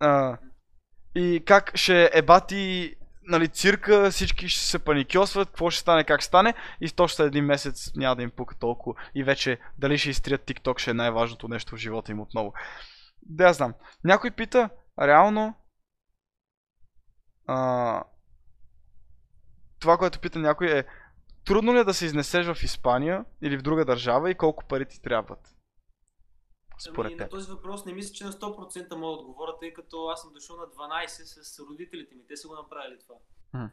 [0.00, 0.38] А,
[1.14, 2.94] и как ще ебати
[3.28, 7.92] нали, цирка, всички ще се паникьосват, какво ще стане, как стане и точно един месец
[7.96, 11.76] няма да им пука толкова и вече дали ще изтрият TikTok ще е най-важното нещо
[11.76, 12.52] в живота им отново.
[13.22, 13.74] Да, знам.
[14.04, 14.70] Някой пита,
[15.00, 15.54] реално,
[17.46, 18.02] а,
[19.80, 20.84] това, което пита някой е,
[21.44, 24.86] трудно ли е да се изнесеш в Испания или в друга държава и колко пари
[24.86, 25.54] ти трябват?
[26.78, 30.06] Според ами, на този въпрос не мисля, че на 100% мога да отговоря, тъй като
[30.06, 32.26] аз съм дошъл на 12 с родителите ми.
[32.26, 33.14] Те са го направили това.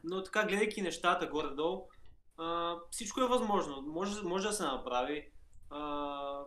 [0.04, 1.88] Но така, гледайки нещата горе-долу,
[2.36, 3.82] а, всичко е възможно.
[3.82, 5.30] Може, може да се направи.
[5.70, 6.44] А,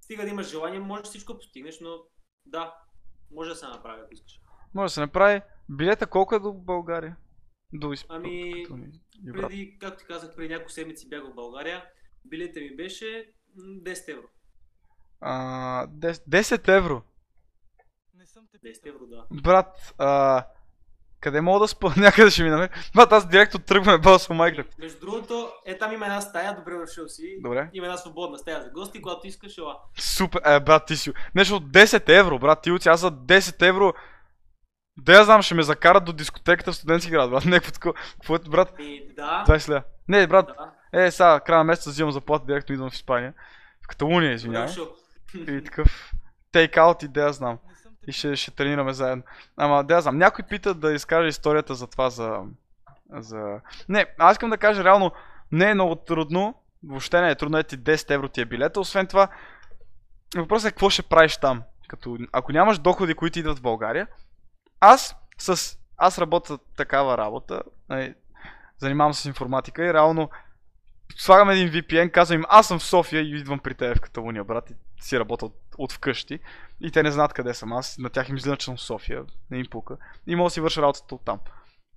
[0.00, 1.98] стига да имаш желание, може всичко да постигнеш, но
[2.46, 2.74] Да,
[3.30, 4.40] може да се направи, ако искаш.
[4.74, 5.40] Може да се направи.
[5.68, 7.16] Билета колко е до България?
[7.72, 8.06] До Исп...
[8.08, 8.66] Ами.
[9.32, 11.84] Преди, както ти казах, преди няколко седмици бях в България.
[12.24, 14.28] Билета ми беше м, 10 евро.
[15.24, 17.02] А, 10, 10 евро.
[18.14, 18.94] Не съм те 10 питал.
[18.94, 19.24] евро, да.
[19.42, 20.44] Брат, а,
[21.20, 21.92] къде мога да спа?
[21.96, 22.68] Някъде ще ми намеря.
[22.94, 24.78] Брат, аз директно тръгваме басо Майнкрафт.
[24.78, 27.36] Между другото, е там има една стая, добре дошъл си.
[27.42, 27.70] Добре.
[27.72, 29.78] Има една свободна стая за гости, когато искаш, ела.
[29.98, 31.12] Супер, е, брат, ти си.
[31.34, 33.92] Нещо от 10 евро, брат, ти оти, аз за 10 евро.
[34.96, 37.44] Да я знам, ще ме закарат до дискотеката в студентски град, брат.
[37.46, 37.94] Някакво такова.
[37.94, 38.74] Какво е, брат?
[38.78, 39.82] И да, 20 лева.
[40.08, 40.50] Не, брат,
[40.92, 41.04] да.
[41.04, 43.34] е, сега, края на месеца взимам заплата, директно идвам в Испания.
[43.84, 44.66] В Каталуния, Добре извинявай.
[44.68, 44.88] дошъл.
[45.34, 46.12] И такъв
[46.52, 47.58] тейк-аут и да знам.
[48.06, 49.22] И ще, ще тренираме заедно.
[49.56, 52.40] Ама да знам, някой пита да изкаже историята за това, за...
[53.10, 53.60] за...
[53.88, 55.12] Не, аз искам да кажа реално,
[55.52, 56.54] не е много трудно,
[56.84, 59.28] въобще не е трудно, е ти 10 евро ти е билета, освен това,
[60.36, 61.62] въпросът е какво ще правиш там.
[61.88, 64.06] Като, ако нямаш доходи, които идват в България,
[64.80, 65.78] аз с...
[65.96, 68.14] Аз работя такава работа, нали,
[68.78, 70.30] занимавам се с информатика и реално
[71.16, 74.44] слагам един VPN, казвам им, аз съм в София и идвам при теб в Каталуния,
[74.44, 76.38] брат, и си работя от, от вкъщи.
[76.80, 77.98] И те не знаят къде съм аз.
[77.98, 79.24] На тях им излиза, че съм в София.
[79.50, 79.96] Не им пука.
[80.26, 81.40] И мога да си върша работата от там.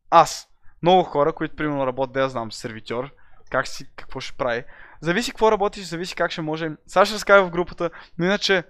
[0.10, 0.50] Аз.
[0.82, 3.12] Много хора, които примерно работят, да я знам, сервитьор,
[3.50, 4.64] как си, какво ще прави.
[5.02, 6.72] Зависи какво работиш, зависи как ще може.
[6.88, 8.64] Сега ще разкажа в групата, но иначе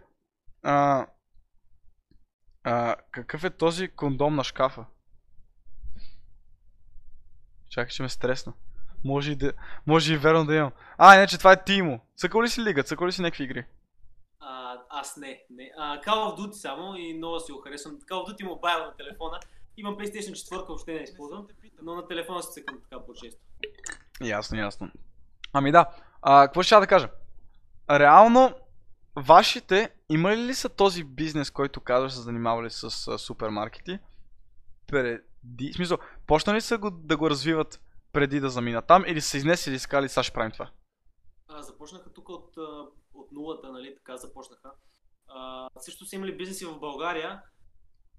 [0.64, 1.08] а,
[2.64, 4.86] а, какъв е този кондом на шкафа?
[7.70, 8.54] Чакай, че ме стресна.
[9.06, 9.54] Може и, да,
[9.88, 10.72] може и верно да имам.
[10.98, 12.00] А, не, че това е Тимо.
[12.18, 12.84] Цъкал ли си лига?
[12.84, 13.66] Цъкал ли си някакви игри?
[14.40, 15.44] А, аз не.
[15.50, 15.72] не.
[15.78, 18.00] А, Call of Duty само и много си го харесвам.
[18.00, 19.40] Call of Duty Mobile на телефона.
[19.78, 21.48] Имам PlayStation 4, въобще не използвам.
[21.82, 23.42] Но на телефона си цъкам така по-често.
[24.22, 24.92] Ясно, ясно.
[25.54, 25.86] Ами да,
[26.22, 27.10] а, какво ще да кажа?
[27.90, 28.54] Реално,
[29.16, 34.00] вашите, имали ли са този бизнес, който казваш, се занимавали с а, супермаркети?
[34.88, 37.82] Преди, в смисъл, почнали са го, да го развиват
[38.16, 40.70] преди да заминат там или са изнесли и си казали, сега ще правим това?
[41.48, 42.58] А, започнаха тук от,
[43.14, 44.72] от нулата, нали, така започнаха.
[45.28, 47.42] А, също са имали бизнеси в България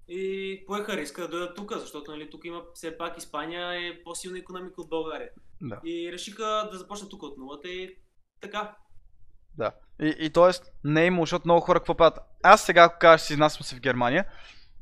[0.07, 4.39] и поеха риска да дойдат тук, защото нали, тук има все пак Испания е по-силна
[4.39, 5.29] економика от България.
[5.61, 5.79] Да.
[5.85, 7.95] И решиха да започнат тук от нулата и
[8.41, 8.75] така.
[9.57, 9.71] Да.
[10.01, 10.51] И, и т.е.
[10.83, 12.19] не е имало, защото много хора какво правят.
[12.43, 14.25] Аз сега, ако кажа, си изнасям се в Германия,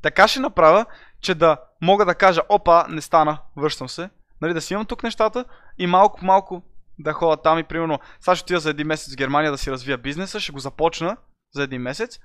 [0.02, 0.86] така ще направя,
[1.20, 4.10] че да мога да кажа, опа, не стана, връщам се.
[4.40, 5.44] Нали, да си имам тук нещата
[5.78, 6.62] и малко по малко
[6.98, 9.70] да ходя там и примерно, сега ще отида за един месец в Германия да си
[9.70, 11.16] развия бизнеса, ще го започна
[11.54, 12.20] за един месец,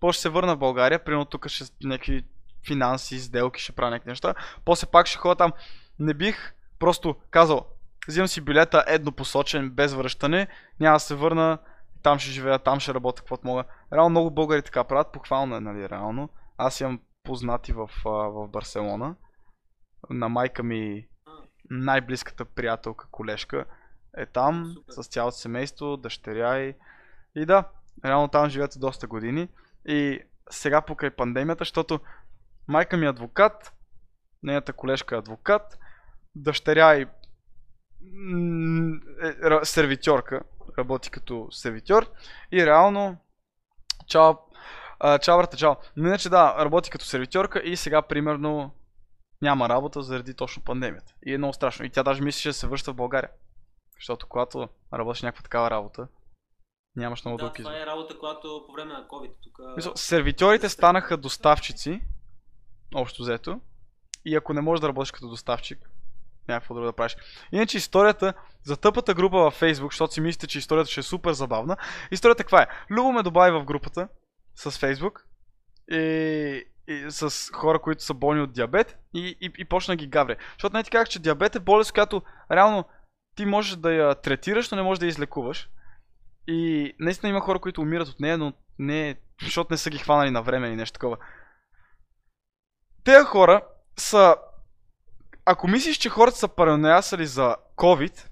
[0.00, 2.24] после ще се върна в България, примерно тук ще някакви
[2.66, 4.34] финанси, сделки, ще правя някакви неща,
[4.64, 5.52] после пак ще ходя там.
[5.98, 7.66] Не бих просто казал,
[8.08, 10.48] взимам си билета еднопосочен, без връщане,
[10.80, 11.58] няма да се върна,
[12.02, 13.64] там ще живея, там ще работя, каквото мога.
[13.92, 16.28] Реално много българи така правят, похвално е, нали, реално.
[16.58, 19.14] Аз имам познати в, в Барселона.
[20.10, 21.06] На майка ми
[21.70, 23.64] най-близката приятелка, колежка
[24.16, 24.92] е там, Супер.
[25.02, 26.74] с цялото семейство, дъщеря и...
[27.34, 27.64] И да,
[28.04, 29.48] реално там живеят доста години.
[29.84, 30.20] И
[30.50, 32.00] сега покрай пандемията, защото
[32.68, 33.72] майка ми е адвокат,
[34.42, 35.78] нейната колежка е адвокат,
[36.34, 37.06] дъщеря и
[39.22, 40.40] е, сервитьорка,
[40.78, 42.10] работи като сервитьор
[42.52, 43.16] и реално
[44.06, 44.34] чао,
[45.00, 45.76] а, чао брата, чао.
[45.96, 48.74] Но Иначе да, работи като сервитьорка и сега примерно
[49.42, 51.14] няма работа заради точно пандемията.
[51.26, 51.84] И е много страшно.
[51.84, 53.30] И тя даже мислеше да се връща в България.
[53.94, 56.08] Защото когато работиш някаква такава работа,
[56.96, 57.70] нямаш много да, дълг избор.
[57.70, 59.58] това е работа, която по време на COVID тук...
[59.76, 62.02] Мисъл, сервитьорите станаха доставчици,
[62.94, 63.60] общо взето.
[64.24, 65.90] И ако не можеш да работиш като доставчик,
[66.48, 67.16] няма какво друго да правиш.
[67.52, 71.32] Иначе историята за тъпата група във Facebook, защото си мислите, че историята ще е супер
[71.32, 71.76] забавна.
[72.10, 72.66] Историята каква е?
[72.90, 74.08] Любо ме добави в групата
[74.54, 75.20] с Facebook
[75.90, 80.36] и, и с хора, които са болни от диабет и, и, и почна ги гавре.
[80.52, 82.84] Защото не ти казах, че диабет е болест, която реално
[83.36, 85.68] ти можеш да я третираш, но не можеш да я излекуваш.
[86.46, 90.30] И наистина има хора, които умират от нея, но не, защото не са ги хванали
[90.30, 91.16] на време или нещо такова.
[93.04, 93.62] Те хора
[93.96, 94.36] са...
[95.44, 98.28] Ако мислиш, че хората са параноясали за COVID,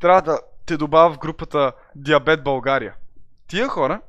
[0.00, 2.94] трябва да те добавя в групата Диабет България.
[3.46, 4.00] Тия хора,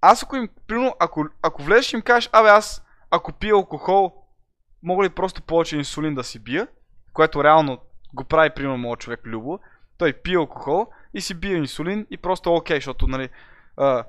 [0.00, 4.12] аз ако им, примерно, ако, ако влезеш и им кажеш, абе аз, ако пия алкохол,
[4.82, 6.68] мога ли просто повече инсулин да си бия,
[7.12, 7.78] което реално
[8.14, 9.58] го прави, примерно, моят човек Любо,
[9.98, 13.28] той пие алкохол и си бие инсулин и просто е окей, защото, нали,
[13.76, 14.04] а,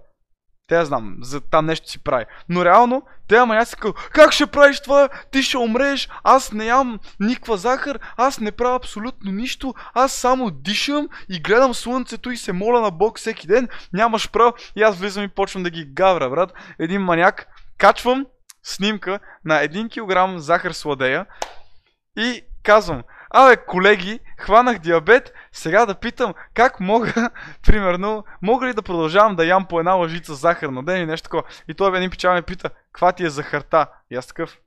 [0.72, 2.26] те я знам, за там нещо си прави.
[2.50, 5.10] Но реално, те ама си казват, как ще правиш това?
[5.32, 10.52] Ти ще умреш, аз не ям никаква захар, аз не правя абсолютно нищо, аз само
[10.52, 14.54] дишам и гледам слънцето и се моля на Бог всеки ден, нямаш право.
[14.76, 16.54] И аз влизам и почвам да ги гавра, брат.
[16.80, 18.26] Един маняк, качвам
[18.64, 21.26] снимка на 1 кг захар сладея
[22.18, 27.30] и казвам, абе, колеги, хванах диабет, сега да питам как мога,
[27.68, 31.24] примерно, мога ли да продължавам да ям по една лъжица захар на ден и нещо
[31.24, 31.44] такова.
[31.68, 33.88] И той един печал ме пита, каква ти е захарта?
[34.12, 34.58] И аз такъв,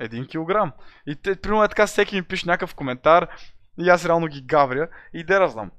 [0.00, 0.72] един килограм.
[1.06, 3.28] И те, примерно е така, всеки ми пише някакъв коментар
[3.78, 5.70] и аз реално ги гавря и де да знам.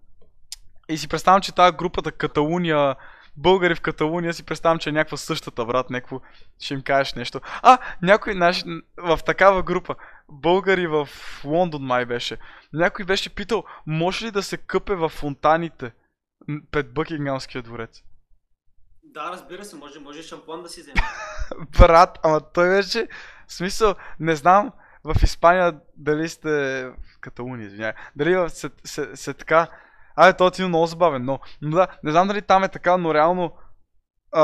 [0.89, 2.95] И си представям, че тази групата Каталуния,
[3.37, 6.21] българи в Каталуния, си представям, че е някаква същата, брат, някакво,
[6.59, 7.41] ще им кажеш нещо.
[7.61, 8.63] А, някой наш,
[8.97, 9.95] в такава група,
[10.31, 11.09] българи в
[11.45, 12.37] Лондон май беше,
[12.73, 15.91] някой беше питал, може ли да се къпе в фонтаните
[16.71, 18.03] пред Бъкингамския дворец?
[19.03, 21.01] Да, разбира се, може, може шампуан да си вземе.
[21.79, 23.07] Брат, ама той беше,
[23.47, 24.71] в смисъл, не знам,
[25.03, 29.67] в Испания дали сте в Каталуния, извинявай, дали в- се, се, се така,
[30.19, 33.13] Абе, той е много забавен, но, но да, не знам дали там е така, но
[33.13, 33.53] реално
[34.31, 34.43] а,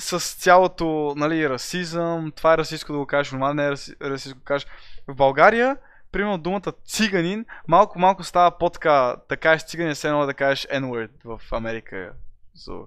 [0.00, 4.38] с цялото, нали, расизъм, това е расистско да го кажеш, нормално не е раси, расистско
[4.38, 4.66] да го кажеш.
[5.08, 5.76] В България,
[6.12, 11.40] примерно думата циганин, малко-малко става по-така, да кажеш циганин, все едно да кажеш N-word в
[11.52, 12.12] Америка.
[12.56, 12.86] So,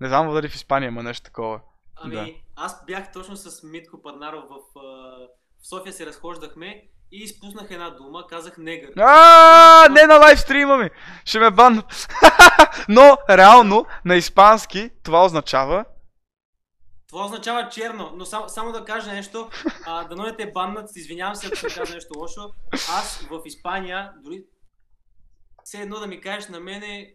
[0.00, 1.60] не знам дали в Испания има нещо такова.
[1.96, 2.26] Ами, Да.
[2.56, 4.80] аз бях точно с Митко Паднаров в,
[5.62, 8.90] в София се разхождахме и изпуснах една дума, казах негър.
[8.96, 10.90] А, не на лайвстрима ми!
[11.24, 11.82] Ще ме бан.
[12.88, 15.84] Но, реално, на испански това означава
[17.10, 19.48] Това означава черно, но само, само да кажа нещо,
[19.86, 22.50] а, да не те баннат, извинявам се, ако съм казал нещо лошо.
[22.72, 24.44] Аз в Испания, дори
[25.64, 27.14] все едно да ми кажеш на мене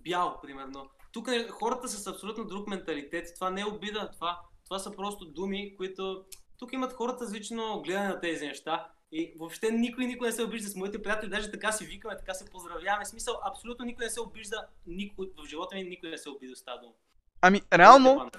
[0.00, 0.90] бял, примерно.
[1.12, 3.26] Тук е- хората са с абсолютно друг менталитет.
[3.34, 6.24] Това не е обида, това, това са просто думи, които
[6.58, 8.88] тук имат хората различно гледане на тези неща.
[9.12, 12.34] И въобще никой никой не се обижда с моите приятели, даже така си викаме, така
[12.34, 13.04] се поздравяваме.
[13.04, 16.56] В смисъл, абсолютно никой не се обижда, никой, в живота ми никой не се обижда
[16.56, 16.92] с тази дума.
[17.40, 18.30] Ами, реално,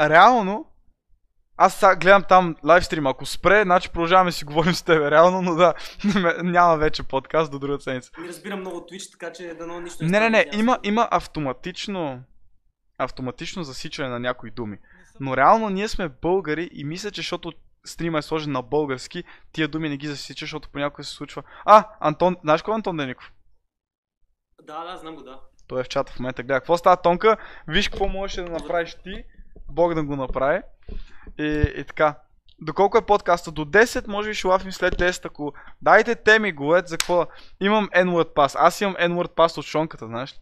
[0.00, 0.66] реално,
[1.56, 5.54] аз сега гледам там лайвстрим, ако спре, значи продължаваме си говорим с тебе, реално, но
[5.54, 5.74] да,
[6.42, 8.10] няма вече подкаст до друга седмица.
[8.18, 12.22] Не разбирам много Twitch, така че дано нищо Не, не, не, надявам има, има автоматично,
[12.98, 14.78] автоматично засичане на някои думи.
[15.20, 17.52] Не Но реално ние сме българи и мисля, че защото
[17.84, 21.42] стрима е сложен на български, тия думи не ги засича, защото понякога се случва.
[21.64, 23.32] А, Антон, знаеш кой е Антон Деников?
[24.62, 25.40] Да, да, знам го, да.
[25.66, 26.60] Той е в чата в момента, гледа.
[26.60, 27.36] Какво става, Тонка?
[27.68, 29.24] Виж какво можеш да направиш ти.
[29.68, 30.62] Бог да го направи.
[31.38, 32.18] И, и така.
[32.60, 33.52] Доколко е подкаста?
[33.52, 35.52] До 10, може би ще лафим след 10, ако...
[35.82, 37.26] Дайте теми, говорят за какво.
[37.60, 38.56] Имам N-word pass.
[38.58, 40.38] Аз имам N-word pass от Шонката, знаеш ли?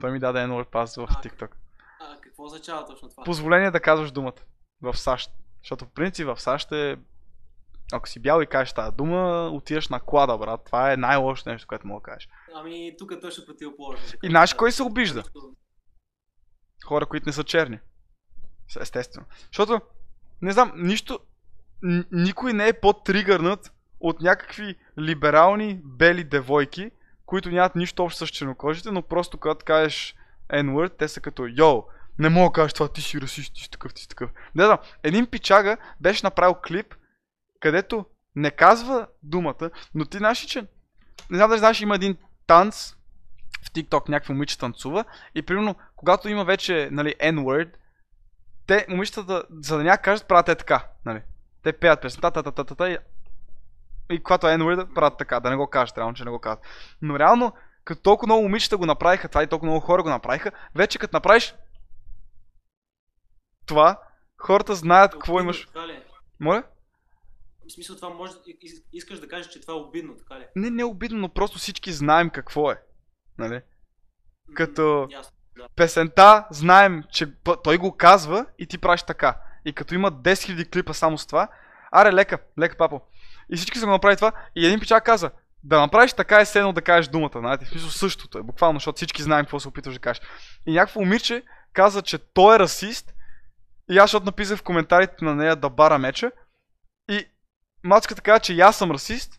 [0.00, 1.08] Той ми даде N-word pass в.
[1.08, 1.50] TikTok.
[2.00, 3.24] А, какво означава точно това?
[3.24, 4.40] Позволение да казваш думата.
[4.82, 5.30] В САЩ.
[5.62, 6.96] Защото в принцип в САЩ е...
[7.92, 10.60] Ако си бял и кажеш тази дума, отиваш на клада, брат.
[10.64, 12.28] Това е най-лошото нещо, което мога да кажеш.
[12.54, 14.04] Ами, тук точно противоположно.
[14.22, 15.22] И знаеш кой се обижда?
[16.86, 17.78] хора, които не са черни.
[18.80, 19.26] Естествено.
[19.46, 19.80] Защото,
[20.42, 21.18] не знам, нищо,
[22.12, 26.90] никой не е по-тригърнат от някакви либерални бели девойки,
[27.26, 30.14] които нямат нищо общо с чернокожите, но просто когато кажеш
[30.52, 31.82] N-word, те са като Йоу,
[32.18, 34.30] не мога да кажеш това, ти си расист, ти си такъв, ти си такъв.
[34.54, 36.94] Не знам, един пичага беше направил клип,
[37.60, 38.06] където
[38.36, 40.60] не казва думата, но ти знаеш че
[41.30, 42.16] не знам дали знаеш, има един
[42.46, 42.94] танц
[43.62, 47.70] в TikTok, някакво момиче танцува и примерно, когато има вече, нали, N-word,
[48.66, 51.22] те, момичетата, за да няма кажат, правят е така, нали.
[51.62, 52.98] Те пеят песента, та, та, та, та, та, и,
[54.10, 56.64] и когато е N-word, правят така, да не го кажат, реално, че не го казват.
[57.02, 57.52] Но реално,
[57.84, 61.16] като толкова много момичета го направиха това и толкова много хора го направиха, вече като
[61.16, 61.54] направиш
[63.66, 64.00] това,
[64.38, 65.66] хората знаят какво имаш.
[65.66, 65.92] Така ли?
[65.92, 66.02] е?
[66.40, 66.62] Моля?
[67.68, 70.46] В смисъл това може, ис- искаш да кажеш, че това е обидно, така ли?
[70.56, 72.82] Не, не е обидно, но просто всички знаем какво е.
[73.38, 73.62] Нали?
[74.54, 75.35] Като- Ясно.
[75.76, 77.26] Песента, знаем, че
[77.64, 79.36] той го казва и ти правиш така.
[79.64, 81.48] И като има 10 000 клипа само с това,
[81.92, 83.00] аре, лека, лека, папо.
[83.52, 85.30] И всички са го направили това и един пичак каза,
[85.64, 88.76] да направиш така е все едно да кажеш думата, знаете, в смисъл същото е, буквално,
[88.76, 90.22] защото всички знаем какво се опитваш да кажеш.
[90.66, 91.42] И някакво момиче
[91.72, 93.14] каза, че той е расист
[93.90, 96.32] и аз защото написах в коментарите на нея да бара меча
[97.10, 97.24] и
[97.84, 99.32] мацката каза, че аз съм расист,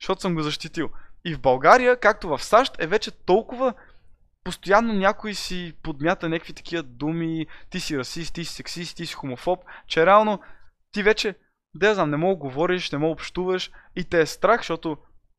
[0.00, 0.90] защото съм го защитил.
[1.24, 3.74] И в България, както в САЩ, е вече толкова
[4.44, 9.14] постоянно някой си подмята някакви такива думи, ти си расист, ти си сексист, ти си
[9.14, 10.38] хомофоб, че реално
[10.92, 11.34] ти вече,
[11.74, 14.96] да я знам, не мога говориш, не мога общуваш и те е страх, защото,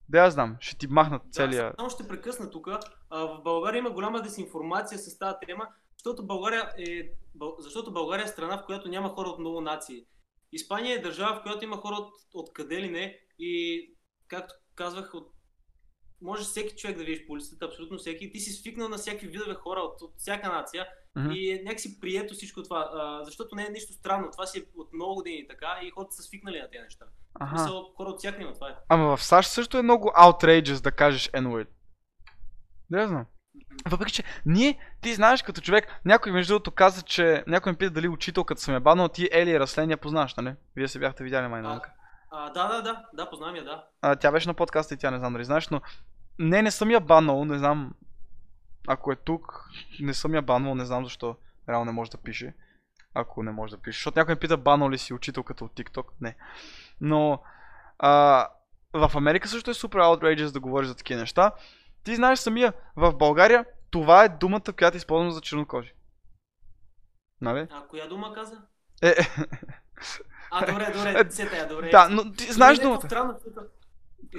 [0.09, 1.63] да я знам, ще ти махнат целия...
[1.63, 2.67] Да, само ще прекъсна тук.
[3.11, 5.67] В България има голяма дезинформация с тази тема,
[5.97, 7.11] защото България е,
[7.59, 10.05] защото България е страна, в която няма хора от много нации.
[10.51, 13.81] Испания е държава, в която има хора от, от къде ли не и,
[14.27, 15.34] както казвах, от
[16.21, 18.31] може всеки човек да видиш по улицата, абсолютно всеки.
[18.31, 21.31] Ти си свикнал на всякакви видове хора от, от всяка нация Мгм.
[21.31, 24.31] и някакси прието всичко това, а, защото не е нищо странно.
[24.31, 27.05] Това си е от много години така и хората са свикнали на тези неща.
[27.39, 27.53] Аха.
[27.53, 28.75] Мисъл, хора от всякакви има това е.
[28.89, 31.67] Ама в САЩ също е много outrageous да кажеш N-word.
[32.89, 33.25] Да, я знам.
[33.89, 37.91] Въпреки, че ние, ти знаеш като човек, някой между другото каза, че някой ме пита
[37.91, 40.55] дали учителката съм е банал, ти Ели Раслен я познаваш, нали?
[40.75, 41.81] Вие се бяхте видяли май на
[42.37, 43.83] А, да, да, да, да, познавам я, да.
[44.01, 45.81] а, тя беше на подкаста и тя не знам дали знаеш, но
[46.39, 47.93] не, не съм я банал, не знам
[48.87, 51.35] ако е тук, не съм я банал, не знам защо
[51.69, 52.53] реално не може да пише.
[53.13, 53.97] Ако не може да пише.
[53.97, 56.05] Защото някой ме пита банал ли си учителката от TikTok.
[56.21, 56.35] Не.
[57.01, 57.41] Но
[57.99, 58.47] а,
[58.93, 61.51] в Америка също е супер outrageous да говориш за такива неща.
[62.03, 65.93] Ти знаеш самия, в България това е думата, която използвам за чернокожи.
[67.41, 67.67] Нали?
[67.71, 68.61] А коя дума каза?
[69.01, 69.15] Е, е,
[70.51, 71.89] А, добре, добре, се тая, добре.
[71.89, 73.01] да, но ти знаеш е думата.
[73.01, 73.39] Странно,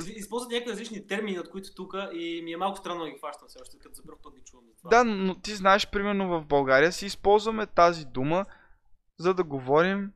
[0.07, 3.49] използват някакви различни термини, от които тук и ми е малко странно да ги хващам
[3.49, 4.91] все още, като за първ път ги чувам това.
[4.91, 8.47] Да, но ти знаеш, примерно в България си използваме тази дума,
[9.19, 10.13] за да говорим,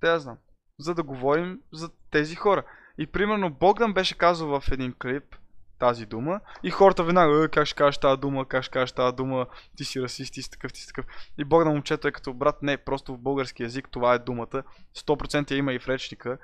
[0.00, 0.38] да я знам,
[0.78, 2.64] за да говорим за тези хора.
[2.98, 5.36] И примерно Богдан беше казал в един клип
[5.78, 9.16] тази дума и хората веднага, «Е, как ще кажеш тази дума, как ще кажеш тази
[9.16, 9.46] дума,
[9.76, 11.06] ти си расист, ти си такъв, ти си такъв.
[11.38, 14.62] И Богдан момчето е като брат, не, просто в български язик това е думата,
[14.96, 16.38] 100% я има и в речника,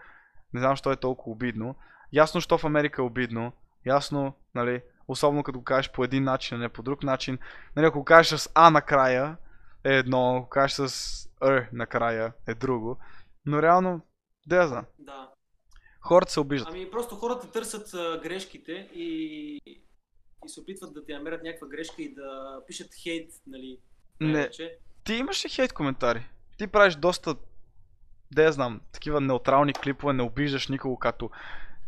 [0.54, 1.74] не знам, защо е толкова обидно.
[2.12, 3.52] Ясно, що в Америка е обидно,
[3.86, 7.38] ясно, нали, особено като го кажеш по един начин, а не по друг начин.
[7.76, 9.36] Нали, ако кажеш с А накрая
[9.84, 12.98] е едно, ако кажеш с Р накрая е друго.
[13.46, 14.00] Но реално,
[14.46, 14.84] да я знам.
[14.98, 15.28] Да.
[16.00, 16.68] Хората се обиждат.
[16.70, 19.80] Ами просто хората търсят а, грешките и, и
[20.46, 23.78] се опитват да ти намерят някаква грешка и да пишат хейт, нали?
[24.20, 24.78] Не, най-вече.
[25.04, 26.26] ти имаш ли хейт коментари?
[26.58, 27.36] Ти правиш доста,
[28.32, 31.30] да я знам, такива неутрални клипове, не обиждаш никого, като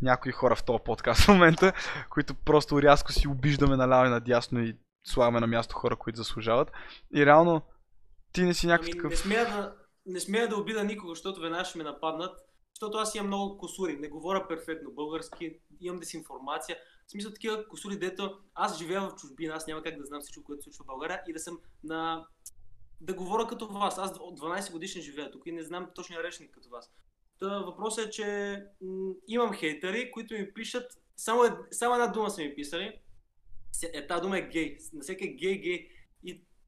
[0.03, 1.73] някои хора в този подкаст в момента,
[2.11, 6.73] които просто рязко си обиждаме наляво и надясно и слагаме на място хора, които заслужават.
[7.15, 7.63] И реално,
[8.33, 9.11] ти не си някакъв Ами, такъв...
[9.11, 9.75] не, смея да,
[10.07, 12.41] не смея да обида никого, защото веднага ще ме нападнат.
[12.83, 16.77] Защото аз имам много косури, не говоря перфектно български, имам дезинформация.
[17.07, 20.45] В смисъл такива косури, дето аз живея в чужбина, аз няма как да знам всичко,
[20.45, 22.27] което се случва в България и да съм на...
[23.01, 23.99] да говоря като вас.
[23.99, 26.91] Аз от 12 годишен живея тук и не знам точния речник като вас.
[27.39, 28.59] Та въпросът е, че
[29.29, 33.01] имам хейтери, които ми пишат, само, ед, само една дума са ми писали.
[33.93, 34.79] Е, тази дума е гей.
[34.93, 35.89] На всеки е гей, гей.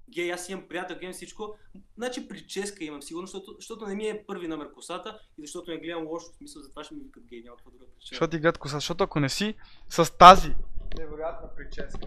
[0.08, 1.56] Гей, аз имам приятел, имам всичко.
[1.96, 5.78] Значи прическа имам сигурно, защото, защото не ми е първи номер косата и защото не
[5.78, 8.08] гледам лошо, в смисъл, затова ще ми викат гей, няма какво друга причина.
[8.14, 9.54] Защото ти гледат коса, защото ако не си
[9.88, 10.54] с тази
[10.98, 12.06] невероятна прическа.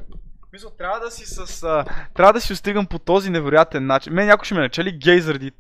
[0.54, 1.64] Мисля, трябва да си с...
[1.64, 4.14] А, трябва да си остигам по този невероятен начин.
[4.14, 5.58] Мен някой ще ме начали гей заради тази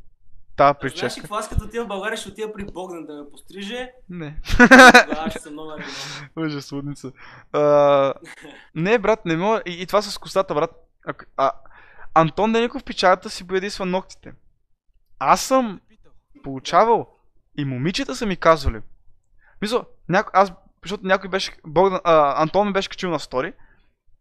[0.57, 1.21] Знаеш ли прическа.
[1.21, 4.39] какво аз като отида в България ще отида при Богдан да ме постриже, Не.
[4.57, 6.45] тогава ще съм номер едно.
[6.45, 7.11] Ужас, лудница.
[7.53, 8.13] А,
[8.75, 9.61] не, брат, не мога.
[9.65, 10.71] И, и това с косата, брат.
[11.05, 11.51] А, а,
[12.21, 14.33] Антон Деников печалята си боядисва ногтите.
[15.19, 15.81] Аз съм
[16.43, 17.07] получавал
[17.57, 18.81] и момичета са ми казвали.
[19.61, 20.53] Мисля, няко, аз,
[20.83, 23.53] защото някой беше, Богдан, а, Антон ми беше качил на стори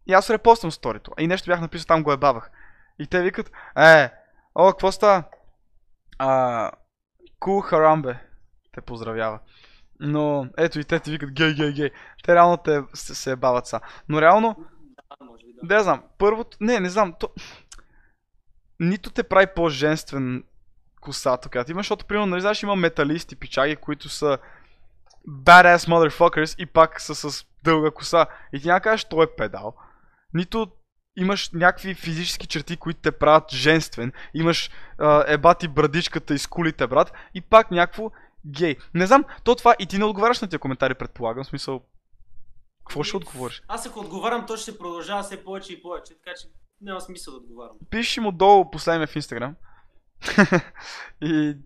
[0.07, 1.11] и аз репоствам сторито.
[1.19, 2.51] И нещо бях написал, там го ебавах.
[2.99, 4.11] И те викат, е,
[4.55, 5.23] о, какво става?
[6.17, 6.71] А,
[7.39, 8.19] кул харамбе.
[8.73, 9.39] Те поздравява.
[9.99, 11.89] Но, ето и те ти викат гей, гей, гей.
[12.23, 13.79] Те реално те се, се ебават са.
[14.09, 14.55] Но реално,
[15.19, 15.75] Да, може би да.
[15.75, 17.29] я знам, първото, не, не знам, то...
[18.79, 20.43] Нито те прави по-женствен
[21.01, 24.37] косата, която имаш, защото, примерно, нали знаеш, има металисти, пичаги, които са
[25.29, 28.25] badass motherfuckers и пак са с дълга коса.
[28.53, 29.73] И ти няма кажеш, той е педал.
[30.33, 30.67] Нито
[31.15, 34.11] имаш някакви физически черти, които те правят женствен.
[34.33, 37.13] Имаш а, ебати брадичката и скулите, брат.
[37.33, 38.11] И пак някакво
[38.45, 38.75] гей.
[38.93, 41.43] Не знам, то това и ти не отговаряш на тия коментари, предполагам.
[41.43, 41.81] В смисъл,
[42.87, 43.63] какво ще отговориш?
[43.67, 46.47] Аз ако отговарям, то ще продължава все повече и повече, така че
[46.81, 47.75] няма смисъл да отговарям.
[47.89, 49.55] пиши му долу, последния в Инстаграм.
[51.21, 51.57] и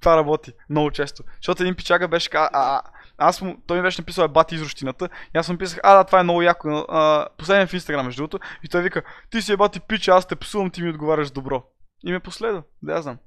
[0.00, 1.22] това работи много често.
[1.36, 2.82] Защото един пичага беше ка, а, а,
[3.18, 5.08] аз му, той ми беше написал е бати изрощината.
[5.34, 6.68] И аз му писах, а да, това е много яко.
[6.88, 8.46] А, последния в Инстаграм, между другото.
[8.62, 11.64] И той вика, ти си е бати пича, аз те псувам, ти ми отговаряш добро.
[12.06, 13.18] И ме последва, да я знам.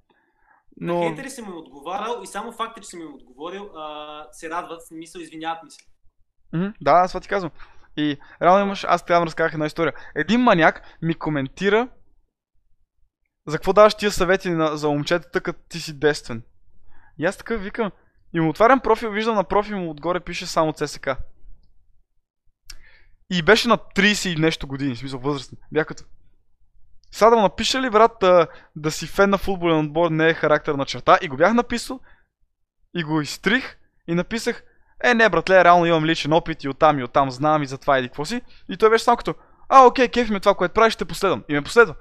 [0.77, 0.93] Но...
[0.93, 4.81] Но, хейтери съм им отговарял и само факта, че съм им отговорил, а, се радват,
[4.81, 5.79] в смисъл, извиняват ми се.
[6.53, 7.51] Мгм, да, аз това ти казвам.
[7.97, 9.93] И реално имаш, аз трябва да разказах една история.
[10.15, 11.87] Един маняк ми коментира
[13.47, 16.43] за какво даваш тия съвети на, за момчетата, като ти си действен.
[17.17, 17.91] И аз така викам,
[18.33, 21.09] и му отварям профил, виждам на профил му отгоре пише само ЦСК.
[23.29, 25.57] И беше на 30 и нещо години, в смисъл възрастен.
[25.71, 26.03] Бях като...
[27.11, 30.33] Сега да му напиша ли, брат, да, да си фен на футболен отбор не е
[30.33, 31.17] характерна черта?
[31.21, 31.99] И го бях написал,
[32.95, 34.63] и го изтрих, и написах,
[35.03, 38.07] Е, не, братле, реално имам личен опит и оттам и оттам знам и затова еди
[38.07, 38.41] какво си.
[38.69, 39.35] И той беше само като,
[39.69, 41.43] а, окей, кефи ме това, което правиш, ще последвам.
[41.49, 41.95] И ме последва.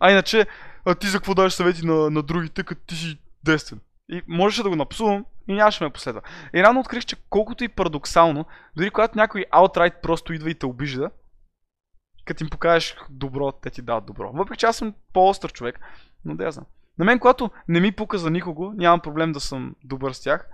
[0.00, 0.46] А иначе,
[0.84, 3.80] а ти за какво даваш съвети на, на другите, като ти си дестен.
[4.08, 6.20] И можеше да го напсувам и нямаше ме последва.
[6.54, 8.44] И рано открих, че колкото и парадоксално,
[8.76, 11.10] дори когато някой outright просто идва и те обижда,
[12.24, 14.32] като им покажеш добро, те ти дават добро.
[14.34, 15.80] Въпреки че аз съм по-остър човек,
[16.24, 16.66] но да я знам.
[16.98, 20.48] На мен, когато не ми пука за никого, нямам проблем да съм добър с тях,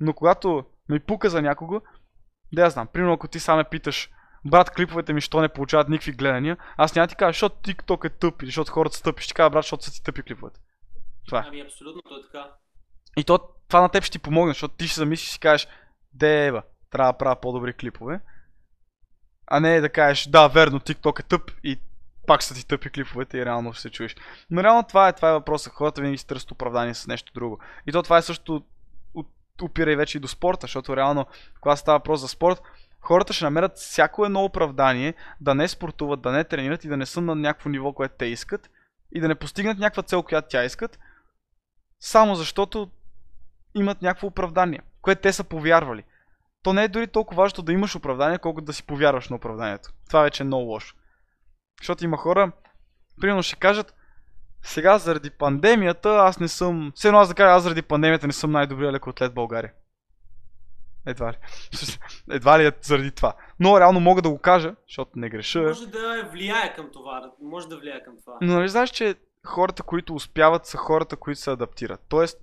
[0.00, 1.80] но когато ми пука за някого,
[2.52, 2.86] да я знам.
[2.86, 4.10] Примерно, ако ти сам ме питаш,
[4.44, 8.10] брат, клиповете ми, що не получават никакви гледания, аз няма ти кажа, защото TikTok е
[8.10, 9.22] тъп или защото хората са тъпи.
[9.22, 10.60] Ще кажа, брат, защото са ти тъпи клиповете.
[11.26, 11.44] Това е.
[11.48, 12.50] Ами абсолютно, то е така.
[13.16, 13.38] И то,
[13.68, 15.68] това на теб ще ти помогне, защото ти ще замислиш и си кажеш,
[16.12, 18.20] дева, трябва да правя по-добри клипове.
[19.46, 21.78] А не да кажеш, да, верно, TikTok е тъп и
[22.26, 24.16] пак са ти тъпи клиповете и реално ще се чуеш.
[24.50, 25.72] Но реално това е, това е въпросът.
[25.72, 27.60] Хората винаги си търсят оправдание с нещо друго.
[27.86, 28.64] И то това е също
[29.64, 31.26] от- опира и вече и до спорта, защото реално,
[31.60, 32.62] когато става въпрос за спорт,
[33.00, 37.06] хората ще намерят всяко едно оправдание да не спортуват, да не тренират и да не
[37.06, 38.70] са на някакво ниво, което те искат
[39.12, 40.98] и да не постигнат някаква цел, която тя искат,
[42.00, 42.90] само защото
[43.74, 46.04] имат някакво оправдание, което те са повярвали.
[46.62, 49.90] То не е дори толкова важно да имаш оправдание, колкото да си повярваш на оправданието.
[50.08, 50.96] Това вече е много лошо.
[51.80, 52.52] Защото има хора,
[53.20, 53.94] примерно ще кажат,
[54.62, 56.92] сега заради пандемията аз не съм...
[56.94, 59.72] Все едно аз да кажа, аз заради пандемията не съм най-добрият лекоатлет в България.
[61.06, 61.36] Едва ли.
[62.30, 63.34] Едва ли е заради това.
[63.60, 65.62] Но реално мога да го кажа, защото не греша.
[65.62, 67.32] Може да влияе към това.
[67.42, 68.38] Може да влияе към това.
[68.40, 69.14] Но нали знаеш, че
[69.46, 72.00] хората, които успяват, са хората, които се адаптират.
[72.08, 72.38] Тоест,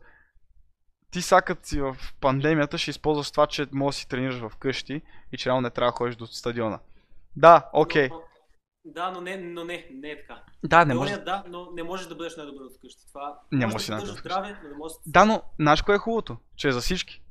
[1.11, 5.37] ти сакът си в пандемията ще използваш това, че можеш да си тренираш вкъщи и
[5.37, 6.79] че реално не трябва да ходиш до стадиона.
[7.35, 8.09] Да, окей.
[8.09, 8.21] Но-
[8.87, 10.43] Да, но не, но не, не е така.
[10.63, 11.17] Да, не може.
[11.17, 13.07] да, но не можеш да бъдеш най-добър от къщи.
[13.07, 16.37] Това Не може да бъдеш здраве, но не можеш Да, но знаеш кое е хубавото?
[16.55, 17.23] Че е за всички.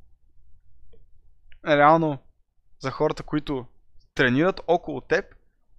[1.66, 2.18] Реално,
[2.80, 3.66] за хората, които
[4.14, 5.24] тренират около теб,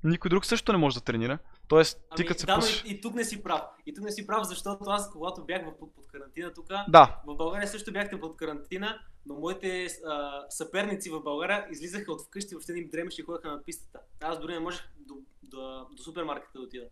[0.03, 1.39] никой друг също не може да тренира.
[1.67, 2.83] Тоест, ти Ами, като се да, пусиш...
[2.83, 3.61] и, и, тук не си прав.
[3.85, 7.35] И тук не си прав, защото аз, когато бях под, под карантина тук, Да, в
[7.35, 12.73] България също бяхте под карантина, но моите а, съперници в България излизаха от вкъщи, въобще
[12.73, 13.99] не им дремеше и ходеха на пистата.
[14.21, 16.85] Аз дори не можех до, до, до супермаркета да отида.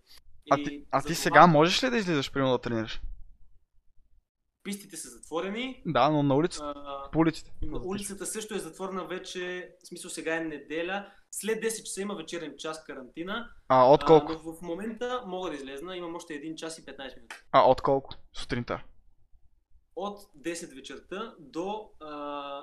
[0.52, 3.02] а И ти, а ти затова сега можеш ли да излизаш, примерно да тренираш?
[4.66, 5.82] Пистите са затворени.
[5.86, 7.52] Да, но на улицата, А, по улиците.
[7.84, 11.12] улицата също е затворена вече, в смисъл сега е неделя.
[11.32, 13.50] След 10 часа има вечерен час карантина.
[13.68, 14.32] А, от колко?
[14.32, 17.36] А, но в момента мога да излезна, имам още 1 час и 15 минути.
[17.52, 18.16] А, от колко?
[18.34, 18.84] Сутринта.
[19.96, 22.08] От 10 вечерта до а,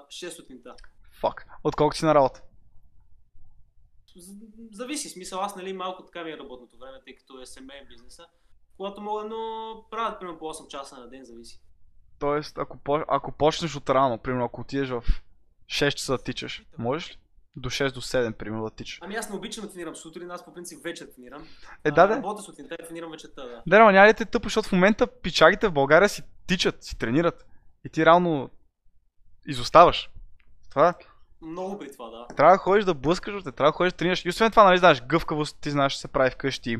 [0.07, 0.75] 6 сутринта.
[1.21, 1.47] Фак.
[1.65, 2.43] От колко си на работа?
[4.73, 8.27] Зависи, смисъл, аз нали малко така ми е работното време, тъй като е семейен бизнеса.
[8.77, 9.37] Когато мога, но
[9.91, 11.61] правят примерно по 8 часа на ден, зависи.
[12.23, 12.79] Тоест, ако,
[13.09, 15.05] ако почнеш от рано, примерно ако отидеш в
[15.67, 17.17] 6 часа да тичаш, можеш ли?
[17.57, 18.99] До 6 до 7, примерно да тичаш.
[19.03, 21.47] Ами аз не обичам да тренирам сутрин, аз по принцип вечер тренирам.
[21.85, 22.17] Е, да, да.
[22.17, 23.63] Работя сутринта и тренирам вечерта, да.
[23.67, 26.99] Да, но няма ли те тъпо, защото в момента пичагите в България си тичат, си
[26.99, 27.47] тренират.
[27.85, 28.51] И ти реално
[29.47, 30.11] изоставаш.
[30.71, 30.95] Това
[31.43, 32.35] Много при това, да.
[32.37, 34.25] трябва да ходиш да блъскаш, бе, трябва да ходиш да тренираш.
[34.25, 36.77] И освен това, нали знаеш, гъвкавост, ти знаеш, се прави вкъщи,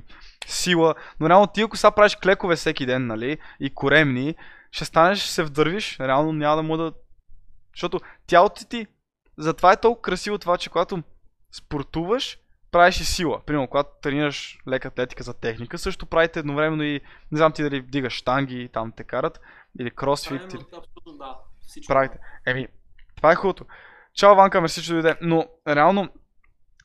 [0.47, 0.95] сила.
[1.21, 4.35] Но реално ти, ако сега правиш клекове всеки ден, нали, и коремни,
[4.73, 6.93] ще станеш, ще се вдървиш, реално няма да му да...
[7.75, 8.87] Защото тялото ти,
[9.39, 11.03] затова е толкова красиво това, че когато
[11.53, 12.39] спортуваш,
[12.71, 13.41] правиш и сила.
[13.47, 17.01] Примерно, когато тренираш лека атлетика за техника, също правите едновременно и,
[17.33, 19.41] не знам ти дали вдигаш штанги и там те карат,
[19.81, 21.37] или кросфит, Правим, или абсолютно да.
[21.67, 21.93] Всичко.
[21.93, 22.19] правите.
[22.47, 22.69] Еми,
[23.17, 23.67] това е хубавото.
[24.15, 25.17] Чао, Ванка, мерси, че дойде.
[25.21, 26.09] Но, реално,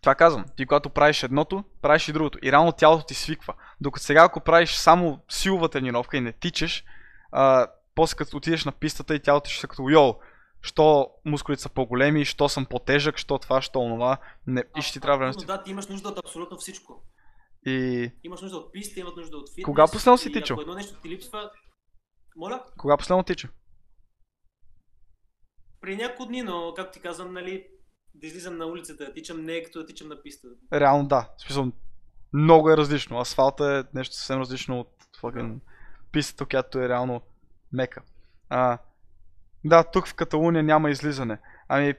[0.01, 0.45] това казвам.
[0.57, 2.39] Ти когато правиш едното, правиш и другото.
[2.41, 3.53] И реално тялото ти свиква.
[3.81, 6.83] Докато сега, ако правиш само силова тренировка и не тичаш,
[7.31, 7.67] а,
[7.97, 10.13] после като отидеш на пистата и тялото ще са като йоу,
[10.61, 14.17] що мускулите са по-големи, що съм по-тежък, що това, що онова.
[14.47, 15.33] Не, и ще ти трябва време.
[15.47, 17.03] Да, ти имаш нужда от абсолютно всичко.
[17.65, 19.65] И Имаш нужда от писта, имат нужда от фитнес.
[19.65, 20.57] Кога последно си тичал?
[20.61, 21.51] Едно нещо ти липсва,
[22.37, 23.49] моля, кога последно тича?
[25.81, 27.67] при няколко дни, но както ти казвам, нали,
[28.15, 30.47] да излизам на улицата да тичам, не е като да тичам на писта.
[30.73, 31.29] Реално да.
[31.37, 31.71] В смисъл,
[32.33, 33.19] много е различно.
[33.19, 34.89] Асфалта е нещо съвсем различно от
[35.21, 35.59] fucking
[36.11, 37.21] пистата, която е реално
[37.73, 38.01] мека.
[38.49, 38.77] А,
[39.65, 41.39] да, тук в Каталуния няма излизане.
[41.67, 41.93] Ами,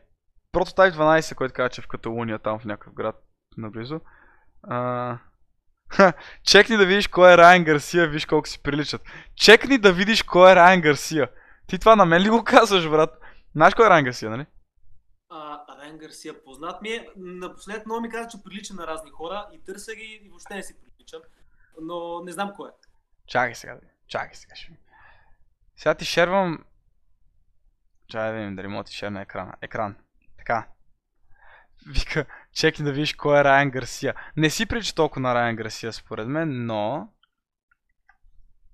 [0.55, 3.17] Prototype 12, който казва, че в Каталуния, там в някакъв град
[3.57, 4.01] наблизо.
[4.63, 5.19] А,
[5.93, 6.13] ха,
[6.43, 9.03] чекни да видиш кой е Райан Гарсия, виж колко си приличат.
[9.35, 11.31] Чекни да видиш кой е Райан Гарсия.
[11.67, 13.19] Ти това на мен ли го казваш, брат?
[13.53, 14.47] Знаеш кой е Райан Гарсия, нали?
[15.31, 17.09] А, Райан Гарсия познат ми е.
[17.17, 20.63] Напоследък много ми каза, че прилича на разни хора и търся ги и въобще не
[20.63, 21.21] си приличам.
[21.81, 22.73] Но не знам кой е.
[23.27, 23.79] Чакай сега,
[24.09, 24.55] чакай сега.
[24.55, 24.73] Ще...
[25.79, 26.65] Сега ти шервам...
[28.09, 29.55] Чакай да видим дали мога ти шерна екрана.
[29.63, 29.97] Екран.
[30.39, 30.69] така.
[31.87, 34.15] Вика, чекни да видиш кой е Райан Гарсия.
[34.37, 37.13] Не си прилича толкова на Райан Гарсия според мен, но...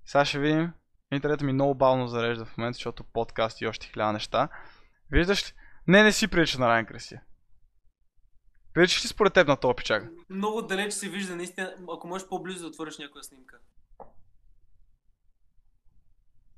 [0.05, 0.73] Сега ще видим.
[1.11, 4.49] Интернетът ми много бавно зарежда в момента, защото подкаст и още хиляда неща.
[5.11, 5.53] Виждаш ли?
[5.87, 7.21] Не, не си прилича на Райан Гарсия.
[8.73, 10.09] Приличаш ли според теб на този пичага?
[10.29, 11.75] Много далеч се вижда, наистина.
[11.93, 13.57] Ако можеш по-близо да отвориш някоя снимка.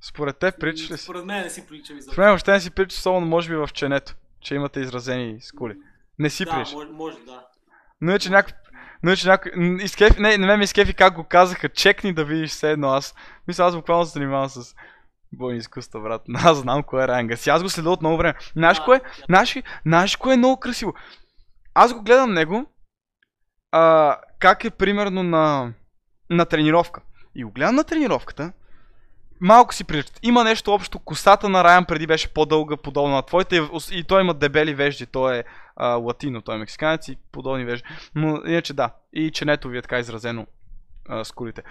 [0.01, 1.03] Според теб приличаш ли си?
[1.03, 2.13] Според мен не си приличам изобщо.
[2.13, 5.75] Според мен въобще не си прилича, особено може би в ченето, че имате изразени скули.
[6.19, 6.75] Не си Да, прилича.
[6.75, 7.45] може, може, да.
[8.01, 8.53] Но е, че някой...
[9.03, 9.51] Но е, че някой...
[9.55, 10.21] м, Изкефи...
[10.21, 11.69] Не, не ме изкефи как го казаха.
[11.69, 12.87] Чекни да видиш все едно.
[12.89, 13.15] Аз...
[13.47, 14.75] Мисля, аз буквално се занимавам с
[15.33, 16.21] бойни изкуства, брат.
[16.35, 17.53] Аз знам кой е Райан Гарсия.
[17.53, 18.33] Аз го следя от много време.
[18.55, 19.01] Знаеш кое?
[19.25, 20.93] Знаеш, знаеш кое е много красиво?
[21.73, 22.65] Аз го гледам него,
[23.71, 25.73] а, как е примерно на,
[26.29, 27.01] на тренировка.
[27.35, 28.51] И го гледам на тренировката,
[29.41, 30.19] малко си приличат.
[30.23, 33.61] Има нещо общо, косата на Райан преди беше по-дълга, подобна на твоите и,
[33.91, 35.43] и той има дебели вежди, той е
[35.75, 37.83] а, латино, той е мексиканец и подобни вежди.
[38.15, 40.45] Но иначе да, и ченето ви е така изразено
[41.09, 41.63] а, с кулите.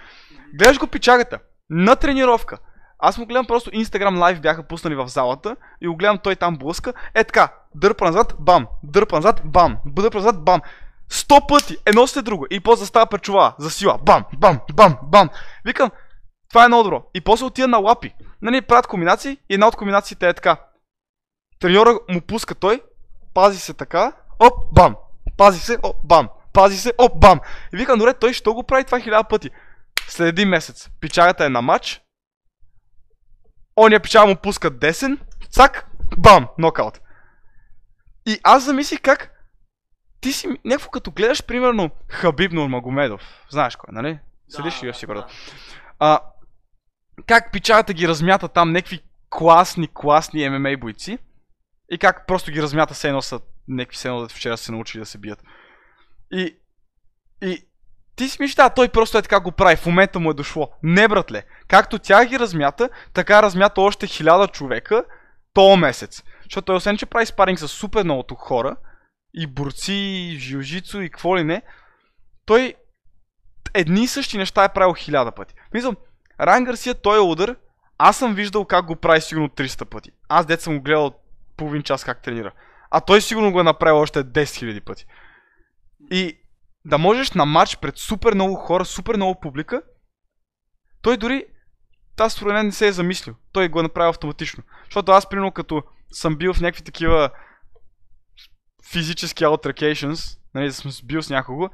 [0.53, 1.39] Гледаш го пичагата,
[1.69, 2.57] на тренировка.
[2.99, 6.57] Аз му гледам просто Instagram лайв бяха пуснали в залата и го гледам той там
[6.57, 6.93] блъска.
[7.13, 10.61] Е така, дърпа назад, бам, дърпа назад, бам, дърпа назад, бам.
[11.09, 12.45] Сто пъти, едно след друго.
[12.49, 15.29] И после застава пред чува, за сила, бам, бам, бам, бам.
[15.65, 15.91] Викам,
[16.49, 17.03] това е много добро.
[17.13, 18.15] И после отива на лапи.
[18.41, 20.57] Нали, правят комбинации и една от комбинациите е така.
[21.59, 22.83] Треньора му пуска той,
[23.33, 24.95] пази се така, оп, бам,
[25.37, 27.39] пази се, оп, бам, пази се, оп, бам.
[27.73, 29.49] И викам, добре, той ще го прави това хиляда пъти.
[30.07, 32.01] След един месец, пичагата е на матч,
[33.77, 35.19] ония пичага му пуска десен,
[35.49, 35.87] цак,
[36.17, 36.99] бам, нокаут.
[38.25, 39.31] И аз замислих как
[40.21, 43.21] ти си някакво като гледаш, примерно, Хабиб Нурмагомедов.
[43.49, 44.19] Знаеш кой, нали?
[44.49, 45.31] Следиш ли UFC, брат?
[45.99, 46.19] А,
[47.25, 48.99] как пичагата ги размята там някакви
[49.29, 51.17] класни, класни ММА бойци
[51.91, 55.05] и как просто ги размята се едно са някакви се едно вчера се научили да
[55.05, 55.43] се бият.
[56.31, 56.57] И,
[57.41, 57.67] и
[58.15, 60.71] ти си мислиш, да, той просто е така го прави, в момента му е дошло.
[60.83, 65.05] Не, братле, както тя ги размята, така размята още хиляда човека
[65.53, 66.23] този месец.
[66.43, 68.75] Защото той освен, че прави спаринг с супер многото хора,
[69.33, 71.61] и борци, и жилжицу, и какво ли не,
[72.45, 72.73] той
[73.73, 75.53] едни и същи неща е правил хиляда пъти.
[75.73, 75.95] Мисля,
[76.39, 77.55] Райан Гарсия, той е удар,
[77.97, 80.11] аз съм виждал как го прави сигурно 300 пъти.
[80.29, 81.13] Аз дет съм го гледал
[81.57, 82.51] половин час как тренира.
[82.91, 85.05] А той сигурно го е направил още 10 000 пъти.
[86.11, 86.37] И
[86.85, 89.81] да можеш на матч пред супер много хора, супер много публика,
[91.01, 91.45] той дори
[92.19, 93.35] аз според не се е замислил.
[93.51, 94.63] Той го е направил автоматично.
[94.83, 97.29] Защото аз, примерно, като съм бил в някакви такива
[98.91, 101.69] физически altercations, нали, да съм бил с някого,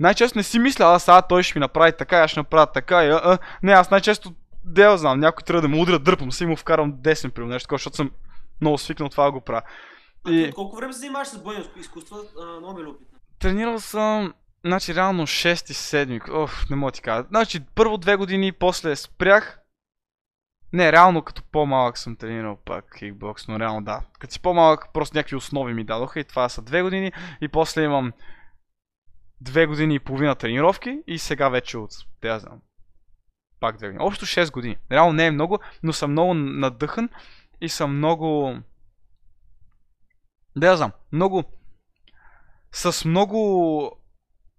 [0.00, 3.04] най-често не си мисля, а сега той ще ми направи така, аз ще направя така,
[3.04, 3.38] и, а, а.
[3.62, 4.32] Не, аз най-често
[4.64, 7.74] дел знам, някой трябва да му удря, дърпам се и му вкарам десен, примерно, нещо
[7.74, 8.10] защото съм
[8.60, 9.62] много свикнал това да го правя.
[10.26, 12.16] А И от колко време се занимаваш с бойни изкуства?
[12.40, 13.18] А, много ми е любопитно.
[13.38, 14.34] тренирал съм,
[14.64, 17.24] значи реално 6 и 7, оф, не мога ти кажа.
[17.28, 19.58] Значи първо две години, после спрях.
[20.72, 24.00] Не, реално като по-малък съм тренирал пак кикбокс, но реално да.
[24.18, 27.12] Като си по-малък, просто някакви основи ми дадоха и това са две години.
[27.40, 28.12] И после имам
[29.40, 31.90] две години и половина тренировки и сега вече от,
[32.22, 32.60] да знам,
[33.60, 34.04] пак две години.
[34.04, 34.76] Общо 6 години.
[34.92, 37.08] Реално не е много, но съм много надъхан
[37.60, 38.56] и съм много...
[40.56, 41.44] Да знам, много...
[42.72, 43.92] С много...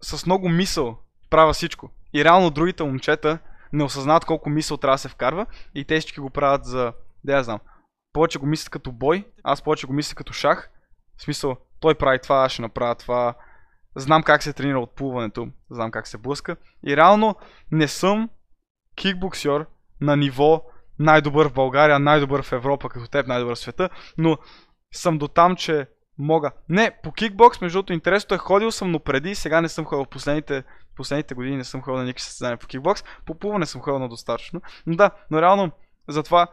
[0.02, 0.98] С много мисъл
[1.30, 1.90] правя всичко.
[2.14, 3.40] И реално другите момчета
[3.74, 5.46] не осъзнават колко мисъл трябва да се вкарва
[5.76, 6.94] и те всички го правят за...
[7.24, 7.60] Да я знам.
[8.14, 10.70] Повече го мислят като бой, аз повече го мисля като шах.
[11.18, 13.34] В смисъл, той прави това, аз ще направя това.
[13.96, 16.56] Знам как се тренира от плуването, знам как се блъска.
[16.88, 17.36] И реално
[17.72, 18.30] не съм
[18.96, 19.66] кикбоксер
[20.02, 20.64] на ниво
[21.00, 24.38] най-добър в България, най-добър в Европа, като теб, най-добър в света, но
[24.92, 25.88] съм до там, че
[26.18, 26.52] мога.
[26.70, 30.06] Не, по кикбокс, между другото, интересното е, ходил съм, но преди, сега не съм ходил
[30.06, 30.64] последните,
[30.96, 34.10] последните години, не съм ходил на никакви състезания по кикбокс, по плуване съм ходил на
[34.10, 34.62] достатъчно.
[34.86, 35.72] Но да, но реално,
[36.08, 36.48] затова,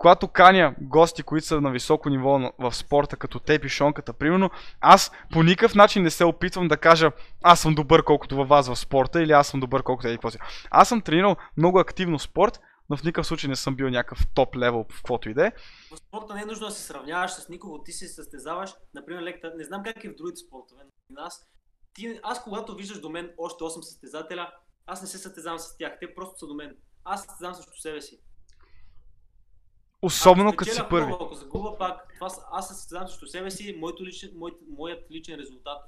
[0.00, 4.50] когато каня гости, които са на високо ниво в спорта, като теб и Шонката, примерно,
[4.80, 7.12] аз по никакъв начин не се опитвам да кажа,
[7.42, 10.30] аз съм добър колкото във вас в спорта или аз съм добър колкото еди какво
[10.30, 10.38] си.
[10.70, 12.60] Аз съм тренирал много активно спорт,
[12.90, 15.52] но в никакъв случай не съм бил някакъв топ левел в каквото и да е.
[15.94, 19.52] В спорта не е нужно да се сравняваш с никого, ти се състезаваш, например, лекта,
[19.56, 20.82] не знам как е в другите спортове,
[21.16, 21.46] аз,
[21.94, 24.52] ти, аз когато виждаш до мен още 8 състезателя,
[24.86, 26.76] аз не се състезавам с тях, те просто са до мен.
[27.04, 28.20] Аз състезавам срещу себе си.
[30.02, 31.12] Особено като си първи.
[31.12, 35.10] хубаво, Ако загуба пак, това, аз се състезавам срещу себе си, моето личен, мой, моят
[35.10, 35.78] личен резултат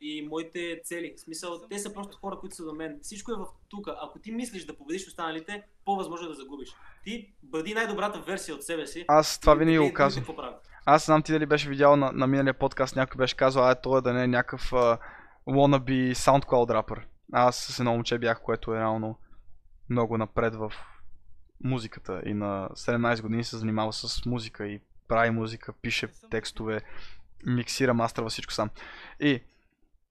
[0.00, 1.14] и моите цели.
[1.16, 2.98] В смисъл, те са просто хора, които са до мен.
[3.02, 3.96] Всичко е в тука.
[4.02, 6.68] Ако ти мислиш да победиш останалите, по-възможно е да загубиш.
[7.04, 9.04] Ти бъди най-добрата версия от себе си.
[9.08, 10.24] Аз това винаги го казвам.
[10.86, 14.02] Аз знам ти дали беше видял на, на миналия подкаст, някой беше казал, а той
[14.02, 14.98] да не е някакъв uh,
[15.46, 17.06] wannabe SoundCloud рапър.
[17.32, 19.18] Аз с едно момче бях, което е реално
[19.90, 20.72] много напред в
[21.64, 26.80] музиката и на 17 години се занимава с музика и прави музика, пише текстове,
[27.46, 28.70] миксира, мастерва всичко сам.
[29.20, 29.40] И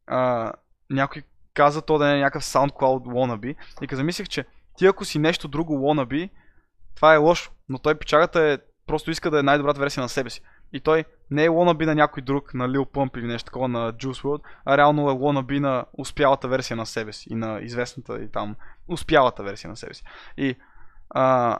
[0.07, 0.53] а,
[0.89, 1.23] някой
[1.53, 4.45] каза то да е някакъв SoundCloud wannabe и като замислих, че
[4.77, 6.29] ти ако си нещо друго wannabe,
[6.95, 8.57] това е лошо, но той печагата е
[8.87, 10.41] просто иска да е най-добрата версия на себе си.
[10.73, 13.93] И той не е wannabe на някой друг, на Lil Pump или нещо такова на
[13.93, 18.23] Juice WRLD, а реално е wannabe на успялата версия на себе си и на известната
[18.23, 18.55] и там
[18.87, 20.03] успялата версия на себе си.
[20.37, 20.55] И
[21.13, 21.59] а,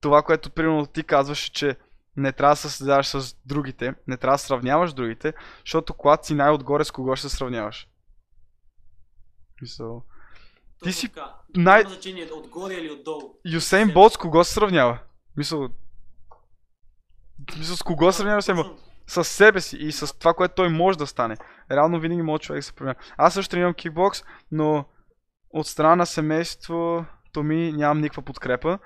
[0.00, 1.76] това, което примерно ти казваш, че
[2.16, 6.34] не трябва да се състезаваш с другите, не трябва да сравняваш другите, защото когато си
[6.34, 7.88] най-отгоре с кого ще се сравняваш.
[9.62, 10.02] Мисъл...
[10.78, 11.34] Ти Точно си така.
[11.56, 13.34] най- Няма значение отгоре или отдолу.
[13.44, 13.92] Юсейн.
[13.92, 14.98] Болт с кого се сравнява?
[15.36, 15.68] Мисъл...
[17.58, 18.80] Мисъл с кого се сравнява Юсейн Болт?
[19.06, 21.36] С себе си и с това, което той може да стане.
[21.70, 22.94] Реално винаги може човек да се променя.
[23.16, 24.84] Аз също тренирам кикбокс, но
[25.50, 26.06] от страна на
[27.30, 28.78] семейството ми нямам никаква подкрепа.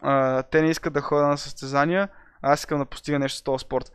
[0.00, 2.08] А, те не искат да ходя на състезания,
[2.42, 3.92] а аз искам да постига нещо с този спорт.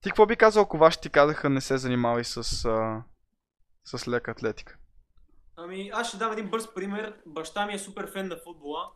[0.00, 3.02] Ти какво би казал, ако вашите ти казаха не се занимавай с, а,
[3.84, 4.76] с лека атлетика?
[5.56, 7.20] Ами, аз ще дам един бърз пример.
[7.26, 8.92] Баща ми е супер фен на футбола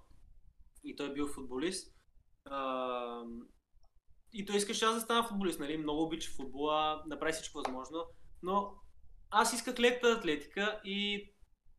[0.84, 1.94] и той е бил футболист.
[2.44, 3.22] А,
[4.32, 5.78] и той искаше аз да стана футболист, нали?
[5.78, 8.04] Много обича футбола, направи всичко възможно.
[8.42, 8.74] Но
[9.30, 11.30] аз исках леката атлетика и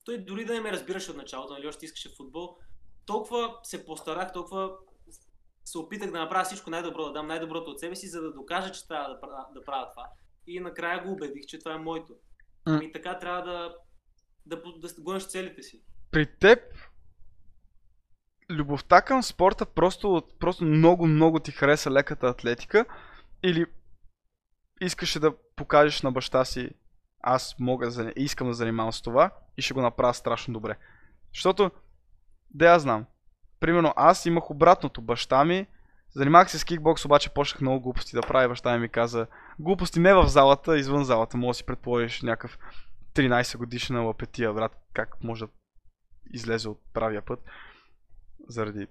[0.06, 1.68] той дори да не ме разбираше от началото, нали?
[1.68, 2.57] Още искаше футбол.
[3.06, 4.72] Толкова се постарах, толкова
[5.65, 8.72] се опитах да направя всичко най-добро, да дам най-доброто от себе си, за да докажа,
[8.72, 10.10] че трябва да правя, да правя това.
[10.48, 12.14] И накрая го убедих, че това е моето.
[12.14, 12.73] М.
[12.73, 13.76] Ами така трябва да,
[14.45, 15.84] да, по- да гониш целите си.
[16.11, 16.60] При теб
[18.49, 22.86] любовта към спорта просто, просто много, много ти хареса леката атлетика
[23.44, 23.65] или
[24.82, 26.69] искаше да покажеш на баща си
[27.19, 30.77] аз мога да искам да занимавам с това и ще го направя страшно добре.
[31.34, 31.72] Защото,
[32.53, 33.06] да я знам.
[33.60, 35.02] Примерно аз имах обратното.
[35.02, 35.68] Баща ми,
[36.15, 38.49] занимавах се с кикбокс, обаче почнах много глупости да правя.
[38.49, 39.27] Баща ми ми каза,
[39.60, 41.38] глупости не в залата, извън залата.
[41.38, 42.60] Може да си предположиш някакъв
[43.14, 45.52] 13 годишна лапетия, брат, как може да
[46.34, 47.40] излезе от правия път.
[48.48, 48.88] Заради...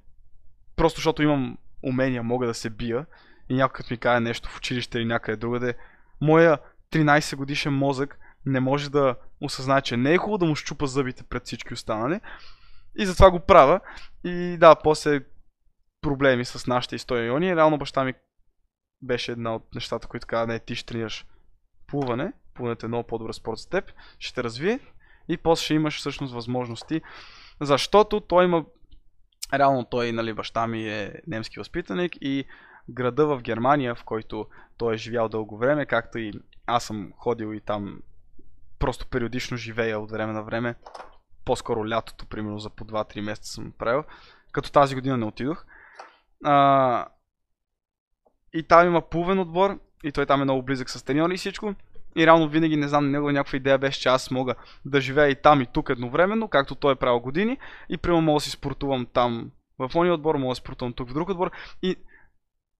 [0.77, 3.07] Просто защото имам умения, мога да се бия
[3.49, 5.75] и някой ми каже нещо в училище или някъде другаде,
[6.21, 6.59] моя
[6.93, 11.23] 13 годишен мозък не може да осъзнае, че не е хубаво да му щупа зъбите
[11.23, 12.21] пред всички останали.
[12.99, 13.81] И затова го правя.
[14.25, 15.21] И да, после
[16.01, 17.57] проблеми с нашите истории.
[17.57, 18.15] Реално баща ми
[19.03, 21.27] беше една от нещата, които каза, не, ти ще тренираш
[21.87, 24.81] плуване, плуването е много по-добър спорт за теб, ще те развие
[25.29, 27.03] и после ще имаш всъщност възможности,
[27.61, 28.65] защото той има,
[29.55, 32.45] реално той, нали, баща ми е немски възпитаник и
[32.91, 34.47] града в Германия, в който
[34.77, 36.33] той е живял дълго време, както и
[36.67, 38.01] аз съм ходил и там
[38.79, 40.75] просто периодично живея от време на време,
[41.45, 44.05] по-скоро лятото, примерно за по 2-3 месеца съм правил,
[44.53, 45.65] като тази година не отидох.
[46.45, 47.07] А,
[48.53, 51.75] и там има плувен отбор и той там е много близък с треньори и всичко.
[52.17, 55.43] И реално винаги, не знам, негова някаква идея беше, че аз мога да живея и
[55.43, 57.59] там и тук едновременно, както той е правил години.
[57.89, 61.15] И примерно мога да си спортувам там в ония отбор, мога да спортувам тук в
[61.15, 61.51] друг отбор.
[61.83, 61.97] И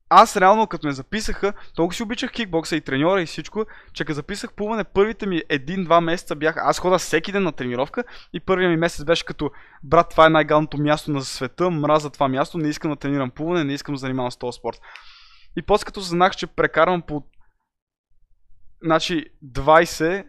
[0.09, 4.15] аз реално, като ме записаха, толкова си обичах кикбокса и треньора и всичко, че като
[4.15, 8.71] записах плуване, първите ми един-два месеца бях, аз хода всеки ден на тренировка и първият
[8.71, 9.51] ми месец беше като,
[9.83, 13.65] брат, това е най-галното място на света, мраза това място, не искам да тренирам плуване,
[13.65, 14.81] не искам да занимавам с този спорт.
[15.57, 17.25] И после като съзнах, че прекарвам по
[18.85, 20.27] Значи 20,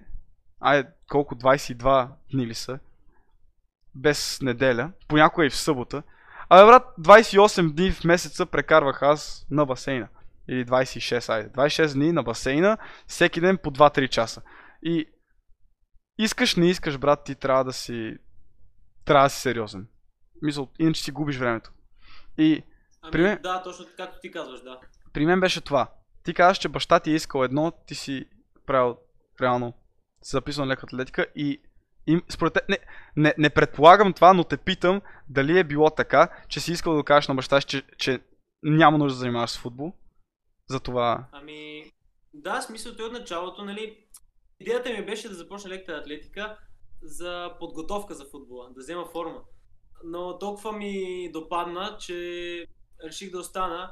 [0.60, 2.80] ай колко 22 дни ли са,
[3.96, 6.04] без неделя, понякога и в събота.
[6.50, 10.08] Абе брат, 28 дни в месеца прекарвах аз на басейна.
[10.50, 11.50] Или 26, айде.
[11.50, 12.78] 26 дни на басейна,
[13.08, 14.42] всеки ден по 2-3 часа.
[14.84, 15.06] И
[16.18, 18.18] искаш, не искаш, брат, ти трябва да си
[19.06, 19.88] трябва да си сериозен.
[20.42, 21.72] Мисъл, иначе си губиш времето.
[22.38, 22.64] И
[23.02, 24.80] Ами, При мен- да, точно както ти казваш, да.
[25.14, 25.88] при мен беше това.
[26.24, 28.26] Ти казваш, че баща ти е искал едно, ти си
[28.66, 28.98] правил
[29.42, 29.74] реално
[30.24, 31.62] си записал на лека атлетика и,
[32.08, 32.78] и според те, не,
[33.16, 37.04] не, не предполагам това, но те питам дали е било така, че си искал да
[37.04, 38.20] кажеш на баща си, че, че
[38.64, 39.94] няма нужда да занимаваш с футбол.
[40.70, 41.28] Затова...
[41.32, 41.92] Ами,
[42.34, 43.98] да, смисъл той от началото, нали,
[44.60, 46.58] идеята ми беше да започна лекта атлетика
[47.02, 49.42] за подготовка за футбола, да взема форма.
[50.04, 52.66] Но толкова ми допадна, че
[53.04, 53.92] реших да остана.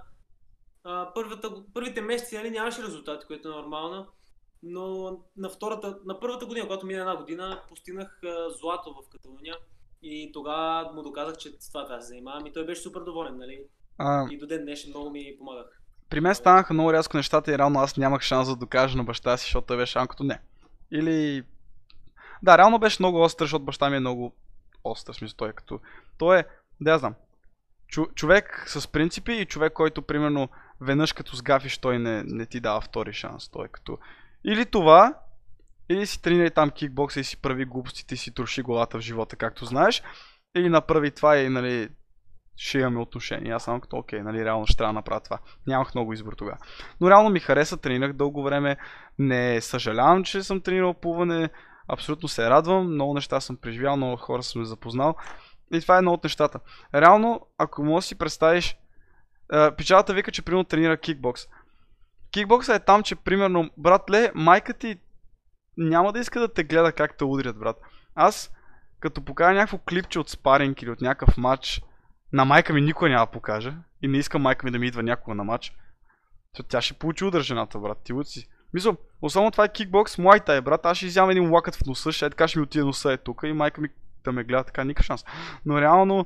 [0.84, 4.08] А, първата, първите месеци нали, нямаше резултати, което е нормално.
[4.64, 8.20] Но на втората, на първата година, когато мина една година, постигнах
[8.60, 9.56] злато в Каталуния
[10.02, 13.02] и тогава му доказах, че с това трябва да се занимавам и той беше супер
[13.02, 13.64] доволен, нали?
[13.98, 15.66] А, И до ден днешен много ми помагах.
[16.10, 19.38] при мен станаха много рязко нещата и реално аз нямах шанс да докажа на баща
[19.38, 20.42] си, защото той беше анкото не.
[20.92, 21.44] Или...
[22.44, 24.36] Да, реално беше много остър, защото баща ми е много
[24.84, 25.80] остър, смисъл той е като...
[26.18, 26.46] Той е,
[26.82, 27.14] да я знам,
[27.88, 30.50] чу, човек с принципи и човек, който примерно
[30.82, 33.50] веднъж като сгафиш, той не, не ти дава втори шанс.
[33.50, 33.98] Той е като...
[34.46, 35.14] Или това,
[35.90, 39.36] или си тренирай там кикбокса и си прави глупостите и си троши главата в живота,
[39.36, 40.04] както знаеш.
[40.56, 41.90] Или направи това и нали,
[42.58, 43.56] ще имаме отношения.
[43.56, 45.40] Аз само като, окей, нали, реално ще трябва да направя това.
[45.68, 46.58] Нямах много избор тогава.
[47.02, 48.78] Но реално ми хареса, тренирах дълго време.
[49.20, 51.50] Не съжалявам, че съм тренирал плуване.
[51.88, 52.94] Абсолютно се радвам.
[52.94, 55.16] Много неща съм преживял, много хора съм запознал.
[55.74, 56.60] И това е едно от нещата.
[56.96, 58.78] Реално, ако можеш да си представиш,
[59.78, 61.42] печалата вика, че примерно тренира кикбокс.
[62.34, 65.00] Кикбокса е там, че примерно, братле, майка ти
[65.78, 67.78] няма да иска да те гледа как те удрят, брат.
[68.16, 68.52] Аз,
[69.00, 71.82] като покажа някакво клипче от спаринг или от някакъв матч,
[72.34, 73.76] на майка ми никога няма да покажа.
[74.02, 75.74] И не искам майка ми да ми идва някога на матч.
[76.54, 77.98] Защото тя ще получи удар жената, брат.
[78.04, 78.48] Ти си.
[78.74, 80.86] Мисля, особено това е кикбокс, муайтай, брат.
[80.86, 83.18] Аз ще изям един лакът в носа, ще е така ще ми отиде носа е
[83.18, 83.90] тук и майка ми
[84.24, 85.26] да ме гледа така, никакъв шанс.
[85.66, 86.26] Но реално,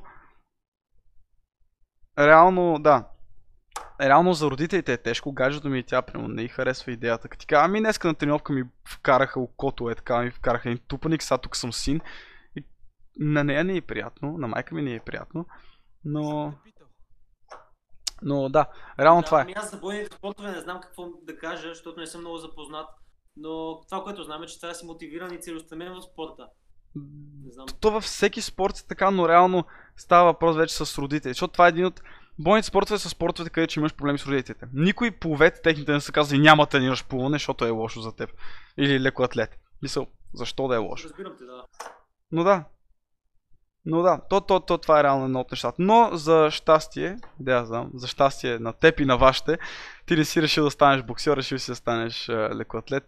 [2.19, 3.07] реално, да.
[4.01, 7.29] Реално за родителите е тежко, гаджето ми и тя прямо не й харесва идеята.
[7.29, 10.83] Като ти кажа, ами днеска на тренировка ми вкараха окото, е така ми вкараха един
[10.87, 12.01] тупаник, сега тук съм син.
[12.57, 12.63] И
[13.19, 15.45] на нея не е приятно, на майка ми не е приятно.
[16.05, 16.53] Но,
[18.21, 18.65] но да,
[18.99, 19.43] реално да, това е.
[19.43, 22.87] Ами аз за бойните спортове не знам какво да кажа, защото не съм много запознат.
[23.35, 26.47] Но това, което знам е, че трябва да си мотивиран и целеустремен в спорта.
[27.45, 27.65] Не знам.
[27.81, 29.65] то във всеки спорт е така, но реално
[29.97, 31.29] става въпрос вече с родители.
[31.29, 32.01] Защото това е един от
[32.39, 34.65] бойните спортове са спортовете, където че имаш проблеми с родителите.
[34.73, 38.29] Никой пловет техните не са казали няма да тренираш плуване, защото е лошо за теб.
[38.77, 39.57] Или леко атлет.
[39.81, 41.07] Мисъл, защо да е лошо?
[41.07, 41.63] Разбирам те, да.
[42.31, 42.63] Но да.
[43.89, 45.75] Но да, то, то, то това е реално едно от нещата.
[45.79, 49.57] Но за щастие, да я знам, за щастие на теб и на вашите,
[50.05, 53.03] ти не си решил да станеш боксер, решил си да станеш лекоатлет.